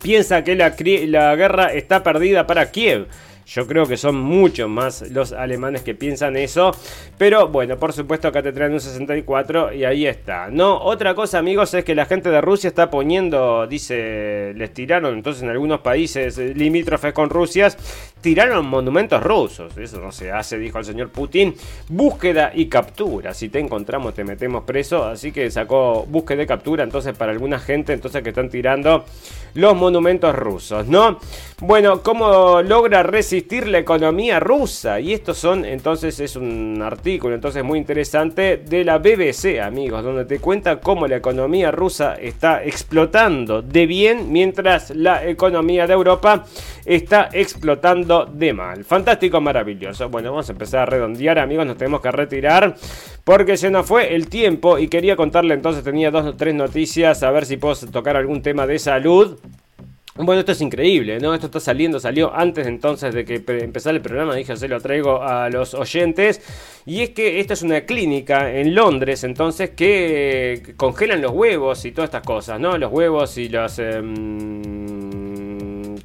piensa 0.02 0.46
que 0.46 0.56
la 0.56 1.36
guerra 1.36 1.74
está 1.74 2.04
perdida 2.04 2.48
para 2.48 2.72
Kiev. 2.72 3.08
Yo 3.50 3.66
creo 3.66 3.88
que 3.88 3.98
son 3.98 4.16
mucho 4.16 4.68
más 4.68 5.10
los 5.10 5.32
alemanes 5.34 5.82
que 5.82 5.96
piensan 5.96 6.36
eso. 6.36 6.72
Pero 7.18 7.48
bueno, 7.48 7.78
por 7.78 7.94
supuesto 7.94 8.28
acá 8.28 8.44
te 8.44 8.52
traen 8.52 8.74
un 8.74 8.80
64 8.80 9.74
y 9.74 9.86
ahí 9.86 10.06
está. 10.06 10.50
No, 10.52 10.78
otra 10.78 11.16
cosa 11.16 11.40
amigos 11.40 11.74
es 11.74 11.84
que 11.84 11.96
la 11.96 12.06
gente 12.06 12.30
de 12.30 12.42
Rusia 12.42 12.68
está 12.68 12.92
poniendo, 12.92 13.66
dice, 13.66 14.54
les 14.56 14.72
tiraron 14.72 15.16
entonces 15.16 15.42
en 15.42 15.50
algunos 15.50 15.80
países 15.80 16.38
limítrofes 16.38 17.12
con 17.12 17.32
Rusia, 17.32 17.70
tiraron 18.22 18.68
monumentos 18.68 19.22
rusos. 19.24 19.78
Eso 19.78 20.00
no 20.00 20.12
se 20.12 20.32
hace, 20.32 20.58
dijo 20.58 20.80
el 20.80 20.86
señor 20.86 21.10
Putin. 21.10 21.56
Búsqueda 21.88 22.52
y 22.54 22.68
captura. 22.68 23.34
Si 23.34 23.50
te 23.50 23.60
encontramos 23.60 24.14
te 24.14 24.24
metemos 24.24 24.64
preso. 24.64 25.06
Así 25.06 25.32
que 25.32 25.50
sacó 25.52 26.06
búsqueda 26.08 26.44
y 26.44 26.48
captura 26.48 26.84
entonces 26.84 27.16
para 27.16 27.32
alguna 27.32 27.60
gente 27.60 27.94
entonces 27.94 28.24
que 28.24 28.30
están 28.30 28.50
tirando 28.50 29.06
los 29.54 29.76
monumentos 29.76 30.36
rusos, 30.36 30.88
¿no? 30.88 31.20
Bueno, 31.62 32.02
¿cómo 32.04 32.62
logra 32.62 33.04
resistir 33.04 33.68
la 33.68 33.80
economía 33.80 34.40
rusa? 34.40 35.00
Y 35.00 35.14
estos 35.14 35.38
son, 35.38 35.66
entonces, 35.66 36.20
es 36.20 36.36
un 36.36 36.82
artículo, 36.82 37.36
entonces, 37.36 37.64
muy 37.64 37.80
interesante 37.80 38.58
de 38.58 38.86
la 38.86 38.98
BBC, 38.98 39.60
amigos, 39.62 40.04
donde 40.04 40.26
te 40.26 40.40
cuenta 40.40 40.80
cómo 40.80 41.08
la 41.08 41.18
economía 41.18 41.72
rusa 41.72 42.16
está 42.16 42.64
explotando 42.64 43.62
de 43.62 43.86
bien, 43.88 44.32
mientras 44.32 44.92
la 44.92 45.28
economía 45.28 45.86
de 45.86 45.94
Europa 45.94 46.46
está 46.86 47.30
explotando 47.34 48.09
de 48.10 48.54
mal. 48.54 48.84
Fantástico, 48.84 49.40
maravilloso. 49.40 50.10
Bueno, 50.10 50.32
vamos 50.32 50.50
a 50.50 50.52
empezar 50.52 50.82
a 50.82 50.86
redondear, 50.86 51.40
amigos, 51.40 51.66
nos 51.66 51.78
tenemos 51.78 52.02
que 52.02 52.12
retirar 52.12 52.76
porque 53.24 53.58
se 53.58 53.70
nos 53.70 53.86
fue 53.86 54.16
el 54.16 54.28
tiempo 54.28 54.80
y 54.80 54.88
quería 54.88 55.16
contarle 55.16 55.54
entonces, 55.54 55.84
tenía 55.84 56.10
dos 56.10 56.26
o 56.26 56.36
tres 56.36 56.56
noticias, 56.56 57.22
a 57.24 57.32
ver 57.32 57.46
si 57.46 57.58
puedo 57.58 57.76
tocar 57.92 58.18
algún 58.18 58.42
tema 58.42 58.66
de 58.66 58.80
salud. 58.80 59.40
Bueno, 60.16 60.42
esto 60.42 60.52
es 60.52 60.60
increíble, 60.60 61.18
¿no? 61.20 61.34
Esto 61.34 61.46
está 61.46 61.62
saliendo, 61.62 61.98
salió 61.98 62.36
antes 62.36 62.68
entonces 62.68 63.14
de 63.14 63.24
que 63.24 63.42
empezara 63.64 63.96
el 63.96 64.02
programa, 64.02 64.36
dije, 64.36 64.58
se 64.58 64.68
lo 64.68 64.82
traigo 64.82 65.22
a 65.22 65.50
los 65.50 65.74
oyentes. 65.74 66.42
Y 66.86 67.02
es 67.04 67.12
que 67.12 67.40
esta 67.40 67.54
es 67.54 67.62
una 67.62 67.82
clínica 67.82 68.52
en 68.52 68.76
Londres, 68.76 69.24
entonces, 69.24 69.70
que 69.70 70.74
congelan 70.76 71.22
los 71.22 71.32
huevos 71.32 71.86
y 71.86 71.94
todas 71.94 72.10
estas 72.10 72.24
cosas, 72.24 72.60
¿no? 72.60 72.78
Los 72.78 72.92
huevos 72.92 73.38
y 73.38 73.48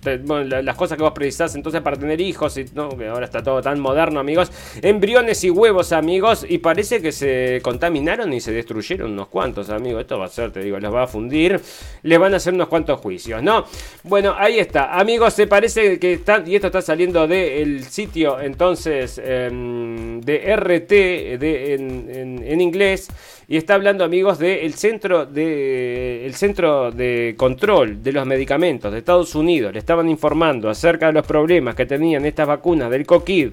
las 0.05 0.77
cosas 0.77 0.97
que 0.97 1.03
vos 1.03 1.13
precisás 1.13 1.55
entonces 1.55 1.81
para 1.83 1.97
tener 1.97 2.21
hijos, 2.21 2.57
y 2.57 2.67
no, 2.75 2.97
que 2.97 3.09
ahora 3.09 3.25
está 3.25 3.43
todo 3.43 3.61
tan 3.63 3.81
moderno, 3.81 4.21
amigos. 4.21 4.51
Embriones 4.83 5.43
y 5.45 5.51
huevos, 5.51 5.93
amigos, 5.93 6.45
y 6.49 6.59
parece 6.59 7.01
que 7.01 7.13
se 7.13 7.61
contaminaron 7.63 8.33
y 8.33 8.41
se 8.41 8.53
destruyeron 8.53 9.13
unos 9.13 9.29
cuantos, 9.29 9.71
amigos. 9.71 10.03
Esto 10.03 10.19
va 10.19 10.27
a 10.27 10.29
ser, 10.29 10.53
te 10.53 10.61
digo, 10.61 10.79
los 10.79 10.95
va 10.95 11.05
a 11.05 11.07
fundir, 11.07 11.61
les 12.03 12.19
van 12.19 12.35
a 12.35 12.37
hacer 12.37 12.55
unos 12.55 12.69
cuantos 12.69 13.01
juicios, 13.01 13.43
¿no? 13.43 13.65
Bueno, 14.03 14.35
ahí 14.37 14.59
está, 14.59 14.99
amigos, 14.99 15.35
se 15.35 15.47
parece 15.47 15.99
que 15.99 16.15
están, 16.15 16.47
y 16.47 16.55
esto 16.55 16.69
está 16.69 16.83
saliendo 16.83 17.27
del 17.27 17.85
sitio 17.85 18.41
entonces 18.41 19.21
em, 19.23 20.21
de 20.21 20.57
RT 20.57 20.91
de, 21.39 21.75
en 21.75 22.61
inglés. 22.61 23.09
Y 23.47 23.57
está 23.57 23.75
hablando, 23.75 24.05
amigos, 24.05 24.39
del 24.39 24.75
centro 24.75 25.27
de, 25.27 26.31
centro 26.35 26.91
de 26.91 27.35
control 27.37 28.03
de 28.03 28.13
los 28.13 28.27
medicamentos 28.27 28.91
de 28.93 28.99
Estados 28.99 29.35
Unidos. 29.35 29.73
Le 29.73 29.79
estaban 29.79 30.09
informando 30.09 30.71
acerca 30.71 31.07
de 31.07 31.13
los 31.13 31.27
problemas 31.27 31.75
que 31.75 31.87
tenían 31.87 32.25
estas 32.25 32.47
vacunas 32.47 32.91
del 32.91 33.07
COVID 33.07 33.53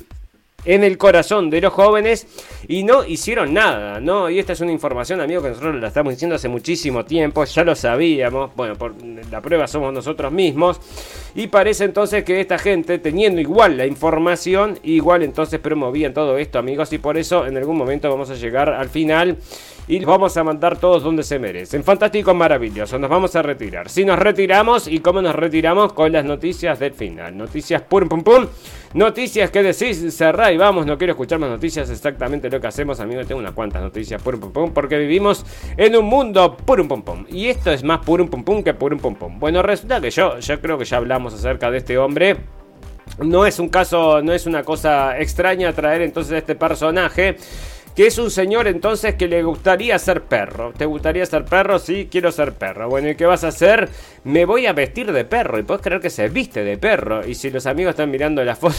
en 0.65 0.83
el 0.83 0.97
corazón 0.97 1.49
de 1.49 1.61
los 1.61 1.73
jóvenes 1.73 2.27
y 2.67 2.83
no 2.83 3.03
hicieron 3.03 3.53
nada, 3.53 3.99
¿no? 3.99 4.29
Y 4.29 4.39
esta 4.39 4.53
es 4.53 4.61
una 4.61 4.71
información, 4.71 5.19
amigo, 5.21 5.41
que 5.41 5.49
nosotros 5.49 5.75
la 5.81 5.87
estamos 5.87 6.13
diciendo 6.13 6.35
hace 6.35 6.49
muchísimo 6.49 7.03
tiempo, 7.05 7.43
ya 7.43 7.63
lo 7.63 7.75
sabíamos, 7.75 8.55
bueno, 8.55 8.75
por 8.75 8.93
la 9.31 9.41
prueba 9.41 9.67
somos 9.67 9.91
nosotros 9.93 10.31
mismos, 10.31 10.79
y 11.33 11.47
parece 11.47 11.85
entonces 11.85 12.23
que 12.23 12.39
esta 12.39 12.59
gente, 12.59 12.99
teniendo 12.99 13.41
igual 13.41 13.77
la 13.77 13.85
información, 13.85 14.77
igual 14.83 15.23
entonces 15.23 15.59
promovían 15.59 16.13
todo 16.13 16.37
esto, 16.37 16.59
amigos, 16.59 16.93
y 16.93 16.99
por 16.99 17.17
eso 17.17 17.47
en 17.47 17.57
algún 17.57 17.77
momento 17.77 18.09
vamos 18.09 18.29
a 18.29 18.35
llegar 18.35 18.69
al 18.69 18.89
final 18.89 19.37
y 19.91 19.99
los 19.99 20.07
vamos 20.07 20.37
a 20.37 20.43
mandar 20.45 20.77
todos 20.77 21.03
donde 21.03 21.21
se 21.21 21.37
merecen. 21.37 21.83
Fantástico, 21.83 22.33
maravilloso. 22.33 22.97
Nos 22.97 23.09
vamos 23.09 23.35
a 23.35 23.41
retirar. 23.41 23.89
Si 23.89 24.05
nos 24.05 24.17
retiramos 24.17 24.87
y 24.87 24.99
cómo 24.99 25.21
nos 25.21 25.35
retiramos 25.35 25.91
con 25.91 26.13
las 26.13 26.23
noticias 26.23 26.79
del 26.79 26.93
final. 26.93 27.37
Noticias 27.37 27.81
pum 27.81 28.07
pum 28.07 28.23
pum. 28.23 28.47
Noticias 28.93 29.51
que 29.51 29.61
decís, 29.61 30.15
cerrá 30.15 30.49
y 30.53 30.55
vamos. 30.55 30.85
No 30.85 30.97
quiero 30.97 31.11
escuchar 31.11 31.39
más 31.39 31.49
noticias. 31.49 31.89
Exactamente 31.89 32.49
lo 32.49 32.61
que 32.61 32.67
hacemos, 32.67 33.01
amigo. 33.01 33.25
Tengo 33.25 33.41
unas 33.41 33.51
cuantas 33.51 33.81
noticias 33.81 34.21
pum 34.21 34.39
pum 34.39 34.53
pum. 34.53 34.71
Porque 34.73 34.97
vivimos 34.97 35.45
en 35.75 35.93
un 35.97 36.05
mundo 36.05 36.55
purum 36.55 36.87
pum 36.87 37.01
pum. 37.01 37.25
Y 37.27 37.47
esto 37.47 37.69
es 37.69 37.83
más 37.83 37.99
purum 37.99 38.29
pum 38.29 38.45
pum 38.45 38.63
que 38.63 38.73
purum 38.73 38.97
pum. 38.97 39.39
Bueno, 39.39 39.61
resulta 39.61 39.99
que 39.99 40.09
yo, 40.09 40.39
yo 40.39 40.61
creo 40.61 40.77
que 40.77 40.85
ya 40.85 40.95
hablamos 40.95 41.33
acerca 41.33 41.69
de 41.69 41.79
este 41.79 41.97
hombre. 41.97 42.37
No 43.19 43.45
es 43.45 43.59
un 43.59 43.67
caso, 43.67 44.21
no 44.21 44.31
es 44.31 44.45
una 44.45 44.63
cosa 44.63 45.19
extraña 45.19 45.73
traer 45.73 46.01
entonces 46.01 46.37
este 46.37 46.55
personaje 46.55 47.35
que 47.95 48.07
es 48.07 48.17
un 48.17 48.31
señor 48.31 48.67
entonces 48.67 49.15
que 49.15 49.27
le 49.27 49.43
gustaría 49.43 49.97
ser 49.99 50.23
perro. 50.23 50.73
¿Te 50.77 50.85
gustaría 50.85 51.25
ser 51.25 51.45
perro? 51.45 51.79
Sí, 51.79 52.07
quiero 52.09 52.31
ser 52.31 52.53
perro. 52.53 52.89
Bueno, 52.89 53.09
¿y 53.09 53.15
qué 53.15 53.25
vas 53.25 53.43
a 53.43 53.49
hacer? 53.49 53.89
Me 54.23 54.45
voy 54.45 54.65
a 54.65 54.73
vestir 54.73 55.11
de 55.11 55.25
perro. 55.25 55.59
Y 55.59 55.63
puedes 55.63 55.81
creer 55.81 56.01
que 56.01 56.09
se 56.09 56.29
viste 56.29 56.63
de 56.63 56.77
perro. 56.77 57.27
Y 57.27 57.35
si 57.35 57.49
los 57.49 57.65
amigos 57.65 57.91
están 57.91 58.11
mirando 58.11 58.43
la 58.43 58.55
foto 58.55 58.77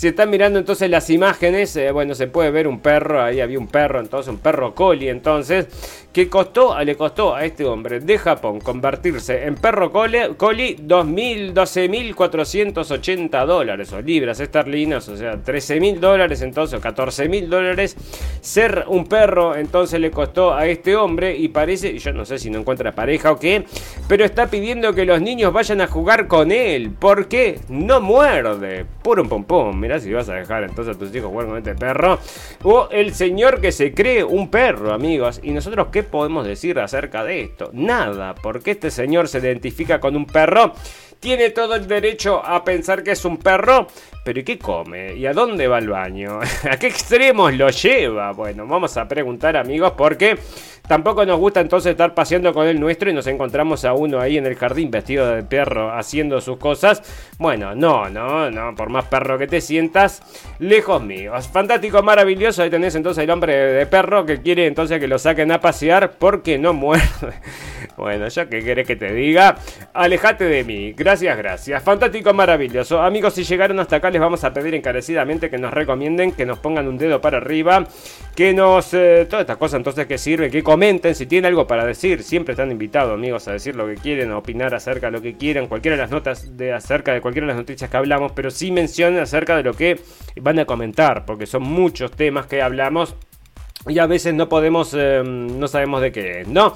si 0.00 0.08
están 0.08 0.30
mirando 0.30 0.58
entonces 0.58 0.88
las 0.88 1.10
imágenes, 1.10 1.76
eh, 1.76 1.92
bueno, 1.92 2.14
se 2.14 2.26
puede 2.26 2.50
ver 2.50 2.66
un 2.66 2.80
perro, 2.80 3.22
ahí 3.22 3.38
había 3.38 3.58
un 3.58 3.68
perro, 3.68 4.00
entonces 4.00 4.32
un 4.32 4.38
perro 4.38 4.74
coli, 4.74 5.10
entonces, 5.10 5.66
que 6.10 6.26
costó, 6.26 6.82
le 6.82 6.96
costó 6.96 7.34
a 7.34 7.44
este 7.44 7.66
hombre 7.66 8.00
de 8.00 8.16
Japón 8.16 8.60
convertirse 8.60 9.44
en 9.44 9.56
perro 9.56 9.92
coli, 9.92 10.20
coli 10.38 10.76
12.480 10.76 13.44
dólares 13.44 13.92
o 13.92 14.00
libras 14.00 14.40
esterlinas, 14.40 15.06
o 15.10 15.18
sea, 15.18 15.34
13.000 15.34 15.98
dólares 15.98 16.40
entonces, 16.40 16.78
o 16.78 16.82
14.000 16.82 17.48
dólares. 17.48 17.94
Ser 18.40 18.86
un 18.88 19.04
perro 19.04 19.54
entonces 19.54 20.00
le 20.00 20.10
costó 20.10 20.54
a 20.54 20.66
este 20.66 20.96
hombre 20.96 21.36
y 21.36 21.48
parece, 21.48 21.98
yo 21.98 22.14
no 22.14 22.24
sé 22.24 22.38
si 22.38 22.48
no 22.48 22.60
encuentra 22.60 22.92
pareja 22.92 23.32
o 23.32 23.38
qué, 23.38 23.66
pero 24.08 24.24
está 24.24 24.46
pidiendo 24.46 24.94
que 24.94 25.04
los 25.04 25.20
niños 25.20 25.52
vayan 25.52 25.82
a 25.82 25.88
jugar 25.88 26.26
con 26.26 26.52
él, 26.52 26.90
porque 26.98 27.60
no 27.68 28.00
muerde, 28.00 28.86
puro 29.02 29.20
un 29.22 29.28
pompón, 29.28 29.89
mirá 29.90 30.00
si 30.00 30.12
vas 30.12 30.28
a 30.28 30.34
dejar 30.34 30.62
entonces 30.62 30.94
a 30.94 30.98
tus 30.98 31.14
hijos 31.14 31.30
jugar 31.30 31.46
con 31.46 31.58
este 31.58 31.74
perro. 31.74 32.18
O 32.62 32.88
el 32.92 33.12
señor 33.12 33.60
que 33.60 33.72
se 33.72 33.92
cree 33.92 34.22
un 34.22 34.48
perro, 34.48 34.92
amigos. 34.92 35.40
¿Y 35.42 35.50
nosotros 35.50 35.88
qué 35.90 36.04
podemos 36.04 36.46
decir 36.46 36.78
acerca 36.78 37.24
de 37.24 37.42
esto? 37.42 37.70
Nada, 37.72 38.34
porque 38.36 38.72
este 38.72 38.92
señor 38.92 39.26
se 39.26 39.38
identifica 39.38 39.98
con 39.98 40.14
un 40.14 40.26
perro. 40.26 40.74
Tiene 41.18 41.50
todo 41.50 41.74
el 41.74 41.86
derecho 41.86 42.40
a 42.44 42.64
pensar 42.64 43.02
que 43.02 43.10
es 43.10 43.24
un 43.24 43.36
perro, 43.36 43.88
pero 44.24 44.40
¿y 44.40 44.44
qué 44.44 44.58
come? 44.58 45.16
¿Y 45.16 45.26
a 45.26 45.34
dónde 45.34 45.66
va 45.66 45.78
el 45.78 45.88
baño? 45.88 46.38
¿A 46.70 46.76
qué 46.78 46.86
extremos 46.86 47.52
lo 47.54 47.68
lleva? 47.68 48.32
Bueno, 48.32 48.66
vamos 48.66 48.96
a 48.96 49.08
preguntar 49.08 49.56
amigos 49.56 49.92
porque 49.98 50.38
tampoco 50.90 51.24
nos 51.24 51.38
gusta 51.38 51.60
entonces 51.60 51.92
estar 51.92 52.14
paseando 52.14 52.52
con 52.52 52.66
el 52.66 52.80
nuestro 52.80 53.08
y 53.08 53.12
nos 53.12 53.28
encontramos 53.28 53.84
a 53.84 53.92
uno 53.92 54.18
ahí 54.18 54.36
en 54.38 54.44
el 54.44 54.56
jardín 54.56 54.90
vestido 54.90 55.24
de 55.28 55.44
perro 55.44 55.92
haciendo 55.96 56.40
sus 56.40 56.56
cosas. 56.56 57.00
Bueno, 57.38 57.76
no, 57.76 58.10
no, 58.10 58.50
no, 58.50 58.74
por 58.74 58.90
más 58.90 59.04
perro 59.04 59.38
que 59.38 59.46
te 59.46 59.60
sientas, 59.60 60.20
lejos 60.58 61.00
míos. 61.00 61.46
Fantástico, 61.46 62.02
maravilloso, 62.02 62.64
ahí 62.64 62.70
tenés 62.70 62.96
entonces 62.96 63.22
el 63.22 63.30
hombre 63.30 63.54
de 63.54 63.86
perro 63.86 64.26
que 64.26 64.42
quiere 64.42 64.66
entonces 64.66 64.98
que 64.98 65.06
lo 65.06 65.20
saquen 65.20 65.52
a 65.52 65.60
pasear 65.60 66.14
porque 66.18 66.58
no 66.58 66.72
muerde. 66.72 67.04
Bueno, 67.96 68.28
yo 68.28 68.48
qué 68.48 68.62
querés 68.64 68.86
que 68.86 68.96
te 68.96 69.12
diga, 69.12 69.56
alejate 69.92 70.44
de 70.44 70.64
mí. 70.64 70.92
Gracias, 70.92 71.36
gracias. 71.36 71.82
Fantástico, 71.82 72.32
maravilloso. 72.32 73.02
Amigos, 73.02 73.34
si 73.34 73.44
llegaron 73.44 73.78
hasta 73.78 73.96
acá 73.96 74.08
les 74.08 74.20
vamos 74.22 74.42
a 74.42 74.54
pedir 74.54 74.74
encarecidamente 74.74 75.50
que 75.50 75.58
nos 75.58 75.72
recomienden, 75.72 76.32
que 76.32 76.46
nos 76.46 76.58
pongan 76.58 76.88
un 76.88 76.96
dedo 76.96 77.20
para 77.20 77.36
arriba, 77.36 77.84
que 78.34 78.54
nos... 78.54 78.94
Eh, 78.94 79.26
todas 79.28 79.42
estas 79.42 79.58
cosas 79.58 79.78
entonces 79.78 80.06
que 80.06 80.16
sirve, 80.16 80.50
que 80.50 80.62
comenten 80.80 81.14
si 81.14 81.26
tienen 81.26 81.50
algo 81.50 81.66
para 81.66 81.84
decir. 81.84 82.22
Siempre 82.22 82.54
están 82.54 82.70
invitados, 82.70 83.12
amigos, 83.12 83.46
a 83.48 83.52
decir 83.52 83.76
lo 83.76 83.86
que 83.86 83.96
quieren, 83.96 84.30
a 84.30 84.38
opinar 84.38 84.74
acerca 84.74 85.08
de 85.08 85.12
lo 85.12 85.20
que 85.20 85.34
quieran, 85.34 85.66
cualquiera 85.66 85.94
de 85.94 86.00
las 86.00 86.10
notas 86.10 86.56
de 86.56 86.72
acerca 86.72 87.12
de 87.12 87.20
cualquiera 87.20 87.46
de 87.46 87.52
las 87.52 87.60
noticias 87.60 87.90
que 87.90 87.98
hablamos, 87.98 88.32
pero 88.32 88.50
sí 88.50 88.70
mencionen 88.70 89.20
acerca 89.20 89.58
de 89.58 89.62
lo 89.62 89.74
que 89.74 90.00
van 90.40 90.58
a 90.58 90.64
comentar, 90.64 91.26
porque 91.26 91.44
son 91.44 91.64
muchos 91.64 92.12
temas 92.12 92.46
que 92.46 92.62
hablamos 92.62 93.14
y 93.86 93.98
a 93.98 94.06
veces 94.06 94.32
no 94.32 94.48
podemos, 94.48 94.94
eh, 94.96 95.22
no 95.22 95.68
sabemos 95.68 96.00
de 96.00 96.12
qué, 96.12 96.44
¿no? 96.48 96.72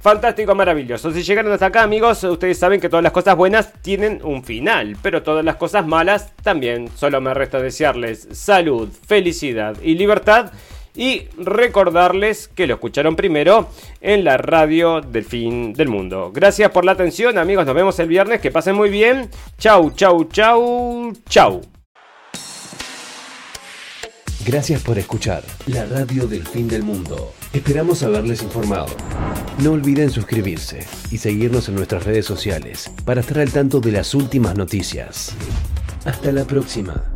Fantástico, 0.00 0.56
maravilloso. 0.56 1.12
Si 1.12 1.22
llegaron 1.22 1.52
hasta 1.52 1.66
acá, 1.66 1.84
amigos, 1.84 2.24
ustedes 2.24 2.58
saben 2.58 2.80
que 2.80 2.88
todas 2.88 3.04
las 3.04 3.12
cosas 3.12 3.36
buenas 3.36 3.72
tienen 3.82 4.18
un 4.24 4.42
final, 4.42 4.96
pero 5.00 5.22
todas 5.22 5.44
las 5.44 5.54
cosas 5.54 5.86
malas 5.86 6.34
también. 6.42 6.88
Solo 6.96 7.20
me 7.20 7.32
resta 7.32 7.60
desearles 7.60 8.26
salud, 8.32 8.88
felicidad 9.06 9.76
y 9.80 9.94
libertad. 9.94 10.50
Y 10.96 11.28
recordarles 11.36 12.48
que 12.48 12.66
lo 12.66 12.74
escucharon 12.74 13.16
primero 13.16 13.68
en 14.00 14.24
la 14.24 14.36
radio 14.36 15.00
del 15.00 15.24
fin 15.24 15.72
del 15.72 15.88
mundo. 15.88 16.30
Gracias 16.32 16.70
por 16.70 16.84
la 16.84 16.92
atención, 16.92 17.36
amigos. 17.36 17.66
Nos 17.66 17.74
vemos 17.74 17.98
el 17.98 18.08
viernes. 18.08 18.40
Que 18.40 18.52
pasen 18.52 18.76
muy 18.76 18.90
bien. 18.90 19.28
Chau, 19.58 19.90
chau, 19.90 20.24
chau, 20.24 21.12
chau. 21.28 21.62
Gracias 24.46 24.82
por 24.82 24.98
escuchar 24.98 25.42
la 25.66 25.86
radio 25.86 26.26
del 26.26 26.46
fin 26.46 26.68
del 26.68 26.82
mundo. 26.82 27.32
Esperamos 27.54 28.02
haberles 28.02 28.42
informado. 28.42 28.94
No 29.58 29.72
olviden 29.72 30.10
suscribirse 30.10 30.86
y 31.10 31.16
seguirnos 31.18 31.68
en 31.68 31.76
nuestras 31.76 32.04
redes 32.04 32.26
sociales 32.26 32.90
para 33.06 33.22
estar 33.22 33.38
al 33.38 33.52
tanto 33.52 33.80
de 33.80 33.92
las 33.92 34.14
últimas 34.14 34.56
noticias. 34.56 35.34
Hasta 36.04 36.30
la 36.30 36.44
próxima. 36.44 37.13